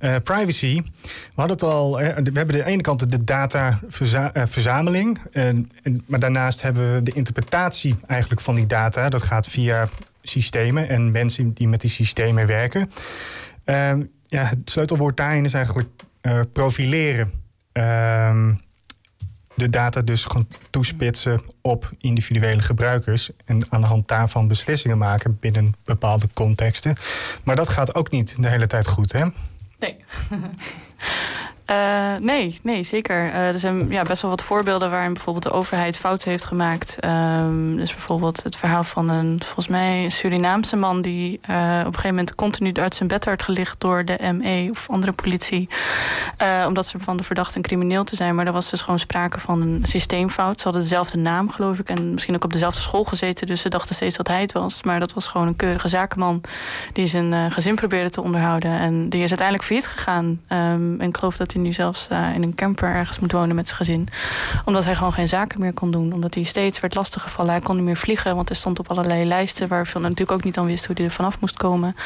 Uh, 0.00 0.16
privacy. 0.24 0.82
We 1.02 1.10
hadden 1.34 1.56
het 1.56 1.66
al. 1.66 2.00
Eh, 2.00 2.16
we 2.16 2.30
hebben 2.32 2.56
de 2.56 2.64
ene 2.64 2.82
kant 2.82 3.10
de 3.10 3.24
dataverzameling. 3.24 5.20
Uh, 5.32 5.46
en, 5.46 5.70
maar 6.06 6.20
daarnaast 6.20 6.62
hebben 6.62 6.94
we 6.94 7.02
de 7.02 7.12
interpretatie 7.12 7.96
eigenlijk 8.06 8.40
van 8.40 8.54
die 8.54 8.66
data. 8.66 9.08
Dat 9.08 9.22
gaat 9.22 9.48
via 9.48 9.88
systemen 10.22 10.88
en 10.88 11.10
mensen 11.10 11.52
die 11.52 11.68
met 11.68 11.80
die 11.80 11.90
systemen 11.90 12.46
werken. 12.46 12.90
Ehm, 13.64 14.02
ja, 14.26 14.44
het 14.44 14.70
sleutelwoord 14.70 15.16
daarin 15.16 15.44
is 15.44 15.54
eigenlijk 15.54 15.88
profileren. 16.52 17.32
Ehm, 17.72 18.52
de 19.56 19.70
data 19.70 20.00
dus 20.00 20.24
gewoon 20.24 20.48
toespitsen 20.70 21.42
op 21.60 21.92
individuele 21.98 22.62
gebruikers. 22.62 23.30
En 23.44 23.66
aan 23.68 23.80
de 23.80 23.86
hand 23.86 24.08
daarvan 24.08 24.48
beslissingen 24.48 24.98
maken 24.98 25.36
binnen 25.40 25.74
bepaalde 25.84 26.28
contexten. 26.34 26.96
Maar 27.44 27.56
dat 27.56 27.68
gaat 27.68 27.94
ook 27.94 28.10
niet 28.10 28.42
de 28.42 28.48
hele 28.48 28.66
tijd 28.66 28.86
goed, 28.86 29.12
hè? 29.12 29.24
Nee. 29.78 29.96
Uh, 31.70 32.16
nee, 32.20 32.58
nee, 32.62 32.82
zeker. 32.82 33.24
Uh, 33.24 33.48
er 33.48 33.58
zijn 33.58 33.88
ja, 33.88 34.02
best 34.02 34.22
wel 34.22 34.30
wat 34.30 34.42
voorbeelden 34.42 34.90
waarin 34.90 35.12
bijvoorbeeld 35.12 35.44
de 35.44 35.50
overheid 35.50 35.96
fouten 35.96 36.30
heeft 36.30 36.44
gemaakt. 36.44 36.98
Um, 37.04 37.76
dus 37.76 37.92
bijvoorbeeld 37.92 38.42
het 38.42 38.56
verhaal 38.56 38.84
van 38.84 39.08
een, 39.08 39.40
volgens 39.44 39.68
mij, 39.68 40.08
Surinaamse 40.08 40.76
man 40.76 41.02
die 41.02 41.40
uh, 41.50 41.56
op 41.80 41.86
een 41.86 41.94
gegeven 41.94 42.08
moment 42.08 42.34
continu 42.34 42.72
uit 42.74 42.94
zijn 42.94 43.08
bed 43.08 43.24
werd 43.24 43.42
gelicht 43.42 43.80
door 43.80 44.04
de 44.04 44.32
ME 44.32 44.68
of 44.70 44.90
andere 44.90 45.12
politie. 45.12 45.68
omdat 46.66 46.86
ze 46.86 46.98
van 46.98 47.16
de 47.16 47.22
verdachte 47.22 47.56
een 47.56 47.62
crimineel 47.62 48.04
te 48.04 48.16
zijn. 48.16 48.34
Maar 48.34 48.46
er 48.46 48.52
was 48.52 48.70
dus 48.70 48.80
gewoon 48.80 48.98
sprake 48.98 49.40
van 49.40 49.60
een 49.60 49.82
systeemfout. 49.82 50.58
Ze 50.58 50.64
hadden 50.64 50.82
dezelfde 50.82 51.18
naam, 51.18 51.50
geloof 51.50 51.78
ik, 51.78 51.88
en 51.88 52.12
misschien 52.12 52.34
ook 52.34 52.44
op 52.44 52.52
dezelfde 52.52 52.80
school 52.80 53.04
gezeten. 53.04 53.46
Dus 53.46 53.60
ze 53.60 53.68
dachten 53.68 53.94
steeds 53.94 54.16
dat 54.16 54.28
hij 54.28 54.40
het 54.40 54.52
was. 54.52 54.82
Maar 54.82 55.00
dat 55.00 55.12
was 55.12 55.26
gewoon 55.26 55.46
een 55.46 55.56
keurige 55.56 55.88
zakenman 55.88 56.40
die 56.92 57.06
zijn 57.06 57.50
gezin 57.50 57.74
probeerde 57.74 58.10
te 58.10 58.22
onderhouden. 58.22 58.70
En 58.70 59.08
die 59.08 59.22
is 59.22 59.28
uiteindelijk 59.28 59.66
failliet 59.68 59.86
gegaan. 59.86 60.24
Um, 60.24 61.00
en 61.00 61.08
ik 61.08 61.16
geloof 61.16 61.36
dat 61.36 61.52
hij 61.52 61.55
nu 61.62 61.72
zelfs 61.72 62.08
uh, 62.12 62.34
in 62.34 62.42
een 62.42 62.54
camper 62.54 62.94
ergens 62.94 63.18
moet 63.18 63.32
wonen 63.32 63.56
met 63.56 63.66
zijn 63.66 63.78
gezin. 63.78 64.08
Omdat 64.64 64.84
hij 64.84 64.94
gewoon 64.94 65.12
geen 65.12 65.28
zaken 65.28 65.60
meer 65.60 65.72
kon 65.72 65.90
doen. 65.90 66.12
Omdat 66.12 66.34
hij 66.34 66.42
steeds 66.42 66.80
werd 66.80 66.94
lastiggevallen. 66.94 67.50
Hij 67.50 67.60
kon 67.60 67.76
niet 67.76 67.84
meer 67.84 67.96
vliegen, 67.96 68.36
want 68.36 68.48
hij 68.48 68.58
stond 68.58 68.78
op 68.78 68.90
allerlei 68.90 69.24
lijsten... 69.24 69.68
waarvan 69.68 70.00
hij 70.00 70.10
natuurlijk 70.10 70.38
ook 70.38 70.44
niet 70.44 70.54
dan 70.54 70.66
wist 70.66 70.86
hoe 70.86 70.96
hij 70.96 71.04
er 71.04 71.10
vanaf 71.10 71.40
moest 71.40 71.56
komen. 71.56 71.96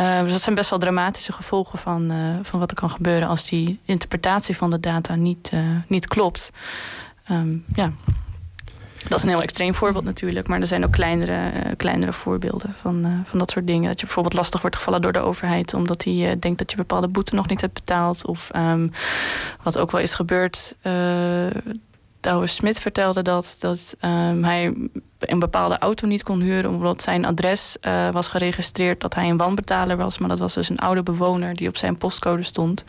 Uh, 0.00 0.20
dus 0.20 0.32
dat 0.32 0.42
zijn 0.42 0.54
best 0.54 0.70
wel 0.70 0.78
dramatische 0.78 1.32
gevolgen 1.32 1.78
van, 1.78 2.12
uh, 2.12 2.18
van 2.42 2.58
wat 2.58 2.70
er 2.70 2.76
kan 2.76 2.90
gebeuren... 2.90 3.28
als 3.28 3.48
die 3.48 3.80
interpretatie 3.84 4.56
van 4.56 4.70
de 4.70 4.80
data 4.80 5.14
niet, 5.14 5.52
niet 5.86 6.06
klopt. 6.06 6.50
Um, 7.30 7.64
ja. 7.74 7.92
Dat 9.08 9.18
is 9.18 9.24
een 9.24 9.30
heel 9.30 9.42
extreem 9.42 9.74
voorbeeld 9.74 10.04
natuurlijk. 10.04 10.48
Maar 10.48 10.60
er 10.60 10.66
zijn 10.66 10.84
ook 10.84 10.92
kleinere, 10.92 11.32
uh, 11.32 11.60
kleinere 11.76 12.12
voorbeelden 12.12 12.74
van, 12.80 13.06
uh, 13.06 13.12
van 13.24 13.38
dat 13.38 13.50
soort 13.50 13.66
dingen. 13.66 13.88
Dat 13.88 14.00
je 14.00 14.06
bijvoorbeeld 14.06 14.34
lastig 14.34 14.60
wordt 14.60 14.76
gevallen 14.76 15.02
door 15.02 15.12
de 15.12 15.18
overheid. 15.18 15.74
Omdat 15.74 16.04
hij 16.04 16.14
uh, 16.14 16.30
denkt 16.38 16.58
dat 16.58 16.70
je 16.70 16.76
bepaalde 16.76 17.08
boete 17.08 17.34
nog 17.34 17.48
niet 17.48 17.60
hebt 17.60 17.74
betaald. 17.74 18.26
Of 18.26 18.50
um, 18.56 18.90
wat 19.62 19.78
ook 19.78 19.90
wel 19.90 20.00
is 20.00 20.14
gebeurd. 20.14 20.76
Douwe 22.24 22.46
Smit 22.46 22.80
vertelde 22.80 23.22
dat, 23.22 23.56
dat 23.58 23.96
um, 24.00 24.44
hij 24.44 24.74
een 25.18 25.38
bepaalde 25.38 25.78
auto 25.78 26.06
niet 26.06 26.22
kon 26.22 26.40
huren 26.40 26.70
omdat 26.70 27.02
zijn 27.02 27.24
adres 27.24 27.76
uh, 27.80 28.10
was 28.10 28.28
geregistreerd 28.28 29.00
dat 29.00 29.14
hij 29.14 29.28
een 29.28 29.36
wanbetaler 29.36 29.96
was. 29.96 30.18
Maar 30.18 30.28
dat 30.28 30.38
was 30.38 30.54
dus 30.54 30.68
een 30.68 30.78
oude 30.78 31.02
bewoner 31.02 31.54
die 31.54 31.68
op 31.68 31.76
zijn 31.76 31.98
postcode 31.98 32.42
stond 32.42 32.84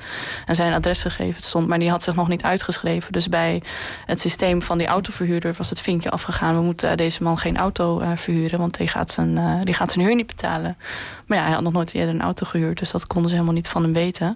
en 0.46 0.56
zijn 0.56 0.74
adresgegevens 0.74 1.48
stond. 1.48 1.68
Maar 1.68 1.80
die 1.80 1.90
had 1.90 2.04
zich 2.04 2.16
nog 2.16 2.28
niet 2.28 2.44
uitgeschreven. 2.44 3.12
Dus 3.12 3.30
bij 3.30 3.62
het 4.06 4.20
systeem 4.20 4.62
van 4.62 4.78
die 4.78 4.88
autoverhuurder 4.88 5.54
was 5.58 5.70
het 5.70 5.82
vinkje 5.82 6.10
afgegaan. 6.10 6.56
We 6.56 6.62
moeten 6.62 6.98
deze 6.98 7.24
man 7.24 7.38
geen 7.38 7.58
auto 7.58 8.02
uh, 8.02 8.12
verhuren, 8.16 8.60
want 8.60 8.78
die 8.78 8.88
gaat, 8.88 9.12
zijn, 9.12 9.38
uh, 9.38 9.62
die 9.62 9.74
gaat 9.74 9.92
zijn 9.92 10.06
huur 10.06 10.16
niet 10.16 10.28
betalen. 10.28 10.78
Maar 11.26 11.38
ja, 11.38 11.44
hij 11.44 11.54
had 11.54 11.64
nog 11.64 11.74
nooit 11.74 11.94
eerder 11.94 12.14
een 12.14 12.22
auto 12.22 12.46
gehuurd, 12.46 12.80
dus 12.80 12.92
dat 12.92 13.08
konden 13.08 13.30
ze 13.30 13.36
helemaal 13.36 13.56
niet 13.56 13.68
van 13.68 13.84
hem 13.84 13.94
weten. 13.94 14.36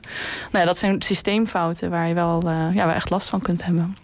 Nou 0.51 0.65
dat 0.65 0.77
zijn 0.77 1.01
systeemfouten 1.01 1.89
waar 1.89 2.07
je 2.07 2.13
wel 2.13 2.41
ja, 2.49 2.85
waar 2.85 2.95
echt 2.95 3.09
last 3.09 3.29
van 3.29 3.41
kunt 3.41 3.65
hebben. 3.65 3.97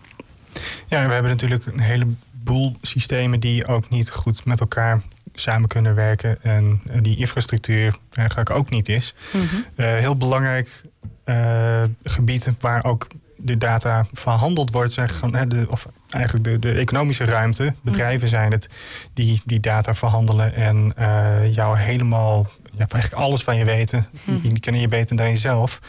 Ja, 0.87 1.05
we 1.05 1.13
hebben 1.13 1.31
natuurlijk 1.31 1.65
een 1.65 1.79
heleboel 1.79 2.75
systemen 2.81 3.39
die 3.39 3.67
ook 3.67 3.89
niet 3.89 4.09
goed 4.11 4.45
met 4.45 4.59
elkaar 4.59 5.01
samen 5.33 5.69
kunnen 5.69 5.95
werken. 5.95 6.43
En 6.43 6.81
die 7.01 7.17
infrastructuur 7.17 7.97
eigenlijk 8.11 8.49
ook 8.49 8.69
niet 8.69 8.89
is. 8.89 9.13
Mm 9.33 9.41
-hmm. 9.41 9.65
uh, 9.75 9.85
heel 9.85 10.15
belangrijk 10.15 10.81
uh, 11.25 11.83
gebied 12.03 12.49
waar 12.59 12.83
ook 12.83 13.07
de 13.37 13.57
data 13.57 14.05
verhandeld 14.13 14.71
wordt, 14.71 14.93
zeg, 14.93 15.19
de, 15.19 15.65
of 15.69 15.87
eigenlijk 16.09 16.43
de, 16.43 16.59
de 16.59 16.71
economische 16.71 17.25
ruimte. 17.25 17.73
Bedrijven 17.81 18.27
zijn 18.27 18.51
het 18.51 18.69
die 19.13 19.41
die 19.45 19.59
data 19.59 19.95
verhandelen 19.95 20.53
en 20.53 20.93
uh, 20.99 21.53
jou 21.53 21.77
helemaal, 21.77 22.47
ja, 22.71 22.85
eigenlijk 22.87 23.23
alles 23.23 23.43
van 23.43 23.57
je 23.57 23.65
weten. 23.65 24.07
Mm. 24.23 24.41
Die 24.41 24.59
kennen 24.59 24.81
je 24.81 24.87
beter 24.87 25.15
dan 25.15 25.27
jezelf 25.27 25.79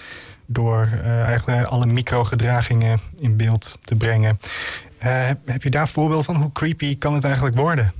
door 0.47 0.91
uh, 0.95 1.23
eigenlijk 1.23 1.67
alle 1.67 1.87
microgedragingen 1.87 3.01
in 3.17 3.37
beeld 3.37 3.79
te 3.83 3.97
brengen. 3.97 4.39
Uh, 4.99 5.27
heb, 5.27 5.39
heb 5.45 5.63
je 5.63 5.71
daar 5.71 5.89
voorbeeld 5.89 6.25
van? 6.25 6.37
Hoe 6.37 6.53
creepy 6.53 6.99
kan 6.99 7.15
het 7.15 7.25
eigenlijk 7.25 7.57
worden? 7.57 7.93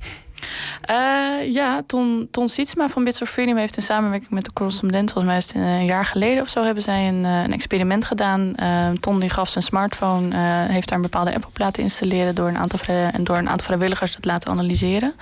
Uh, 0.91 1.53
ja, 1.53 1.83
Ton, 1.87 2.29
Ton 2.31 2.49
Sietsma 2.49 2.89
van 2.89 3.05
Bits 3.05 3.23
of 3.23 3.29
Freedom 3.29 3.57
heeft 3.57 3.77
in 3.77 3.83
samenwerking 3.83 4.31
met 4.31 4.45
de 4.45 4.53
correspondent, 4.53 5.13
volgens 5.13 5.33
mij 5.33 5.37
is 5.37 5.47
het 5.47 5.55
een 5.55 5.85
jaar 5.85 6.05
geleden 6.05 6.43
of 6.43 6.49
zo, 6.49 6.65
hebben 6.65 6.83
zij 6.83 7.09
een, 7.09 7.25
een 7.25 7.53
experiment 7.53 8.05
gedaan. 8.05 8.53
Uh, 8.61 8.89
Ton 9.01 9.21
die 9.21 9.31
gaf 9.31 9.49
zijn 9.49 9.65
smartphone, 9.65 10.35
uh, 10.35 10.73
heeft 10.73 10.89
daar 10.89 10.97
een 10.97 11.05
bepaalde 11.05 11.35
app 11.35 11.47
op 11.47 11.59
laten 11.59 11.83
installeren 11.83 12.35
door 12.35 12.49
een 12.49 12.59
aantal, 12.59 12.79
en 13.13 13.25
door 13.25 13.37
een 13.37 13.49
aantal 13.49 13.67
vrijwilligers 13.67 14.15
dat 14.15 14.25
laten 14.25 14.51
analyseren. 14.51 15.15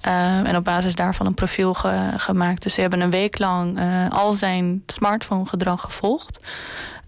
en 0.00 0.56
op 0.56 0.64
basis 0.64 0.94
daarvan 0.94 1.26
een 1.26 1.34
profiel 1.34 1.74
ge, 1.74 2.10
gemaakt. 2.16 2.62
Dus 2.62 2.74
ze 2.74 2.80
hebben 2.80 3.00
een 3.00 3.10
week 3.10 3.38
lang 3.38 3.80
al 4.10 4.32
zijn 4.32 4.82
smartphone 4.86 5.46
gedrag 5.46 5.80
gevolgd. 5.80 6.40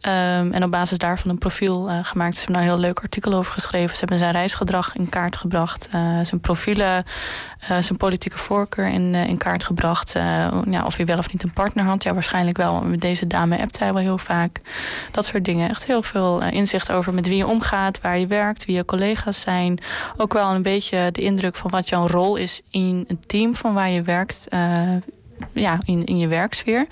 Um, 0.06 0.52
en 0.52 0.64
op 0.64 0.70
basis 0.70 0.98
daarvan 0.98 1.30
een 1.30 1.38
profiel 1.38 1.90
uh, 1.90 1.98
gemaakt. 2.02 2.34
Ze 2.34 2.38
hebben 2.38 2.54
daar 2.54 2.62
een 2.62 2.68
heel 2.68 2.86
leuk 2.86 3.00
artikel 3.00 3.32
over 3.32 3.52
geschreven. 3.52 3.90
Ze 3.90 3.98
hebben 3.98 4.18
zijn 4.18 4.32
reisgedrag 4.32 4.96
in 4.96 5.08
kaart 5.08 5.36
gebracht. 5.36 5.88
Uh, 5.94 6.18
zijn 6.22 6.40
profielen, 6.40 7.04
uh, 7.70 7.76
zijn 7.80 7.96
politieke 7.98 8.38
voorkeur 8.38 8.88
in, 8.88 9.14
in 9.14 9.36
kaart 9.36 9.64
gebracht. 9.64 10.12
ja, 10.70 10.84
of 10.84 10.96
hij 10.96 11.06
wel 11.06 11.18
of 11.18 11.32
niet 11.32 11.42
een 11.42 11.52
partner 11.52 11.84
had. 11.84 12.02
Ja, 12.02 12.14
waarschijnlijk 12.14 12.56
wel. 12.56 12.82
Met 12.82 13.00
deze 13.00 13.26
dame 13.26 13.60
appt 13.60 13.78
hij 13.78 13.92
wel 13.92 14.02
heel 14.02 14.18
vaak. 14.18 14.60
Dat 15.10 15.24
soort 15.24 15.44
dingen. 15.44 15.68
Echt 15.68 15.86
heel 15.86 16.02
veel 16.02 16.42
inzicht 16.42 16.90
over 16.92 17.14
met 17.14 17.28
wie 17.28 17.36
je 17.36 17.46
omgaat, 17.46 18.00
waar 18.00 18.18
je 18.18 18.26
werkt, 18.26 18.64
wie 18.64 18.76
je 18.76 18.84
collega's 18.84 19.40
zijn. 19.40 19.78
Ook 20.16 20.32
wel 20.32 20.54
een 20.54 20.62
beetje 20.62 21.08
de 21.12 21.22
indruk 21.22 21.56
van 21.56 21.70
wat 21.70 21.88
jouw 21.88 22.06
rol 22.06 22.36
is 22.36 22.60
in 22.70 23.04
het 23.08 23.28
team 23.28 23.54
van 23.54 23.74
waar 23.74 23.90
je 23.90 24.02
werkt. 24.02 24.46
ja, 25.52 25.78
in, 25.84 26.04
in 26.04 26.18
je 26.18 26.28
werksfeer. 26.28 26.86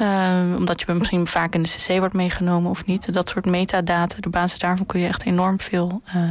Um, 0.00 0.56
omdat 0.56 0.80
je 0.80 0.92
misschien 0.92 1.26
vaak 1.26 1.54
in 1.54 1.62
de 1.62 1.68
cc 1.68 1.98
wordt 1.98 2.14
meegenomen 2.14 2.70
of 2.70 2.86
niet. 2.86 3.12
Dat 3.12 3.28
soort 3.28 3.46
metadata, 3.46 4.16
op 4.26 4.32
basis 4.32 4.58
daarvan 4.58 4.86
kun 4.86 5.00
je 5.00 5.06
echt 5.06 5.24
enorm 5.24 5.60
veel 5.60 6.02
uh, 6.16 6.22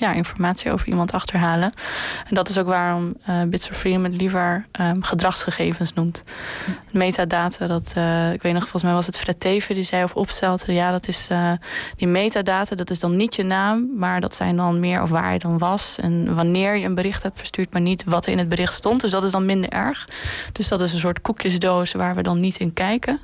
ja, 0.00 0.12
informatie 0.12 0.72
over 0.72 0.88
iemand 0.88 1.12
achterhalen. 1.12 1.72
En 2.28 2.34
dat 2.34 2.48
is 2.48 2.58
ook 2.58 2.66
waarom 2.66 3.14
uh, 3.28 3.42
Bits 3.42 3.70
of 3.70 3.76
Freedom 3.76 4.04
het 4.04 4.16
liever 4.16 4.66
um, 4.80 5.02
gedragsgegevens 5.02 5.94
noemt. 5.94 6.24
Metadata, 6.90 7.66
dat, 7.66 7.94
uh, 7.96 8.32
ik 8.32 8.42
weet 8.42 8.52
nog, 8.52 8.62
volgens 8.62 8.82
mij 8.82 8.92
was 8.92 9.06
het 9.06 9.18
Fred 9.18 9.40
Teven 9.40 9.74
die 9.74 9.84
zei 9.84 10.04
of 10.04 10.14
opstelde. 10.14 10.72
Ja, 10.72 10.90
dat 10.90 11.08
is 11.08 11.28
uh, 11.32 11.52
die 11.96 12.08
metadata, 12.08 12.76
dat 12.76 12.90
is 12.90 13.00
dan 13.00 13.16
niet 13.16 13.34
je 13.34 13.42
naam, 13.42 13.88
maar 13.96 14.20
dat 14.20 14.34
zijn 14.34 14.56
dan 14.56 14.80
meer 14.80 15.02
of 15.02 15.10
waar 15.10 15.32
je 15.32 15.38
dan 15.38 15.58
was. 15.58 15.98
En 16.00 16.34
wanneer 16.34 16.76
je 16.76 16.86
een 16.86 16.94
bericht 16.94 17.22
hebt 17.22 17.38
verstuurd, 17.38 17.72
maar 17.72 17.82
niet 17.82 18.04
wat 18.04 18.26
er 18.26 18.32
in 18.32 18.38
het 18.38 18.48
bericht 18.48 18.74
stond. 18.74 19.00
Dus 19.00 19.10
dat 19.10 19.24
is 19.24 19.30
dan 19.30 19.46
minder 19.46 19.70
erg. 19.70 20.08
Dus 20.52 20.68
dat 20.68 20.80
is 20.80 20.92
een 20.92 20.98
soort 20.98 21.20
koekjesdoos 21.20 21.92
waar 21.92 22.14
we 22.14 22.22
dan 22.22 22.40
niet 22.40 22.56
in 22.56 22.72
kijken. 22.72 23.20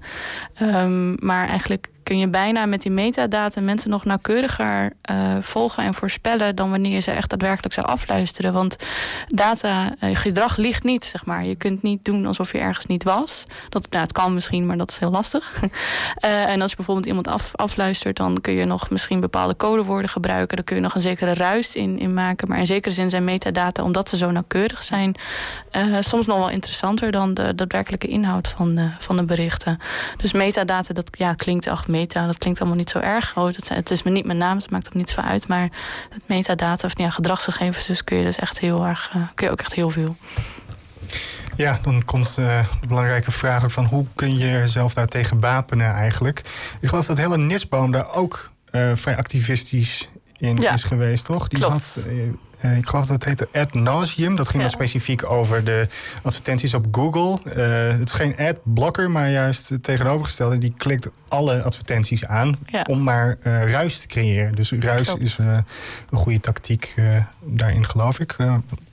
Um, 0.63 1.15
maar 1.19 1.49
eigenlijk 1.49 1.89
kun 2.07 2.19
je 2.19 2.29
bijna 2.29 2.67
met 2.67 2.83
die 2.83 2.91
metadata 2.91 3.61
mensen 3.61 3.91
nog 3.91 4.05
nauwkeuriger 4.05 4.93
uh, 5.11 5.17
volgen 5.41 5.85
en 5.85 5.95
voorspellen 5.95 6.57
dan 6.57 6.71
wanneer 6.71 6.93
je 6.93 7.01
ze 7.01 7.11
echt 7.11 7.31
daadwerkelijk 7.31 7.75
zou 7.75 7.87
afluisteren. 7.87 8.53
Want 8.53 8.77
data, 9.27 9.95
uh, 10.01 10.17
gedrag 10.17 10.57
ligt 10.57 10.85
niet, 10.85 11.05
zeg 11.05 11.25
maar. 11.25 11.45
Je 11.45 11.55
kunt 11.55 11.83
niet 11.83 12.05
doen 12.05 12.27
alsof 12.27 12.53
je 12.53 12.59
ergens 12.59 12.87
niet 12.87 13.05
was. 13.05 13.45
Dat, 13.69 13.91
nou, 13.91 14.03
het 14.03 14.13
kan 14.13 14.35
misschien, 14.35 14.67
maar 14.67 14.77
dat 14.77 14.91
is 14.91 14.99
heel 14.99 15.11
lastig. 15.11 15.53
uh, 15.63 15.71
en 16.53 16.61
als 16.61 16.71
je 16.71 16.77
bijvoorbeeld 16.77 17.07
iemand 17.07 17.29
af, 17.29 17.51
afluistert, 17.55 18.17
dan 18.17 18.41
kun 18.41 18.55
je 18.55 18.65
nog 18.65 18.91
misschien 18.91 19.21
bepaalde 19.21 19.57
codewoorden 19.57 20.11
gebruiken. 20.11 20.57
Dan 20.57 20.65
kun 20.65 20.77
je 20.77 20.83
nog 20.83 20.95
een 20.95 21.01
zekere 21.01 21.35
ruis 21.35 21.75
in, 21.75 21.99
in 21.99 22.15
maken. 22.15 22.49
Maar 22.49 22.59
in 22.59 22.67
zekere 22.67 22.95
zin 22.95 23.11
zijn 23.11 23.25
metadata, 23.25 23.83
omdat 23.83 24.09
ze 24.09 24.17
zo 24.17 24.31
nauwkeurig 24.31 24.83
zijn, 24.83 25.15
soms 26.01 26.27
nog 26.27 26.39
wel 26.39 26.51
interessanter 26.51 27.11
dan 27.11 27.35
de 27.35 27.55
daadwerkelijke 27.55 28.07
inhoud 28.07 28.49
van 28.49 28.75
de, 28.75 28.91
van 28.99 29.17
de 29.17 29.25
berichten. 29.25 29.79
Dus 30.17 30.33
metadata, 30.33 30.95
dat 30.95 31.09
ja, 31.19 31.35
klinkt 31.35 31.67
echt 31.67 31.89
meta, 31.97 32.27
dat 32.27 32.39
klinkt 32.39 32.59
allemaal 32.59 32.79
niet 32.79 32.91
zo 32.91 32.99
erg 32.99 33.29
groot. 33.29 33.57
Het, 33.57 33.69
het 33.69 33.91
is 33.91 34.03
me 34.03 34.11
niet 34.11 34.27
mijn 34.27 34.39
naam, 34.39 34.57
het 34.57 34.71
maakt 34.71 34.87
ook 34.87 34.95
niet 34.95 35.11
zo 35.11 35.21
uit. 35.21 35.49
Maar 35.49 35.69
het 36.11 36.23
metadata 36.27 36.87
of 36.87 36.99
ja, 36.99 37.11
gedragsgegevens, 37.11 37.87
dus 37.87 38.05
kun 38.05 38.17
je 38.17 38.25
dus 38.25 38.37
echt 38.37 38.59
heel 38.59 38.87
erg, 38.87 39.13
uh, 39.17 39.23
kun 39.35 39.47
je 39.47 39.53
ook 39.53 39.61
echt 39.61 39.75
heel 39.75 39.91
veel. 39.91 40.17
Ja, 41.57 41.79
dan 41.83 42.05
komt 42.05 42.37
uh, 42.39 42.65
de 42.81 42.87
belangrijke 42.87 43.31
vraag 43.31 43.65
ook 43.65 43.71
van 43.71 43.85
hoe 43.85 44.07
kun 44.15 44.39
je 44.39 44.47
jezelf 44.47 44.95
daar 44.95 45.07
tegen 45.07 45.41
wapenen 45.41 45.95
eigenlijk. 45.95 46.39
Ik 46.81 46.89
geloof 46.89 47.07
dat 47.07 47.19
hele 47.19 47.39
Nisboom 47.39 47.91
daar 47.91 48.15
ook 48.15 48.51
uh, 48.71 48.91
vrij 48.95 49.17
activistisch 49.17 50.09
in 50.37 50.57
ja, 50.57 50.73
is 50.73 50.83
geweest, 50.83 51.25
toch? 51.25 51.49
Die 51.49 51.59
klopt. 51.59 51.95
had 51.95 52.07
uh, 52.61 52.77
ik 52.77 52.89
geloof 52.89 53.07
dat 53.07 53.15
het 53.15 53.25
heette 53.25 53.49
Ad 53.53 53.75
Nauseum. 53.75 54.37
Dat 54.37 54.49
ging 54.49 54.63
ja. 54.63 54.69
dan 54.69 54.79
specifiek 54.79 55.31
over 55.31 55.65
de 55.65 55.89
advertenties 56.23 56.75
op 56.75 56.87
Google. 56.91 57.39
Uh, 57.47 57.99
het 57.99 58.09
is 58.09 58.13
geen 58.13 58.37
ad-blocker, 58.37 59.11
maar 59.11 59.31
juist 59.31 59.69
het 59.69 59.83
tegenovergestelde. 59.83 60.59
Die 60.59 60.75
klikt 60.77 61.09
alle 61.29 61.63
advertenties 61.63 62.27
aan 62.27 62.59
ja. 62.67 62.85
om 62.89 63.03
maar 63.03 63.37
uh, 63.43 63.71
ruis 63.71 64.01
te 64.01 64.07
creëren. 64.07 64.55
Dus 64.55 64.73
ruis 64.73 65.07
Klopt. 65.07 65.21
is 65.21 65.39
een 65.39 65.65
goede 66.11 66.41
tactiek 66.41 66.95
daarin, 67.41 67.87
geloof 67.87 68.21
ik. 68.21 68.37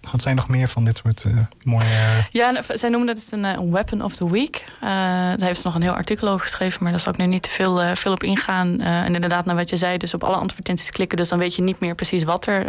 had 0.02 0.22
zij 0.22 0.34
nog 0.34 0.48
meer 0.48 0.68
van 0.68 0.86
dit 0.86 0.98
soort 0.98 1.26
mooie... 1.64 1.86
Ja, 2.32 2.62
zij 2.68 2.90
noemde 2.90 3.12
het 3.12 3.28
een, 3.32 3.44
een 3.44 3.72
weapon 3.72 4.04
of 4.04 4.16
the 4.16 4.32
week. 4.32 4.66
daar 4.80 5.38
heeft 5.38 5.60
ze 5.60 5.68
nog 5.68 5.76
een 5.76 5.82
heel 5.82 5.92
artikel 5.92 6.28
over 6.28 6.46
geschreven... 6.46 6.84
maar 6.84 6.92
daar 6.92 7.02
zal 7.02 7.12
ik 7.12 7.18
nu 7.18 7.26
niet 7.26 7.44
te 7.44 7.50
veel, 7.50 7.96
veel 7.96 8.12
op 8.12 8.24
ingaan. 8.24 8.82
en 8.82 9.16
inderdaad, 9.16 9.46
naar 9.46 9.56
wat 9.56 9.70
je 9.70 9.78
zei, 9.78 9.98
dus 9.98 10.14
op 10.14 10.24
alle 10.24 10.36
advertenties 10.36 10.90
klikken... 10.90 11.18
dus 11.18 11.30
dan 11.30 11.40
weet 11.40 11.56
je 11.56 11.62
niet 11.62 11.80
meer 11.80 11.96
precies 11.96 12.24
wat 12.24 12.46
er 12.46 12.66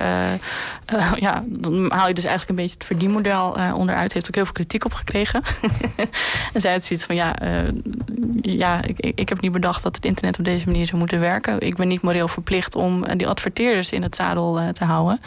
ja, 1.16 1.44
dan 1.46 1.90
haal 1.92 2.08
je 2.08 2.14
dus 2.14 2.24
eigenlijk 2.24 2.48
een 2.48 2.64
beetje 2.64 2.74
het 2.78 2.86
verdienmodel 2.86 3.56
onderuit. 3.76 4.12
Heeft 4.12 4.26
ook 4.26 4.34
heel 4.34 4.44
veel 4.44 4.52
kritiek 4.52 4.84
op 4.84 4.92
gekregen. 4.92 5.42
en 6.54 6.60
zij 6.60 6.72
had 6.72 6.84
zoiets 6.84 7.06
van, 7.06 7.14
ja, 7.14 7.36
ja 8.42 8.82
ik, 8.82 9.12
ik 9.14 9.28
heb 9.28 9.40
niet 9.40 9.52
bedacht 9.54 9.82
dat 9.82 9.96
het 9.96 10.04
internet 10.04 10.38
op 10.38 10.44
deze 10.44 10.66
manier 10.66 10.86
zou 10.86 10.98
moeten 10.98 11.20
werken. 11.20 11.60
Ik 11.60 11.76
ben 11.76 11.88
niet 11.88 12.02
moreel 12.02 12.28
verplicht 12.28 12.74
om 12.74 13.16
die 13.16 13.28
adverteerders 13.28 13.90
in 13.90 14.02
het 14.02 14.16
zadel 14.16 14.72
te 14.72 14.84
houden. 14.84 15.20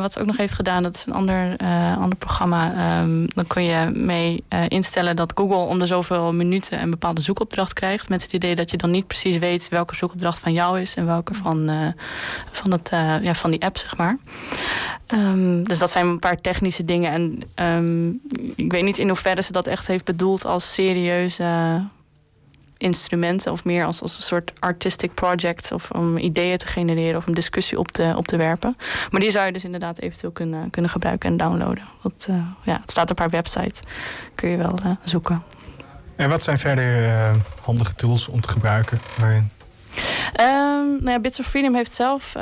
wat 0.00 0.12
ze 0.12 0.20
ook 0.20 0.26
nog 0.26 0.36
heeft 0.36 0.54
gedaan, 0.54 0.82
dat 0.82 0.94
is 0.94 1.06
een 1.06 1.12
ander, 1.12 1.56
ander 1.98 2.18
programma. 2.18 2.72
Ehm, 2.72 3.26
dan 3.26 3.46
kun 3.46 3.62
je 3.62 3.90
mee 3.94 4.44
instellen 4.68 5.16
dat 5.16 5.32
Google 5.34 5.56
om 5.56 5.78
de 5.78 5.86
zoveel 5.86 6.32
minuten 6.32 6.82
een 6.82 6.90
bepaalde 6.90 7.20
zoekopdracht 7.20 7.72
krijgt. 7.72 8.08
Met 8.08 8.22
het 8.22 8.32
idee 8.32 8.54
dat 8.54 8.70
je 8.70 8.76
dan 8.76 8.90
niet 8.90 9.06
precies 9.06 9.38
weet 9.38 9.68
welke 9.68 9.94
zoekopdracht 9.94 10.38
van 10.38 10.52
jou 10.52 10.80
is 10.80 10.94
en 10.94 11.06
welke 11.06 11.34
van, 11.34 11.70
van, 12.50 12.72
het, 12.72 12.88
ja, 13.22 13.34
van 13.34 13.50
die 13.50 13.64
app, 13.64 13.76
zeg 13.76 13.96
maar. 13.96 14.18
Ehm, 15.10 15.62
dus 15.62 15.78
dat 15.78 15.90
zijn 15.90 16.06
een 16.06 16.18
paar 16.18 16.40
technische 16.40 16.84
dingen. 16.84 17.12
En 17.12 17.42
ehm, 17.54 18.08
ik 18.56 18.72
weet 18.72 18.82
niet 18.82 18.98
in 18.98 19.08
hoeverre 19.08 19.42
ze 19.42 19.52
dat 19.52 19.66
echt 19.66 19.86
heeft 19.86 20.04
bedoeld 20.04 20.44
als 20.44 20.74
serieuze 20.74 21.82
instrumenten 22.80 23.52
of 23.52 23.64
meer 23.64 23.84
als, 23.84 24.02
als 24.02 24.16
een 24.16 24.22
soort 24.22 24.52
artistic 24.58 25.14
project 25.14 25.72
of 25.72 25.90
om 25.90 26.18
ideeën 26.18 26.58
te 26.58 26.66
genereren 26.66 27.16
of 27.16 27.26
een 27.26 27.34
discussie 27.34 27.78
op 27.78 27.92
te, 27.92 28.14
op 28.16 28.26
te 28.26 28.36
werpen. 28.36 28.76
Maar 29.10 29.20
die 29.20 29.30
zou 29.30 29.46
je 29.46 29.52
dus 29.52 29.64
inderdaad 29.64 30.00
eventueel 30.00 30.32
kunnen, 30.32 30.70
kunnen 30.70 30.90
gebruiken 30.90 31.30
en 31.30 31.36
downloaden. 31.36 31.84
Want, 32.02 32.26
uh, 32.30 32.36
ja, 32.64 32.78
het 32.80 32.90
staat 32.90 33.10
op 33.10 33.18
haar 33.18 33.30
website, 33.30 33.82
kun 34.34 34.48
je 34.48 34.56
wel 34.56 34.78
uh, 34.84 34.90
zoeken. 35.04 35.42
En 36.16 36.28
wat 36.28 36.42
zijn 36.42 36.58
verder 36.58 37.02
uh, 37.02 37.34
handige 37.62 37.94
tools 37.94 38.28
om 38.28 38.40
te 38.40 38.48
gebruiken? 38.48 39.00
Waarin? 39.18 39.50
Um, 40.40 40.88
nou 40.88 41.10
ja, 41.10 41.18
Bits 41.18 41.40
of 41.40 41.46
Freedom 41.46 41.74
heeft 41.74 41.94
zelf 41.94 42.34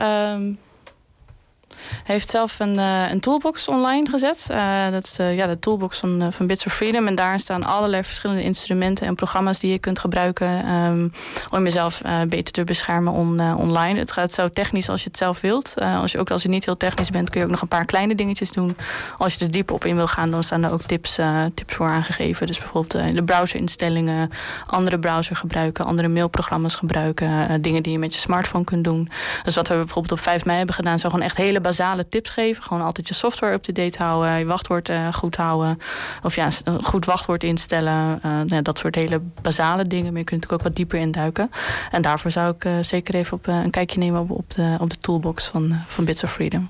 heeft 2.04 2.30
zelf 2.30 2.60
een, 2.60 2.74
uh, 2.74 3.10
een 3.10 3.20
toolbox 3.20 3.68
online 3.68 4.08
gezet. 4.10 4.48
Uh, 4.50 4.90
dat 4.90 5.04
is 5.04 5.18
uh, 5.18 5.34
ja, 5.34 5.46
de 5.46 5.58
toolbox 5.58 5.98
van, 5.98 6.32
van 6.32 6.46
Bits 6.46 6.66
of 6.66 6.74
Freedom. 6.74 7.06
En 7.06 7.14
daar 7.14 7.40
staan 7.40 7.64
allerlei 7.64 8.04
verschillende 8.04 8.42
instrumenten 8.42 9.06
en 9.06 9.14
programma's 9.14 9.58
die 9.58 9.70
je 9.70 9.78
kunt 9.78 9.98
gebruiken 9.98 10.70
um, 10.70 11.12
om 11.50 11.64
jezelf 11.64 12.02
beter 12.28 12.52
te 12.52 12.64
beschermen 12.64 13.12
on, 13.12 13.56
online. 13.56 13.98
Het 13.98 14.12
gaat 14.12 14.32
zo 14.32 14.48
technisch 14.48 14.88
als 14.88 15.02
je 15.02 15.08
het 15.08 15.18
zelf 15.18 15.40
wilt. 15.40 15.74
als, 16.00 16.12
je 16.12 16.18
ook, 16.18 16.30
als 16.30 16.42
je 16.42 16.48
niet 16.48 16.64
heel 16.64 16.76
technisch 16.76 17.10
bent, 17.10 17.30
kun 17.30 17.40
je 17.40 17.46
ook 17.46 17.52
nog 17.52 17.62
een 17.62 17.68
paar 17.68 17.84
kleine 17.84 18.14
dingetjes 18.14 18.52
doen. 18.52 18.76
Als 19.18 19.34
je 19.34 19.44
er 19.44 19.50
diep 19.50 19.70
op 19.70 19.84
in 19.84 19.96
wil 19.96 20.08
gaan, 20.08 20.30
dan 20.30 20.42
staan 20.42 20.62
er 20.62 20.72
ook 20.72 20.82
tips, 20.82 21.18
tips 21.54 21.74
voor 21.74 21.86
aangegeven. 21.86 22.46
Dus 22.46 22.58
bijvoorbeeld 22.58 23.14
de 23.14 23.24
browserinstellingen, 23.24 24.30
andere 24.66 24.98
browser 24.98 25.36
gebruiken, 25.36 25.84
andere 25.84 26.08
mailprogramma's 26.08 26.74
gebruiken, 26.74 27.62
dingen 27.62 27.82
die 27.82 27.92
je 27.92 27.98
met 27.98 28.14
je 28.14 28.20
smartphone 28.20 28.64
kunt 28.64 28.84
doen. 28.84 29.08
Dus 29.42 29.54
wat 29.54 29.68
we 29.68 29.74
bijvoorbeeld 29.74 30.12
op 30.12 30.20
5 30.20 30.44
mei 30.44 30.56
hebben 30.56 30.74
gedaan, 30.74 30.98
zo 30.98 31.08
gewoon 31.08 31.24
echt 31.24 31.36
hele 31.36 31.60
basale 31.68 32.08
tips 32.08 32.30
geven. 32.30 32.62
Gewoon 32.62 32.82
altijd 32.82 33.08
je 33.08 33.14
software 33.14 33.52
up-to-date 33.52 33.98
houden, 34.02 34.38
je 34.38 34.44
wachtwoord 34.44 34.88
uh, 34.88 35.12
goed 35.12 35.36
houden. 35.36 35.78
Of 36.22 36.34
ja, 36.34 36.48
een 36.64 36.84
goed 36.84 37.04
wachtwoord 37.04 37.44
instellen. 37.44 38.20
Uh, 38.24 38.40
nou, 38.46 38.62
dat 38.62 38.78
soort 38.78 38.94
hele 38.94 39.20
basale 39.42 39.86
dingen. 39.86 40.12
Maar 40.12 40.18
je 40.18 40.24
kunt 40.24 40.40
natuurlijk 40.40 40.52
ook 40.52 40.68
wat 40.68 40.76
dieper 40.76 40.98
induiken. 40.98 41.50
En 41.90 42.02
daarvoor 42.02 42.30
zou 42.30 42.54
ik 42.54 42.64
uh, 42.64 42.72
zeker 42.80 43.14
even 43.14 43.36
op, 43.36 43.46
een 43.46 43.70
kijkje 43.70 43.98
nemen 43.98 44.20
op, 44.20 44.30
op, 44.30 44.54
de, 44.54 44.76
op 44.80 44.90
de 44.90 44.98
toolbox 45.00 45.44
van, 45.44 45.76
van 45.86 46.04
Bits 46.04 46.24
of 46.24 46.32
Freedom. 46.32 46.68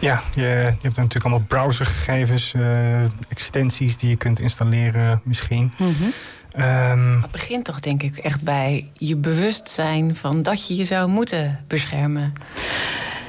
Ja, 0.00 0.22
je, 0.34 0.42
je 0.42 0.46
hebt 0.82 0.96
natuurlijk 0.96 1.24
allemaal 1.24 1.46
browsergegevens, 1.48 2.54
extensies 3.28 3.96
die 3.96 4.08
je 4.08 4.16
kunt 4.16 4.40
installeren 4.40 5.20
misschien. 5.24 5.72
Mm 5.76 5.94
-hmm. 5.98 6.12
Um, 6.58 7.22
het 7.22 7.30
begint 7.30 7.64
toch 7.64 7.80
denk 7.80 8.02
ik 8.02 8.16
echt 8.16 8.42
bij 8.42 8.90
je 8.92 9.16
bewustzijn 9.16 10.16
van 10.16 10.42
dat 10.42 10.66
je 10.66 10.76
je 10.76 10.84
zou 10.84 11.08
moeten 11.08 11.60
beschermen. 11.66 12.32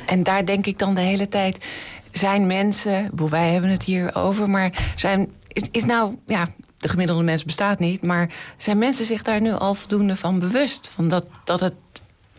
En 0.08 0.24
daar 0.24 0.46
denk 0.46 0.66
ik 0.66 0.80
dan 0.80 0.94
de 0.94 1.02
hele 1.02 1.30
tijd. 1.30 1.68
Zijn 2.12 2.48
mensen, 2.48 3.10
wij 3.30 3.52
hebben 3.52 3.70
het 3.70 3.84
hier 3.84 4.16
over, 4.16 4.50
maar 4.50 4.94
zijn, 4.96 5.32
is, 5.48 5.64
is 5.72 5.86
nou, 5.86 6.16
ja, 6.26 6.46
de 6.78 6.90
gemiddelde 6.90 7.24
mens 7.24 7.44
bestaat 7.44 7.80
niet, 7.80 8.04
maar 8.04 8.30
zijn 8.58 8.78
mensen 8.78 9.06
zich 9.06 9.22
daar 9.22 9.42
nu 9.42 9.52
al 9.52 9.74
voldoende 9.74 10.16
van 10.16 10.40
bewust? 10.40 10.88
Van 10.88 11.08
dat, 11.08 11.30
dat 11.44 11.60
het 11.60 11.74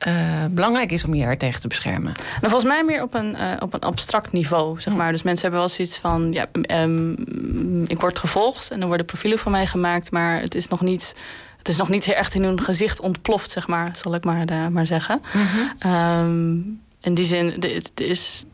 uh, 0.07 0.45
belangrijk 0.51 0.93
is 0.93 1.05
om 1.05 1.15
je 1.15 1.25
er 1.25 1.39
tegen 1.39 1.61
te 1.61 1.69
beschermen? 1.69 2.13
Nou, 2.13 2.41
volgens 2.41 2.65
mij 2.65 2.85
meer 2.85 3.03
op 3.03 3.15
een, 3.15 3.35
uh, 3.35 3.53
op 3.59 3.75
een 3.75 3.81
abstract 3.81 4.33
niveau, 4.33 4.81
zeg 4.81 4.95
maar. 4.95 5.13
Dus 5.13 5.23
mensen 5.23 5.43
hebben 5.43 5.61
wel 5.61 5.69
zoiets 5.69 5.99
van... 5.99 6.33
Ja, 6.33 6.47
um, 6.83 7.85
ik 7.87 8.01
word 8.01 8.19
gevolgd 8.19 8.71
en 8.71 8.81
er 8.81 8.87
worden 8.87 9.07
profielen 9.07 9.39
van 9.39 9.53
mij 9.53 9.67
gemaakt... 9.67 10.11
maar 10.11 10.41
het 10.41 10.55
is 10.55 10.69
nog 10.69 10.81
niet... 10.81 11.15
Het 11.59 11.69
is 11.69 11.77
nog 11.77 11.89
niet 11.89 12.13
echt 12.13 12.35
in 12.35 12.43
hun 12.43 12.63
gezicht 12.63 13.01
ontploft, 13.01 13.51
zeg 13.51 13.67
maar, 13.67 13.91
zal 13.97 14.15
ik 14.15 14.25
maar, 14.25 14.51
uh, 14.51 14.67
maar 14.67 14.87
zeggen. 14.87 15.23
Mm 15.33 15.47
-hmm. 15.47 15.93
um, 15.93 16.81
in 17.01 17.15
die 17.15 17.25
zin, 17.25 17.51
het 17.61 18.01
is, 18.01 18.45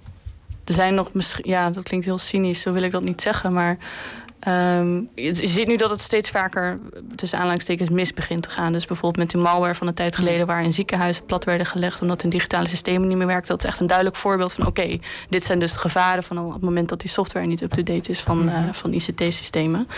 er 0.65 0.75
zijn 0.75 0.95
nog 0.95 1.13
misschien, 1.13 1.51
ja, 1.51 1.71
dat 1.71 1.83
klinkt 1.83 2.07
heel 2.07 2.19
cynisch, 2.19 2.61
zo 2.61 2.73
wil 2.73 2.83
ik 2.83 2.93
dat 2.93 3.03
niet 3.03 3.23
zeggen, 3.23 3.53
maar 3.53 3.79
Um, 4.49 5.09
je 5.15 5.47
ziet 5.47 5.67
nu 5.67 5.77
dat 5.77 5.91
het 5.91 6.01
steeds 6.01 6.31
vaker 6.31 6.79
tussen 7.15 7.39
aanleidingstekens 7.39 7.91
mis 7.91 8.13
begint 8.13 8.43
te 8.43 8.51
gaan. 8.51 8.73
Dus 8.73 8.87
bijvoorbeeld 8.87 9.25
met 9.25 9.31
die 9.31 9.41
malware 9.41 9.75
van 9.75 9.87
een 9.87 9.95
tijd 9.95 10.17
geleden... 10.17 10.47
waarin 10.47 10.73
ziekenhuizen 10.73 11.25
plat 11.25 11.45
werden 11.45 11.67
gelegd 11.67 12.01
omdat 12.01 12.23
hun 12.23 12.31
digitale 12.31 12.69
systemen 12.69 13.09
niet 13.09 13.17
meer 13.17 13.27
werkten. 13.27 13.49
Dat 13.49 13.65
is 13.65 13.71
echt 13.71 13.81
een 13.81 13.87
duidelijk 13.87 14.17
voorbeeld 14.17 14.53
van... 14.53 14.67
oké, 14.67 14.99
dit 15.29 15.45
zijn 15.45 15.59
dus 15.59 15.73
de 15.73 15.79
gevaren 15.79 16.23
van 16.23 16.39
op 16.39 16.53
het 16.53 16.63
moment 16.63 16.89
dat 16.89 17.01
die 17.01 17.11
software 17.11 17.47
niet 17.47 17.63
up-to-date 17.63 18.11
is... 18.11 18.21
van, 18.21 18.49
uh, 18.49 18.55
van 18.73 18.93
ICT-systemen. 18.93 19.89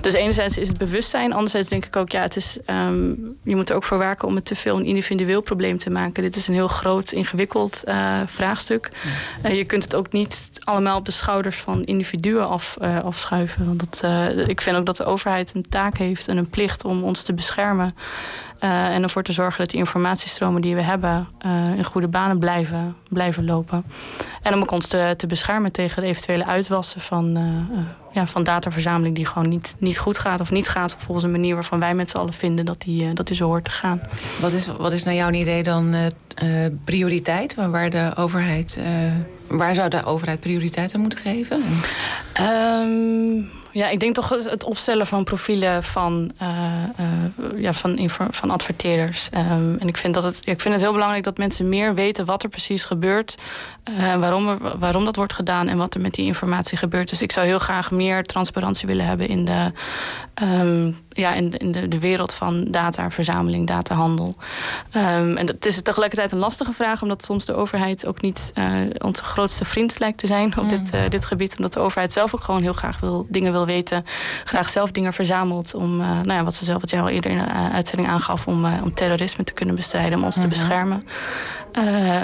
Dus 0.00 0.12
enerzijds 0.12 0.58
is 0.58 0.68
het 0.68 0.78
bewustzijn. 0.78 1.32
Anderzijds 1.32 1.68
denk 1.68 1.84
ik 1.84 1.96
ook, 1.96 2.10
ja, 2.10 2.20
het 2.20 2.36
is, 2.36 2.58
um, 2.66 3.36
je 3.44 3.56
moet 3.56 3.70
er 3.70 3.76
ook 3.76 3.84
voor 3.84 3.98
werken... 3.98 4.28
om 4.28 4.34
het 4.34 4.44
te 4.44 4.56
veel 4.56 4.76
een 4.76 4.84
individueel 4.84 5.40
probleem 5.40 5.78
te 5.78 5.90
maken. 5.90 6.22
Dit 6.22 6.36
is 6.36 6.48
een 6.48 6.54
heel 6.54 6.68
groot, 6.68 7.12
ingewikkeld 7.12 7.82
uh, 7.88 8.20
vraagstuk. 8.26 8.90
Uh, 9.46 9.56
je 9.56 9.64
kunt 9.64 9.84
het 9.84 9.94
ook 9.94 10.12
niet 10.12 10.50
allemaal 10.60 10.96
op 10.96 11.04
de 11.04 11.12
schouders 11.12 11.56
van 11.56 11.84
individuen 11.84 12.48
af, 12.48 12.76
afschuiven. 13.02 13.66
Want 13.66 13.89
uh, 14.04 14.48
ik 14.48 14.60
vind 14.60 14.76
ook 14.76 14.86
dat 14.86 14.96
de 14.96 15.04
overheid 15.04 15.54
een 15.54 15.68
taak 15.68 15.98
heeft 15.98 16.28
en 16.28 16.36
een 16.36 16.50
plicht 16.50 16.84
om 16.84 17.02
ons 17.02 17.22
te 17.22 17.32
beschermen. 17.32 17.94
Uh, 18.64 18.94
en 18.94 19.02
ervoor 19.02 19.22
te 19.22 19.32
zorgen 19.32 19.58
dat 19.58 19.70
die 19.70 19.78
informatiestromen 19.78 20.60
die 20.60 20.74
we 20.74 20.80
hebben 20.80 21.28
uh, 21.46 21.76
in 21.76 21.84
goede 21.84 22.08
banen 22.08 22.38
blijven, 22.38 22.96
blijven 23.08 23.44
lopen. 23.44 23.84
En 24.42 24.54
om 24.54 24.60
ook 24.60 24.70
ons 24.70 24.86
te, 24.86 25.14
te 25.16 25.26
beschermen 25.26 25.72
tegen 25.72 26.02
de 26.02 26.08
eventuele 26.08 26.46
uitwassen 26.46 27.00
van, 27.00 27.38
ja, 28.12 28.26
van 28.26 28.44
dataverzameling 28.44 29.14
die 29.14 29.26
gewoon 29.26 29.48
niet, 29.48 29.74
niet 29.78 29.98
goed 29.98 30.18
gaat 30.18 30.40
of 30.40 30.50
niet 30.50 30.68
gaat 30.68 30.96
volgens 30.98 31.24
een 31.24 31.30
manier 31.30 31.54
waarvan 31.54 31.80
wij 31.80 31.94
met 31.94 32.10
z'n 32.10 32.16
allen 32.16 32.32
vinden 32.32 32.64
dat 32.64 32.80
die, 32.80 33.12
dat 33.12 33.26
die 33.26 33.36
zo 33.36 33.44
hoort 33.44 33.64
te 33.64 33.70
gaan. 33.70 34.00
Wat 34.40 34.52
is, 34.52 34.66
wat 34.66 34.92
is 34.92 35.04
naar 35.04 35.14
jouw 35.14 35.30
idee 35.30 35.62
dan 35.62 35.94
prioriteit? 36.84 37.54
Waar 37.54 37.90
de 37.90 38.12
overheid, 38.16 38.78
waar 39.48 39.74
zou 39.74 39.88
de 39.88 40.04
overheid 40.04 40.40
prioriteit 40.40 40.94
aan 40.94 41.00
moeten 41.00 41.18
geven? 41.18 41.62
Um, 42.40 43.48
ja, 43.72 43.88
ik 43.88 44.00
denk 44.00 44.14
toch 44.14 44.28
het 44.28 44.64
opstellen 44.64 45.06
van 45.06 45.24
profielen 45.24 45.84
van, 45.84 46.30
uh, 46.42 46.48
uh, 47.00 47.62
ja, 47.62 47.72
van, 47.72 48.10
van 48.30 48.50
adverteerders. 48.50 49.28
Um, 49.34 49.76
en 49.78 49.88
ik 49.88 49.96
vind, 49.96 50.14
dat 50.14 50.22
het, 50.22 50.40
ik 50.44 50.60
vind 50.60 50.74
het 50.74 50.82
heel 50.82 50.92
belangrijk 50.92 51.24
dat 51.24 51.38
mensen 51.38 51.68
meer 51.68 51.94
weten 51.94 52.24
wat 52.24 52.42
er 52.42 52.48
precies 52.48 52.84
gebeurt. 52.84 53.34
Uh, 53.98 54.14
waarom, 54.16 54.48
er, 54.48 54.78
waarom 54.78 55.04
dat 55.04 55.16
wordt 55.16 55.32
gedaan 55.32 55.68
en 55.68 55.76
wat 55.76 55.94
er 55.94 56.00
met 56.00 56.14
die 56.14 56.26
informatie 56.26 56.78
gebeurt. 56.78 57.08
Dus 57.08 57.22
ik 57.22 57.32
zou 57.32 57.46
heel 57.46 57.58
graag 57.58 57.90
meer 57.90 58.24
transparantie 58.24 58.86
willen 58.86 59.06
hebben 59.06 59.28
in 59.28 59.44
de, 59.44 59.72
um, 60.42 60.98
ja, 61.08 61.32
in, 61.32 61.52
in 61.56 61.72
de, 61.72 61.88
de 61.88 61.98
wereld 61.98 62.34
van 62.34 62.64
dataverzameling, 62.70 63.66
datahandel. 63.66 64.36
Um, 64.96 65.36
en 65.36 65.46
het 65.46 65.66
is 65.66 65.82
tegelijkertijd 65.82 66.32
een 66.32 66.38
lastige 66.38 66.72
vraag, 66.72 67.02
omdat 67.02 67.24
soms 67.24 67.44
de 67.44 67.54
overheid 67.54 68.06
ook 68.06 68.20
niet 68.20 68.52
onze 68.98 69.24
grootste 69.24 69.64
vriend 69.64 69.98
lijkt 69.98 70.18
te 70.18 70.26
zijn 70.26 70.58
op 70.58 70.68
dit, 70.68 71.10
dit 71.10 71.24
gebied. 71.24 71.56
Omdat 71.56 71.72
de 71.72 71.80
overheid 71.80 72.12
zelf 72.12 72.34
ook 72.34 72.42
gewoon 72.42 72.62
heel 72.62 72.72
graag 72.72 73.00
wil, 73.00 73.26
dingen 73.28 73.52
wil 73.52 73.59
weten, 73.66 74.04
graag 74.44 74.70
zelf 74.70 74.90
dingen 74.90 75.12
verzamelt 75.12 75.74
om, 75.74 76.00
uh, 76.00 76.06
nou 76.06 76.32
ja, 76.32 76.44
wat 76.44 76.54
ze 76.54 76.64
zelf, 76.64 76.80
wat 76.80 76.90
jij 76.90 77.00
al 77.00 77.08
eerder 77.08 77.30
in 77.30 77.38
de 77.38 77.44
uh, 77.44 77.74
uitzending 77.74 78.08
aangaf, 78.08 78.46
om, 78.46 78.64
uh, 78.64 78.72
om 78.82 78.94
terrorisme 78.94 79.44
te 79.44 79.52
kunnen 79.52 79.74
bestrijden, 79.74 80.18
om 80.18 80.24
ons 80.24 80.34
te 80.34 80.40
mhm. 80.40 80.48
beschermen. 80.48 81.04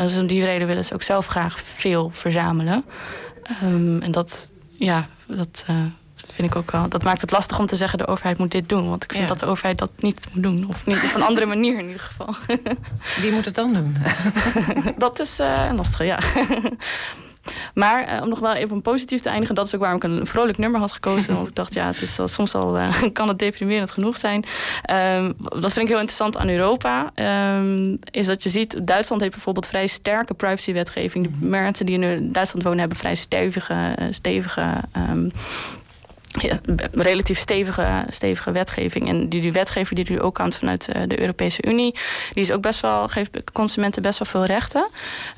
dus 0.01 0.16
om 0.16 0.26
die 0.26 0.45
reden 0.45 0.66
willen 0.66 0.84
ze 0.84 0.95
ook 0.95 1.03
zelf 1.03 1.26
graag 1.26 1.61
veel 1.61 2.11
verzamelen. 2.12 2.84
Um, 3.62 4.03
en 4.03 4.11
dat, 4.11 4.51
ja, 4.72 5.09
dat 5.26 5.64
vind 6.37 6.49
ik 6.49 6.57
ook 6.57 6.70
wel. 6.70 6.89
Dat 6.89 7.03
maakt 7.03 7.20
het 7.20 7.30
lastig 7.30 7.59
om 7.59 7.66
te 7.66 7.76
zeggen: 7.76 7.99
de 7.99 8.07
overheid 8.07 8.39
moet 8.39 8.51
dit 8.51 8.68
doen. 8.68 8.89
Want 8.89 9.05
ik 9.05 9.11
vind 9.11 9.22
ja. 9.22 9.28
dat 9.28 9.39
de 9.39 9.47
overheid 9.47 9.78
dat 9.78 9.91
niet 9.97 10.26
moet 10.32 10.43
doen. 10.43 10.68
Of 10.68 10.87
niet 10.87 11.03
op 11.05 11.14
een 11.14 11.22
andere 11.30 11.47
manier 11.47 11.78
in 11.78 11.87
ieder 11.87 12.01
geval. 12.01 12.34
Wie 13.20 13.32
moet 13.32 13.45
het 13.45 13.55
dan 13.55 13.72
doen? 13.72 13.97
dat 14.99 15.20
is 15.20 15.41
uh, 15.41 15.70
lastig, 15.74 16.07
ja. 16.07 16.18
Maar 17.74 18.14
uh, 18.14 18.22
om 18.22 18.28
nog 18.28 18.38
wel 18.38 18.55
even 18.55 18.82
positief 18.82 19.20
te 19.20 19.28
eindigen, 19.28 19.55
dat 19.55 19.66
is 19.66 19.74
ook 19.74 19.80
waarom 19.80 19.99
ik 19.99 20.05
een 20.05 20.26
vrolijk 20.26 20.59
nummer 20.59 20.80
had 20.80 20.92
gekozen. 20.92 21.34
Want 21.36 21.49
ik 21.49 21.55
dacht, 21.55 21.74
ja, 21.74 21.86
het 21.86 22.03
is 22.03 22.18
al, 22.18 22.28
soms 22.28 22.55
al 22.55 22.78
uh, 22.78 22.88
kan 23.12 23.28
het 23.28 23.38
deprimerend 23.38 23.90
genoeg 23.90 24.16
zijn. 24.16 24.44
Um, 25.16 25.34
dat 25.38 25.72
vind 25.72 25.76
ik 25.76 25.88
heel 25.88 25.99
interessant 25.99 26.36
aan 26.36 26.49
Europa. 26.49 27.12
Um, 27.59 27.99
is 28.11 28.26
dat 28.26 28.42
je 28.42 28.49
ziet, 28.49 28.86
Duitsland 28.86 29.20
heeft 29.20 29.34
bijvoorbeeld 29.34 29.66
vrij 29.66 29.86
sterke 29.86 30.34
privacywetgeving. 30.34 31.24
De 31.24 31.47
mensen 31.47 31.86
die 31.86 32.01
in 32.01 32.32
Duitsland 32.32 32.64
wonen 32.64 32.80
hebben 32.80 32.99
vrij 32.99 33.14
stevige, 33.14 33.94
stevige 34.11 34.80
um, 35.11 35.32
ja, 36.41 36.59
relatief 36.93 37.39
stevige, 37.39 38.05
stevige 38.11 38.53
wetgeving. 38.53 39.09
En 39.09 39.28
die, 39.28 39.41
die 39.41 39.53
wetgeving 39.53 40.05
die 40.05 40.16
er 40.16 40.22
ook 40.22 40.41
aan 40.41 40.53
vanuit 40.53 40.89
eh, 40.89 41.03
de 41.07 41.20
Europese 41.20 41.66
Unie, 41.66 41.95
die 42.32 42.43
is 42.43 42.53
ook 42.53 42.61
best 42.61 42.80
wel, 42.80 43.09
geeft 43.09 43.30
consumenten 43.53 44.03
best 44.03 44.18
wel 44.18 44.28
veel 44.28 44.45
rechten. 44.45 44.87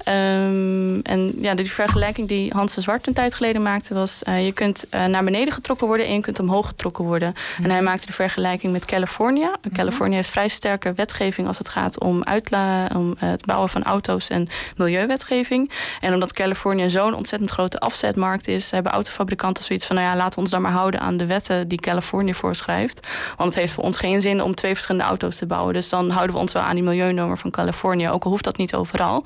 Um, 0.09 1.03
en 1.03 1.33
ja, 1.41 1.55
die 1.55 1.73
vergelijking 1.73 2.29
die 2.29 2.53
Hans 2.53 2.75
de 2.75 2.81
Zwart 2.81 3.07
een 3.07 3.13
tijd 3.13 3.35
geleden 3.35 3.63
maakte, 3.63 3.95
was 3.95 4.23
uh, 4.29 4.45
je 4.45 4.53
kunt 4.53 4.87
uh, 4.91 5.05
naar 5.05 5.25
beneden 5.25 5.55
getrokken 5.55 5.87
worden 5.87 6.07
en 6.07 6.15
je 6.15 6.21
kunt 6.21 6.41
omhoog 6.41 6.67
getrokken 6.67 7.05
worden. 7.05 7.35
Mm. 7.59 7.65
En 7.65 7.71
hij 7.71 7.83
maakte 7.83 8.07
de 8.07 8.13
vergelijking 8.13 8.73
met 8.73 8.85
Californië. 8.85 9.45
Mm 9.45 9.55
-hmm. 9.63 9.73
Californië 9.73 10.15
heeft 10.15 10.31
vrij 10.31 10.49
sterke 10.49 10.93
wetgeving 10.93 11.47
als 11.47 11.59
het 11.59 11.69
gaat 11.69 12.01
om, 12.01 12.23
uitla 12.23 12.91
om 12.97 13.15
het 13.19 13.45
bouwen 13.45 13.69
van 13.69 13.83
auto's 13.83 14.29
en 14.29 14.49
milieuwetgeving. 14.77 15.71
En 16.01 16.15
omdat 16.15 16.33
Californië 16.33 16.91
zo'n 16.91 17.15
ontzettend 17.15 17.51
grote 17.51 17.79
afzetmarkt 17.79 18.49
is, 18.49 18.71
hebben 18.71 18.93
autofabrikanten 18.93 19.65
zoiets 19.65 19.87
van, 19.87 19.97
nou 19.97 20.09
ja, 20.09 20.17
laten 20.17 20.35
we 20.35 20.41
ons 20.41 20.51
daar 20.51 20.61
maar 20.61 20.71
houden 20.71 20.88
aan 20.97 21.17
de 21.17 21.27
wetten 21.27 21.69
die 21.69 21.81
Californië 21.81 22.35
voorschrijft. 22.35 23.07
Want 23.37 23.51
het 23.51 23.59
heeft 23.59 23.73
voor 23.73 23.85
ons 23.85 23.99
geen 23.99 24.21
zin 24.21 24.43
om 24.43 24.55
twee 24.55 24.73
verschillende 24.73 25.07
auto's 25.07 25.37
te 25.37 25.47
bouwen. 25.47 25.75
Dus 25.75 25.89
dan 25.89 26.11
houden 26.11 26.35
we 26.35 26.41
ons 26.41 26.53
wel 26.53 26.63
aan 26.63 26.75
die 26.75 26.83
milieunormen 26.83 27.39
van 27.39 27.51
Californië, 27.51 28.11
ook 28.11 28.25
al 28.25 28.31
hoeft 28.31 28.45
dat 28.45 28.57
niet 28.57 28.75
overal. 28.75 29.25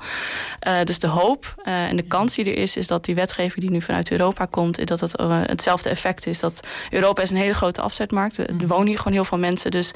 Uh, 0.67 0.73
dus 0.83 0.99
de 0.99 1.07
hoop 1.07 1.55
uh, 1.65 1.89
en 1.89 1.95
de 1.95 2.01
kans 2.01 2.35
die 2.35 2.45
er 2.45 2.57
is, 2.57 2.77
is 2.77 2.87
dat 2.87 3.05
die 3.05 3.15
wetgeving 3.15 3.61
die 3.61 3.71
nu 3.71 3.81
vanuit 3.81 4.11
Europa 4.11 4.45
komt, 4.45 4.87
dat 4.87 4.99
het 4.99 5.19
uh, 5.19 5.41
hetzelfde 5.41 5.89
effect 5.89 6.25
is. 6.25 6.39
Dat 6.39 6.67
Europa 6.89 7.21
is 7.21 7.29
een 7.29 7.37
hele 7.37 7.53
grote 7.53 7.81
afzetmarkt. 7.81 8.37
Er 8.37 8.53
mm. 8.53 8.67
wonen 8.67 8.87
hier 8.87 8.97
gewoon 8.97 9.13
heel 9.13 9.23
veel 9.23 9.37
mensen. 9.37 9.71
Dus 9.71 9.91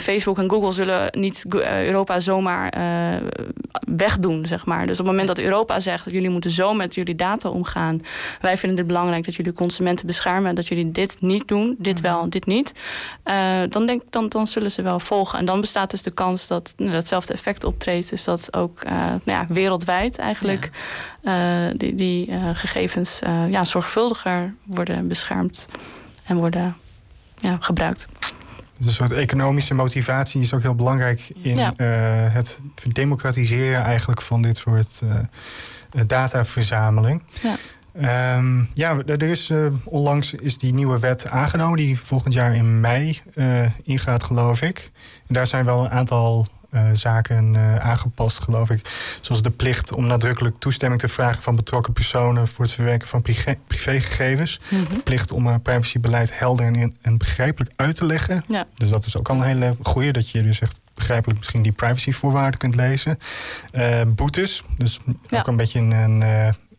Facebook 0.00 0.38
en 0.38 0.50
Google 0.50 0.72
zullen 0.72 1.08
niet 1.10 1.44
Europa 1.86 2.20
zomaar 2.20 2.72
wegdoen, 3.86 4.46
zeg 4.46 4.66
maar. 4.66 4.86
Dus 4.86 5.00
op 5.00 5.06
het 5.06 5.14
moment 5.14 5.36
dat 5.36 5.38
Europa 5.38 5.80
zegt 5.80 6.04
dat 6.04 6.12
jullie 6.12 6.30
moeten 6.30 6.50
zo 6.50 6.74
met 6.74 6.94
jullie 6.94 7.14
data 7.14 7.48
omgaan, 7.48 8.02
wij 8.40 8.58
vinden 8.58 8.78
het 8.78 8.86
belangrijk 8.86 9.24
dat 9.24 9.34
jullie 9.34 9.52
consumenten 9.52 10.06
beschermen, 10.06 10.54
dat 10.54 10.66
jullie 10.66 10.90
dit 10.90 11.03
dit 11.08 11.20
niet 11.20 11.48
doen, 11.48 11.74
dit 11.78 12.00
wel, 12.00 12.20
mhm. 12.20 12.28
dit 12.28 12.46
niet. 12.46 12.72
Uh, 13.24 13.60
dan, 13.68 13.86
denk, 13.86 14.02
dan, 14.10 14.28
dan 14.28 14.46
zullen 14.46 14.70
ze 14.70 14.82
wel 14.82 15.00
volgen. 15.00 15.38
En 15.38 15.44
dan 15.44 15.60
bestaat 15.60 15.90
dus 15.90 16.02
de 16.02 16.10
kans 16.10 16.46
dat 16.46 16.74
nou, 16.76 16.90
datzelfde 16.90 17.32
effect 17.32 17.64
optreedt. 17.64 18.10
Dus 18.10 18.24
dat 18.24 18.56
ook 18.56 18.84
uh, 18.84 18.92
nou 18.92 19.20
ja, 19.24 19.46
wereldwijd 19.48 20.18
eigenlijk 20.18 20.70
ja. 21.22 21.68
uh, 21.68 21.74
die, 21.76 21.94
die 21.94 22.30
gegevens 22.52 23.18
ja, 23.48 23.64
zorgvuldiger 23.64 24.54
worden 24.62 25.08
beschermd 25.08 25.66
en 26.24 26.36
worden 26.36 26.76
ja, 27.38 27.56
gebruikt. 27.60 28.06
Dus 28.78 28.86
een 28.86 28.92
soort 28.92 29.12
economische 29.12 29.74
motivatie 29.74 30.40
is 30.40 30.54
ook 30.54 30.62
heel 30.62 30.74
belangrijk 30.74 31.30
in 31.42 31.56
ja. 31.56 31.74
het 32.30 32.60
democratiseren 32.92 33.82
eigenlijk 33.82 34.22
van 34.22 34.42
dit 34.42 34.56
soort 34.56 35.02
dataverzameling. 36.06 37.22
Ja. 37.42 37.54
Um, 37.96 38.68
ja, 38.72 38.96
er 39.06 39.22
is 39.22 39.50
uh, 39.50 39.66
onlangs 39.84 40.34
is 40.34 40.58
die 40.58 40.74
nieuwe 40.74 40.98
wet 40.98 41.28
aangenomen, 41.28 41.76
die 41.76 42.00
volgend 42.00 42.34
jaar 42.34 42.54
in 42.54 42.80
mei 42.80 43.20
uh, 43.34 43.66
ingaat, 43.82 44.22
geloof 44.22 44.62
ik. 44.62 44.90
En 45.26 45.34
daar 45.34 45.46
zijn 45.46 45.64
wel 45.64 45.84
een 45.84 45.90
aantal 45.90 46.46
uh, 46.70 46.82
zaken 46.92 47.56
aangepast, 47.80 48.38
geloof 48.38 48.70
ik. 48.70 48.80
Zoals 49.20 49.42
de 49.42 49.50
plicht 49.50 49.92
om 49.92 50.06
nadrukkelijk 50.06 50.56
toestemming 50.58 51.00
te 51.00 51.08
vragen 51.08 51.42
van 51.42 51.56
betrokken 51.56 51.92
personen 51.92 52.48
voor 52.48 52.64
het 52.64 52.74
verwerken 52.74 53.08
van 53.08 53.22
privégegevens. 53.66 54.60
Mm 54.68 54.84
-hmm. 54.84 55.02
Plicht 55.02 55.30
om 55.30 55.62
privacybeleid 55.62 56.38
helder 56.38 56.66
en, 56.66 56.94
en, 57.00 57.18
begrijpelijk 57.18 57.72
uit 57.76 57.96
te 57.96 58.06
leggen. 58.06 58.44
Ja. 58.48 58.66
Dus 58.74 58.88
dat 58.88 59.06
is 59.06 59.16
ook 59.16 59.28
al 59.28 59.36
een 59.36 59.42
hele 59.42 59.76
goede, 59.82 60.10
dat 60.10 60.30
je 60.30 60.42
dus 60.42 60.60
echt 60.60 60.80
begrijpelijk 60.94 61.38
misschien 61.38 61.62
die 61.62 61.72
privacyvoorwaarden 61.72 62.60
kunt 62.60 62.74
lezen. 62.74 63.18
boetes, 64.06 64.64
dus 64.78 65.00
ja. 65.28 65.38
ook 65.38 65.46
een 65.46 65.56
beetje 65.56 65.80
een 65.80 66.22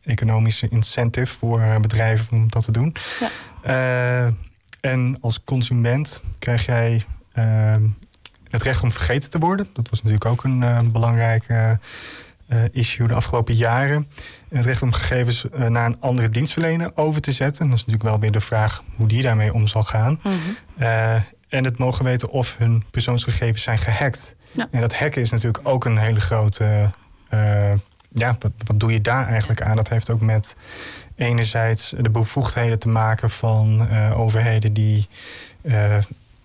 economische 0.05 0.67
incentive 0.69 1.33
voor 1.33 1.61
eh, 1.61 1.77
bedrijven 1.79 2.27
om 2.31 2.49
dat 2.49 2.63
te 2.63 2.71
doen. 2.71 2.95
Ja. 3.19 3.29
Uh, 4.25 4.33
en 4.81 5.17
als 5.21 5.43
consument 5.43 6.21
krijg 6.39 6.65
jij 6.65 7.05
uh, 7.37 7.75
het 8.49 8.61
recht 8.61 8.83
om 8.83 8.91
vergeten 8.91 9.29
te 9.29 9.39
worden. 9.39 9.67
Dat 9.73 9.89
was 9.89 9.99
natuurlijk 10.03 10.25
ook 10.25 10.43
een 10.43 10.61
uh, 10.61 10.79
belangrijke 10.81 11.79
issue 12.71 13.07
de 13.07 13.13
afgelopen 13.13 13.55
jaren. 13.55 14.07
En 14.49 14.57
het 14.57 14.65
recht 14.65 14.81
om 14.81 14.91
gegevens 14.91 15.45
naar 15.67 15.85
een 15.85 16.01
andere 16.01 16.29
dienstverlener 16.29 16.91
over 16.95 17.21
te 17.21 17.31
zetten. 17.31 17.67
Dat 17.67 17.77
is 17.77 17.85
natuurlijk 17.85 18.09
wel 18.09 18.19
weer 18.19 18.31
de 18.31 18.39
vraag 18.39 18.83
hoe 18.95 19.07
die 19.07 19.21
daarmee 19.21 19.53
om 19.53 19.67
zal 19.67 19.83
gaan. 19.83 20.19
Mm 20.23 20.31
-hmm. 20.31 21.23
en 21.49 21.63
het 21.63 21.77
mogen 21.77 22.05
weten 22.05 22.29
of 22.29 22.55
hun 22.57 22.83
persoonsgegevens 22.91 23.63
zijn 23.63 23.77
gehackt. 23.77 24.35
Ja. 24.51 24.67
En 24.71 24.81
dat 24.81 24.95
hacken 24.95 25.21
is 25.21 25.31
natuurlijk 25.31 25.67
ook 25.67 25.85
een 25.85 25.97
hele 25.97 26.19
grote 26.19 26.89
ja, 28.16 28.36
wat, 28.39 28.51
wat 28.66 28.80
doe 28.80 28.91
je 28.91 29.01
daar 29.01 29.28
eigenlijk 29.28 29.61
aan? 29.61 29.76
Dat 29.76 29.89
heeft 29.89 30.09
ook 30.09 30.22
met 30.22 30.55
enerzijds 31.16 31.93
de 31.97 32.09
bevoegdheden 32.09 32.80
te 32.80 32.88
maken 32.88 33.30
van 33.30 33.88
uh, 33.91 34.20
overheden 34.20 34.74
die, 34.74 35.07
uh, 35.61 35.97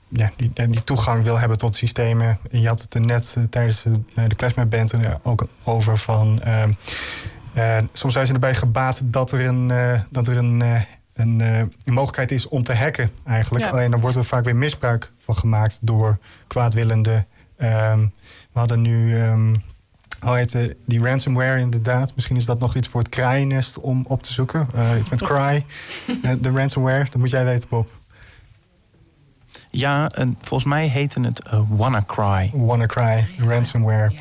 ja, 0.08 0.30
die, 0.36 0.52
die, 0.52 0.84
toegang 0.84 1.22
wil 1.22 1.38
hebben 1.38 1.58
tot 1.58 1.74
systemen. 1.74 2.38
Je 2.50 2.68
had 2.68 2.82
het 2.82 2.94
er 2.94 3.00
net 3.00 3.34
uh, 3.38 3.44
tijdens 3.44 3.82
de, 3.82 4.00
de 4.28 4.34
Klesma-band 4.34 4.94
ook 5.22 5.46
over 5.64 5.96
van. 5.96 6.42
soms 7.92 8.12
zijn 8.12 8.26
ze 8.26 8.32
erbij 8.32 8.54
gebaat 8.54 9.00
dat 9.04 9.32
er 9.32 9.40
een, 9.46 9.72
dat 10.10 10.26
er 10.26 10.36
een, 10.36 10.60
een, 11.14 11.40
een, 11.40 11.70
mogelijkheid 11.84 12.30
is 12.30 12.48
om 12.48 12.62
te 12.62 12.74
hacken, 12.74 13.10
eigenlijk. 13.26 13.64
Ja. 13.64 13.70
Alleen 13.70 13.90
dan 13.90 14.00
wordt 14.00 14.16
er 14.16 14.24
vaak 14.24 14.44
weer 14.44 14.56
misbruik 14.56 15.12
van 15.16 15.36
gemaakt 15.36 15.78
door 15.82 16.18
kwaadwillende. 16.46 17.24
Ehm, 17.56 18.00
we 18.52 18.58
hadden 18.58 18.80
nu. 18.80 19.22
Um, 19.22 19.62
hoe 20.20 20.36
heet 20.36 20.74
die 20.86 21.00
ransomware 21.02 21.60
inderdaad. 21.60 22.14
Misschien 22.14 22.36
is 22.36 22.44
dat 22.44 22.58
nog 22.58 22.76
iets 22.76 22.88
voor 22.88 23.00
het 23.00 23.08
kraaiennest 23.08 23.78
om 23.78 24.04
op 24.08 24.22
te 24.22 24.32
zoeken. 24.32 24.68
Uh, 24.74 24.96
ik 24.96 25.08
ben 25.08 25.18
Cry, 25.18 25.64
eh, 26.22 26.32
de 26.40 26.50
ransomware. 26.50 27.04
Dat 27.04 27.14
moet 27.14 27.30
jij 27.30 27.44
weten, 27.44 27.68
Bob. 27.68 27.90
Ja, 29.70 30.08
en 30.08 30.36
volgens 30.40 30.70
mij 30.70 30.86
heette 30.86 31.20
het 31.20 31.42
uh, 31.46 31.60
WannaCry. 31.68 32.50
WannaCry, 32.54 33.28
ransomware. 33.38 34.12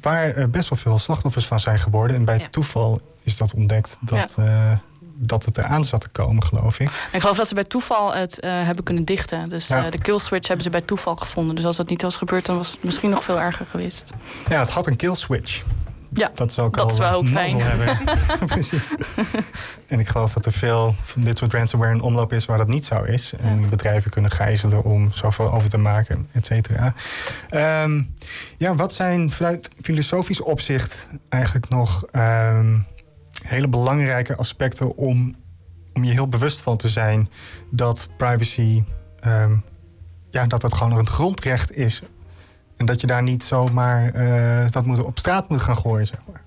Waar 0.00 0.38
uh, 0.38 0.44
best 0.44 0.68
wel 0.68 0.78
veel 0.78 0.98
slachtoffers 0.98 1.46
van 1.46 1.60
zijn 1.60 1.78
geworden. 1.78 2.16
En 2.16 2.24
bij 2.24 2.38
ja. 2.38 2.48
toeval 2.48 3.00
is 3.22 3.36
dat 3.36 3.54
ontdekt 3.54 3.98
dat... 4.00 4.34
Ja 4.38 4.80
dat 5.18 5.44
het 5.44 5.58
eraan 5.58 5.84
zat 5.84 6.00
te 6.00 6.08
komen, 6.08 6.42
geloof 6.42 6.80
ik. 6.80 6.90
ik 7.12 7.20
geloof 7.20 7.36
dat 7.36 7.48
ze 7.48 7.54
bij 7.54 7.64
toeval 7.64 8.14
het 8.14 8.38
uh, 8.44 8.50
hebben 8.50 8.84
kunnen 8.84 9.04
dichten. 9.04 9.48
Dus 9.48 9.66
ja. 9.66 9.84
uh, 9.84 9.90
de 9.90 9.98
kill 9.98 10.18
switch 10.18 10.46
hebben 10.46 10.64
ze 10.64 10.70
bij 10.70 10.80
toeval 10.80 11.16
gevonden. 11.16 11.54
Dus 11.54 11.64
als 11.64 11.76
dat 11.76 11.88
niet 11.88 12.02
was 12.02 12.16
gebeurd, 12.16 12.46
dan 12.46 12.56
was 12.56 12.70
het 12.70 12.82
misschien 12.82 13.10
nog 13.10 13.24
veel 13.24 13.40
erger 13.40 13.66
geweest. 13.66 14.10
Ja, 14.48 14.58
het 14.58 14.70
had 14.70 14.86
een 14.86 14.96
kill 14.96 15.14
switch. 15.14 15.62
Ja, 16.16 16.30
dat 16.34 16.52
zou 16.52 16.66
ook 16.66 16.76
dat 16.76 16.84
al 16.84 16.90
is 16.90 16.98
wel 16.98 17.12
ook 17.12 17.28
fijn. 17.28 17.60
hebben. 17.60 17.98
Precies. 18.46 18.94
En 19.86 20.00
ik 20.00 20.08
geloof 20.08 20.32
dat 20.32 20.46
er 20.46 20.52
veel 20.52 20.94
van 21.02 21.22
dit 21.22 21.38
soort 21.38 21.52
ransomware 21.52 21.94
in 21.94 22.00
omloop 22.00 22.32
is 22.32 22.44
waar 22.44 22.58
dat 22.58 22.68
niet 22.68 22.84
zo 22.84 23.02
is. 23.02 23.32
En 23.40 23.60
ja. 23.60 23.68
bedrijven 23.68 24.10
kunnen 24.10 24.30
gijzelen 24.30 24.82
om 24.82 25.12
zoveel 25.12 25.52
over 25.52 25.68
te 25.68 25.78
maken, 25.78 26.28
et 26.32 26.46
cetera. 26.46 26.94
Um, 27.82 28.14
ja, 28.56 28.74
wat 28.74 28.92
zijn 28.92 29.30
vanuit 29.30 29.70
filosofisch 29.82 30.40
opzicht 30.40 31.08
eigenlijk 31.28 31.68
nog 31.68 32.04
um, 32.12 32.86
hele 33.46 33.68
belangrijke 33.68 34.36
aspecten 34.36 34.96
om, 34.96 35.34
om 35.94 36.04
je 36.04 36.12
heel 36.12 36.28
bewust 36.28 36.60
van 36.60 36.76
te 36.76 36.88
zijn 36.88 37.28
dat 37.70 38.08
privacy, 38.16 38.84
um, 39.26 39.64
ja, 40.30 40.46
dat 40.46 40.60
dat 40.60 40.74
gewoon 40.74 40.98
een 40.98 41.06
grondrecht 41.06 41.72
is. 41.72 42.02
En 42.76 42.86
dat 42.86 43.00
je 43.00 43.06
daar 43.06 43.22
niet 43.22 43.44
zomaar 43.44 44.14
uh, 44.14 44.70
dat 44.70 44.86
moet 44.86 45.02
op 45.02 45.18
straat 45.18 45.48
moet 45.48 45.60
gaan 45.60 45.76
gooien, 45.76 46.06
zeg 46.06 46.20
maar. 46.26 46.42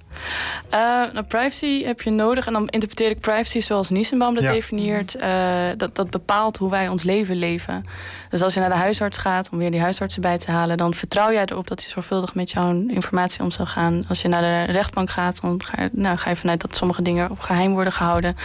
Uh, 0.73 0.79
nou, 1.13 1.23
privacy 1.23 1.83
heb 1.83 2.01
je 2.01 2.09
nodig. 2.09 2.47
En 2.47 2.53
dan 2.53 2.67
interpreteer 2.67 3.09
ik 3.09 3.19
privacy 3.19 3.59
zoals 3.59 3.89
Nissenbaum 3.89 4.33
dat 4.33 4.43
ja. 4.43 4.51
definieert. 4.51 5.15
Uh, 5.15 5.23
dat, 5.77 5.95
dat 5.95 6.09
bepaalt 6.09 6.57
hoe 6.57 6.69
wij 6.69 6.87
ons 6.87 7.03
leven 7.03 7.35
leven. 7.35 7.85
Dus 8.29 8.41
als 8.41 8.53
je 8.53 8.59
naar 8.59 8.69
de 8.69 8.75
huisarts 8.75 9.17
gaat 9.17 9.49
om 9.51 9.57
weer 9.57 9.71
die 9.71 9.79
huisartsen 9.79 10.21
bij 10.21 10.37
te 10.37 10.51
halen, 10.51 10.77
dan 10.77 10.93
vertrouw 10.93 11.31
jij 11.31 11.45
erop 11.45 11.67
dat 11.67 11.81
hij 11.81 11.89
zorgvuldig 11.89 12.33
met 12.33 12.51
jouw 12.51 12.83
informatie 12.87 13.43
om 13.43 13.51
zal 13.51 13.65
gaan. 13.65 14.03
Als 14.07 14.21
je 14.21 14.27
naar 14.27 14.41
de 14.67 14.71
rechtbank 14.71 15.09
gaat, 15.09 15.41
dan 15.41 15.63
ga 15.63 15.81
je, 15.81 15.89
nou, 15.91 16.17
ga 16.17 16.29
je 16.29 16.35
vanuit 16.35 16.61
dat 16.61 16.75
sommige 16.75 17.01
dingen 17.01 17.31
op 17.31 17.39
geheim 17.39 17.73
worden 17.73 17.93
gehouden. 17.93 18.37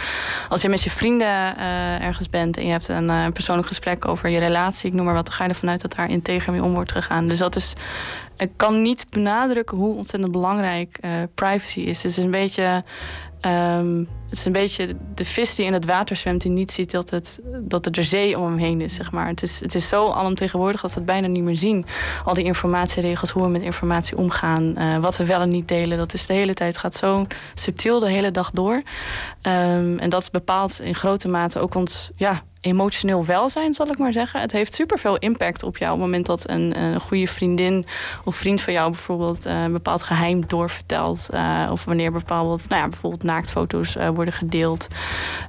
Als 0.49 0.61
je 0.61 0.69
met 0.69 0.83
je 0.83 0.89
vrienden 0.89 1.27
uh, 1.57 2.01
ergens 2.01 2.29
bent 2.29 2.57
en 2.57 2.65
je 2.65 2.71
hebt 2.71 2.87
een, 2.87 3.09
een, 3.09 3.33
persoonlijk 3.33 3.67
gesprek 3.67 4.07
over 4.07 4.29
je 4.29 4.39
relatie, 4.39 4.89
ik 4.89 4.95
noem 4.95 5.05
maar 5.05 5.13
wat, 5.13 5.25
dan 5.25 5.35
ga 5.35 5.43
je 5.43 5.49
ervan 5.49 5.69
uit 5.69 5.81
dat 5.81 5.95
daar 5.95 6.09
integer 6.09 6.51
mee 6.51 6.63
om 6.63 6.73
wordt 6.73 6.91
gegaan. 6.91 7.27
Dus 7.27 7.37
dat 7.37 7.55
is 7.55 7.73
ik 8.37 8.51
kan 8.55 8.81
niet 8.81 9.05
benadrukken 9.09 9.77
hoe 9.77 9.95
ontzettend 9.95 10.31
belangrijk 10.31 10.97
uh, 11.01 11.11
privacy 11.35 11.79
is. 11.79 12.03
Het 12.03 12.17
is 12.17 12.23
een 12.23 12.31
beetje. 12.31 12.83
Um, 13.77 14.07
het 14.29 14.37
is 14.37 14.45
een 14.45 14.51
beetje 14.51 14.95
de 15.15 15.25
vis 15.25 15.55
die 15.55 15.65
in 15.65 15.73
het 15.73 15.85
water 15.85 16.15
zwemt, 16.15 16.41
die 16.41 16.51
niet 16.51 16.71
ziet 16.71 16.91
dat, 16.91 17.09
het, 17.09 17.39
dat 17.59 17.85
er 17.85 17.91
de 17.91 18.03
zee 18.03 18.39
om 18.39 18.45
hem 18.45 18.57
heen 18.57 18.81
is. 18.81 18.95
Zeg 18.95 19.11
maar. 19.11 19.27
het, 19.27 19.43
is 19.43 19.59
het 19.59 19.75
is 19.75 19.87
zo 19.87 20.09
alomtegenwoordig 20.09 20.81
dat 20.81 20.89
we 20.89 20.97
het 20.97 21.05
bijna 21.05 21.27
niet 21.27 21.43
meer 21.43 21.57
zien. 21.57 21.85
Al 22.23 22.33
die 22.33 22.43
informatieregels, 22.43 23.29
hoe 23.29 23.43
we 23.43 23.49
met 23.49 23.61
informatie 23.61 24.17
omgaan, 24.17 24.75
uh, 24.77 24.97
wat 24.97 25.17
we 25.17 25.25
wel 25.25 25.41
en 25.41 25.49
niet 25.49 25.67
delen. 25.67 25.97
Dat 25.97 26.13
is 26.13 26.25
de 26.25 26.33
hele 26.33 26.53
tijd, 26.53 26.77
gaat 26.77 26.95
zo 26.95 27.27
subtiel 27.53 27.99
de 27.99 28.09
hele 28.09 28.31
dag 28.31 28.51
door. 28.51 28.73
Um, 28.73 29.99
en 29.99 30.09
dat 30.09 30.31
bepaalt 30.31 30.81
in 30.81 30.95
grote 30.95 31.27
mate 31.27 31.59
ook 31.59 31.75
ons 31.75 32.11
ja, 32.15 32.43
emotioneel 32.65 33.25
welzijn, 33.25 33.73
zal 33.73 33.87
ik 33.87 33.97
maar 33.97 34.11
zeggen. 34.11 34.41
Het 34.41 34.51
heeft 34.51 34.75
superveel 34.75 35.17
impact 35.17 35.63
op 35.63 35.77
jou 35.77 35.93
op 35.93 35.97
het 35.97 36.05
moment 36.05 36.25
dat 36.25 36.49
een, 36.49 36.79
een 36.79 36.99
goede 36.99 37.27
vriendin 37.27 37.85
of 38.23 38.35
vriend 38.35 38.61
van 38.61 38.73
jou 38.73 38.91
bijvoorbeeld 38.91 39.47
uh, 39.47 39.63
een 39.63 39.71
bepaald 39.71 40.03
geheim 40.03 40.47
doorvertelt. 40.47 41.29
Uh, 41.33 41.67
of 41.71 41.85
wanneer 41.85 42.11
bepaald, 42.11 42.69
nou 42.69 42.81
ja, 42.81 42.89
bijvoorbeeld 42.89 43.23
naaktfoto's 43.23 43.95
uh, 43.95 44.09
worden 44.09 44.33
gedeeld. 44.33 44.87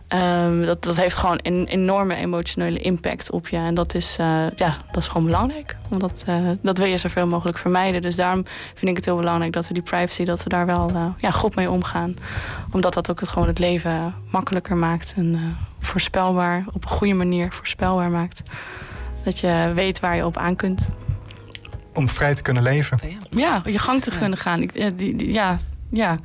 Ehm, 0.09 0.65
dat, 0.65 0.83
dat 0.83 0.97
heeft 0.97 1.17
gewoon 1.17 1.39
een 1.43 1.67
enorme 1.67 2.15
emotionele 2.15 2.79
impact 2.79 3.31
op 3.31 3.49
je. 3.49 3.57
En 3.57 3.75
dat 3.75 3.95
is, 3.95 4.17
ja, 4.57 4.77
dat 4.93 5.03
is 5.03 5.09
gewoon 5.09 5.27
belangrijk. 5.27 5.77
Omdat 5.89 6.25
dat 6.61 6.79
wil 6.79 6.87
je 6.87 6.99
zoveel 6.99 7.27
mogelijk 7.27 7.59
vermijden. 7.59 8.03
Dus 8.03 8.17
daarom 8.17 8.45
vind 8.75 8.91
ik 8.91 8.97
het 8.97 9.05
heel 9.05 9.17
belangrijk 9.17 9.53
dat 9.53 9.69
we 9.69 9.75
die 9.75 9.83
privacy, 9.83 10.25
dat 10.25 10.43
we 10.43 10.49
daar 10.49 10.67
wel 10.67 10.91
ja, 11.19 11.31
goed 11.31 11.55
mee 11.55 11.71
omgaan. 11.71 12.17
Omdat 12.73 12.95
dat 12.95 13.11
ook 13.11 13.21
het, 13.21 13.29
gewoon 13.29 13.49
het 13.49 13.59
leven 13.59 14.15
makkelijker 14.31 14.77
maakt 14.77 15.15
en 15.17 15.57
voorspelbaar, 15.87 16.65
op 16.73 16.83
een 16.83 16.91
goede 16.91 17.15
manier 17.15 17.53
voorspelbaar 17.53 18.11
maakt. 18.11 18.43
Dat 19.25 19.39
je 19.39 19.71
weet 19.75 20.01
waar 20.01 20.17
je 20.17 20.27
op 20.27 20.37
aan 20.37 20.57
kunt. 20.57 20.89
Om 21.95 22.09
vrij 22.09 22.35
te 22.35 22.43
kunnen 22.43 22.63
leven. 22.63 22.99
Ja, 23.31 23.63
je 23.65 23.79
gang 23.79 24.03
te 24.03 24.11
kunnen 24.19 24.39
gaan. 24.39 24.63
Ik, 24.63 24.99
die, 24.99 25.33
ja, 25.33 25.57
ja. 25.91 26.19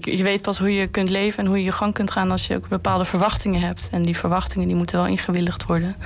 je 0.00 0.22
weet 0.22 0.42
pas 0.42 0.58
hoe 0.58 0.74
je 0.74 0.86
kunt 0.86 1.08
leven 1.08 1.38
en 1.38 1.46
hoe 1.46 1.58
je 1.58 1.64
je 1.64 1.72
gang 1.72 1.94
kunt 1.94 2.10
gaan 2.10 2.30
als 2.30 2.46
je 2.46 2.56
ook 2.56 2.68
bepaalde 2.68 3.04
verwachtingen 3.04 3.60
hebt. 3.60 3.88
En 3.92 4.02
die 4.02 4.16
verwachtingen 4.16 4.66
die 4.66 4.76
moeten 4.76 4.96
wel 4.96 5.06
ingewilligd 5.06 5.64
worden. 5.64 5.96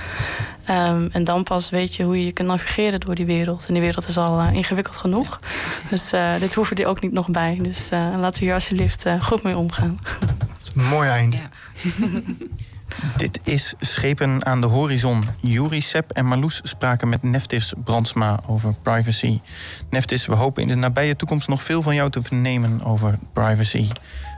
Um, 0.69 1.09
en 1.11 1.23
dan 1.23 1.43
pas 1.43 1.69
weet 1.69 1.95
je 1.95 2.03
hoe 2.03 2.17
je 2.17 2.25
je 2.25 2.31
kunt 2.31 2.47
navigeren 2.47 2.99
door 2.99 3.15
die 3.15 3.25
wereld. 3.25 3.65
En 3.67 3.73
die 3.73 3.83
wereld 3.83 4.07
is 4.07 4.17
al 4.17 4.41
uh, 4.41 4.53
ingewikkeld 4.53 4.97
genoeg. 4.97 5.39
Dus 5.89 6.13
uh, 6.13 6.39
dit 6.39 6.53
hoeven 6.53 6.77
er 6.77 6.85
ook 6.85 7.01
niet 7.01 7.11
nog 7.11 7.27
bij. 7.27 7.59
Dus 7.61 7.91
uh, 7.91 8.13
laten 8.17 8.39
we 8.39 8.45
hier 8.45 8.53
alsjeblieft 8.53 9.05
goed 9.21 9.43
mee 9.43 9.57
omgaan. 9.57 9.99
Dat 10.37 10.57
is 10.63 10.71
een 10.75 10.89
mooi 10.89 11.09
einde. 11.09 11.37
Ja. 11.37 11.49
Dit 13.17 13.39
is 13.43 13.73
Schepen 13.79 14.45
aan 14.45 14.61
de 14.61 14.67
Horizon. 14.67 15.23
Juri 15.39 15.81
Sepp 15.81 16.11
en 16.11 16.25
Marloes 16.25 16.61
spraken 16.63 17.09
met 17.09 17.23
Neftis 17.23 17.73
Brandsma 17.83 18.39
over 18.47 18.73
privacy. 18.81 19.39
Neftis, 19.89 20.25
we 20.25 20.35
hopen 20.35 20.61
in 20.61 20.67
de 20.67 20.75
nabije 20.75 21.15
toekomst 21.15 21.47
nog 21.47 21.63
veel 21.63 21.81
van 21.81 21.95
jou 21.95 22.09
te 22.09 22.23
vernemen 22.23 22.83
over 22.83 23.17
privacy. 23.33 23.87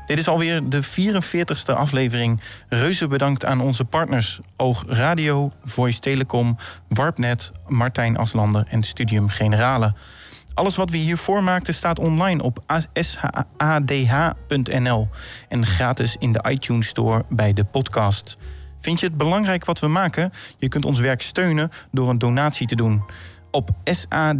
Dit 0.06 0.20
is 0.20 0.28
alweer 0.28 0.70
de 0.70 0.84
44ste 0.84 1.76
aflevering. 1.76 2.42
Reuze 2.70 3.08
bedankt 3.08 3.46
aan 3.46 3.62
onze 3.62 3.86
partners 3.86 4.40
Oog 4.58 4.84
Radio, 4.88 5.52
Voice 5.64 6.00
Telecom, 6.00 6.58
Warpnet, 6.88 7.52
Martijn 7.68 8.18
Aslander 8.18 8.66
en 8.70 8.84
Studium 8.84 9.30
Generale. 9.30 9.94
Alles 10.54 10.76
wat 10.76 10.90
we 10.90 10.98
hiervoor 10.98 11.44
maakten 11.44 11.74
staat 11.74 12.00
online 12.00 12.44
op 12.44 12.64
shadh.nl 13.02 15.08
en 15.50 15.66
gratis 15.66 16.16
in 16.20 16.34
de 16.34 16.46
iTunes 16.50 16.88
Store 16.88 17.26
bij 17.30 17.54
de 17.54 17.64
podcast. 17.64 18.38
Vind 18.80 19.00
je 19.00 19.06
het 19.06 19.18
belangrijk 19.18 19.66
wat 19.66 19.80
we 19.80 19.88
maken? 19.88 20.34
Je 20.58 20.68
kunt 20.68 20.86
ons 20.86 21.00
werk 21.00 21.22
steunen 21.22 21.72
door 21.92 22.10
een 22.10 22.18
donatie 22.18 22.68
te 22.68 22.76
doen. 22.76 23.04
Op 23.52 23.70
sadh.nl 23.84 24.38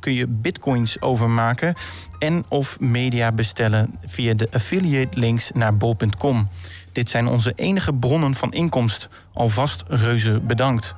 kun 0.00 0.12
je 0.12 0.26
bitcoins 0.26 1.00
overmaken 1.00 1.74
en 2.18 2.44
of 2.48 2.80
media 2.80 3.32
bestellen 3.32 3.98
via 4.06 4.34
de 4.34 4.48
affiliate 4.52 5.18
links 5.18 5.50
naar 5.54 5.76
bol.com. 5.76 6.48
Dit 6.92 7.08
zijn 7.08 7.26
onze 7.26 7.52
enige 7.56 7.94
bronnen 7.94 8.34
van 8.34 8.52
inkomst. 8.52 9.08
Alvast 9.32 9.84
reuze 9.88 10.40
bedankt. 10.40 10.94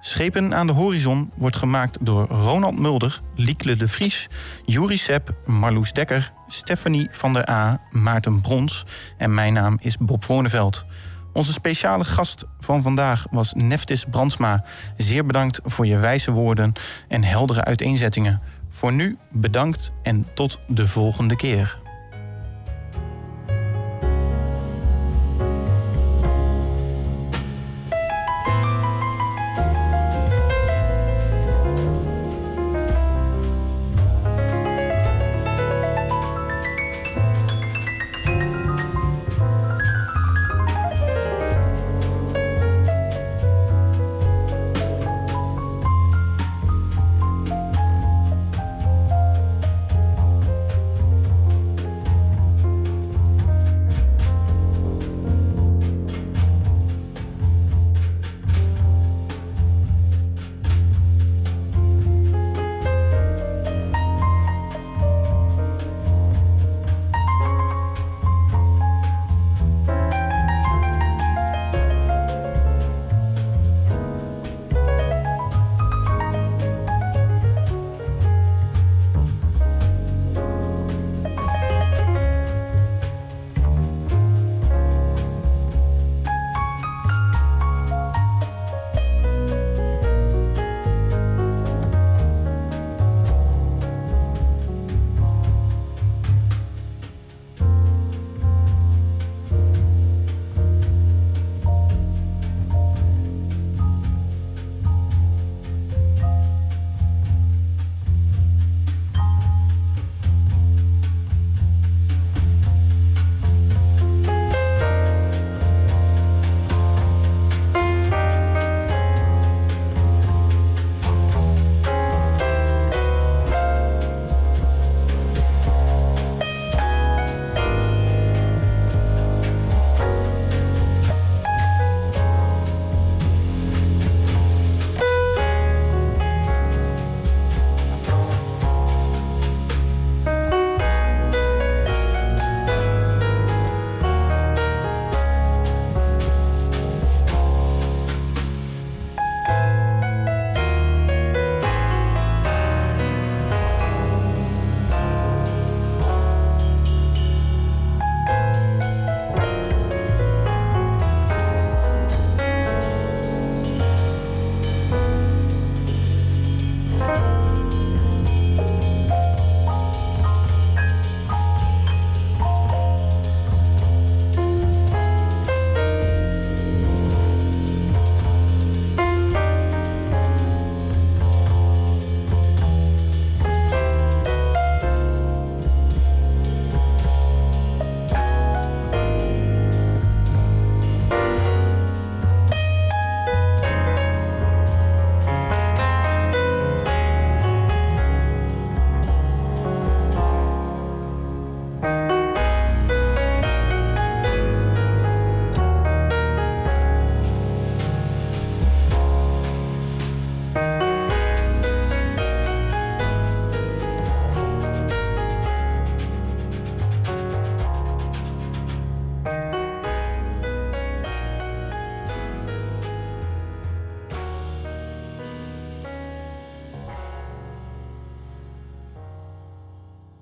Schepen 0.00 0.54
aan 0.54 0.66
de 0.66 0.72
horizon 0.72 1.30
wordt 1.34 1.56
gemaakt 1.56 1.98
door 2.00 2.26
Ronald 2.28 2.78
Mulder, 2.78 3.20
Liekle 3.34 3.76
de 3.76 3.88
Vries, 3.88 4.28
Juri 4.64 4.96
Sepp, 4.96 5.34
Marloes 5.46 5.92
Dekker, 5.92 6.32
Stephanie 6.48 7.08
van 7.10 7.32
der 7.32 7.50
A, 7.50 7.80
Maarten 7.90 8.40
Brons 8.40 8.84
en 9.16 9.34
mijn 9.34 9.52
naam 9.52 9.78
is 9.80 9.96
Bob 9.96 10.24
Voorneveld. 10.24 10.84
Onze 11.32 11.52
speciale 11.52 12.04
gast 12.04 12.44
van 12.60 12.82
vandaag 12.82 13.26
was 13.30 13.52
Neftis 13.54 14.04
Brandsma. 14.10 14.64
Zeer 14.96 15.26
bedankt 15.26 15.60
voor 15.64 15.86
je 15.86 15.96
wijze 15.96 16.30
woorden 16.30 16.72
en 17.08 17.24
heldere 17.24 17.64
uiteenzettingen. 17.64 18.40
Voor 18.68 18.92
nu 18.92 19.18
bedankt 19.32 19.90
en 20.02 20.26
tot 20.34 20.58
de 20.66 20.86
volgende 20.86 21.36
keer. 21.36 21.79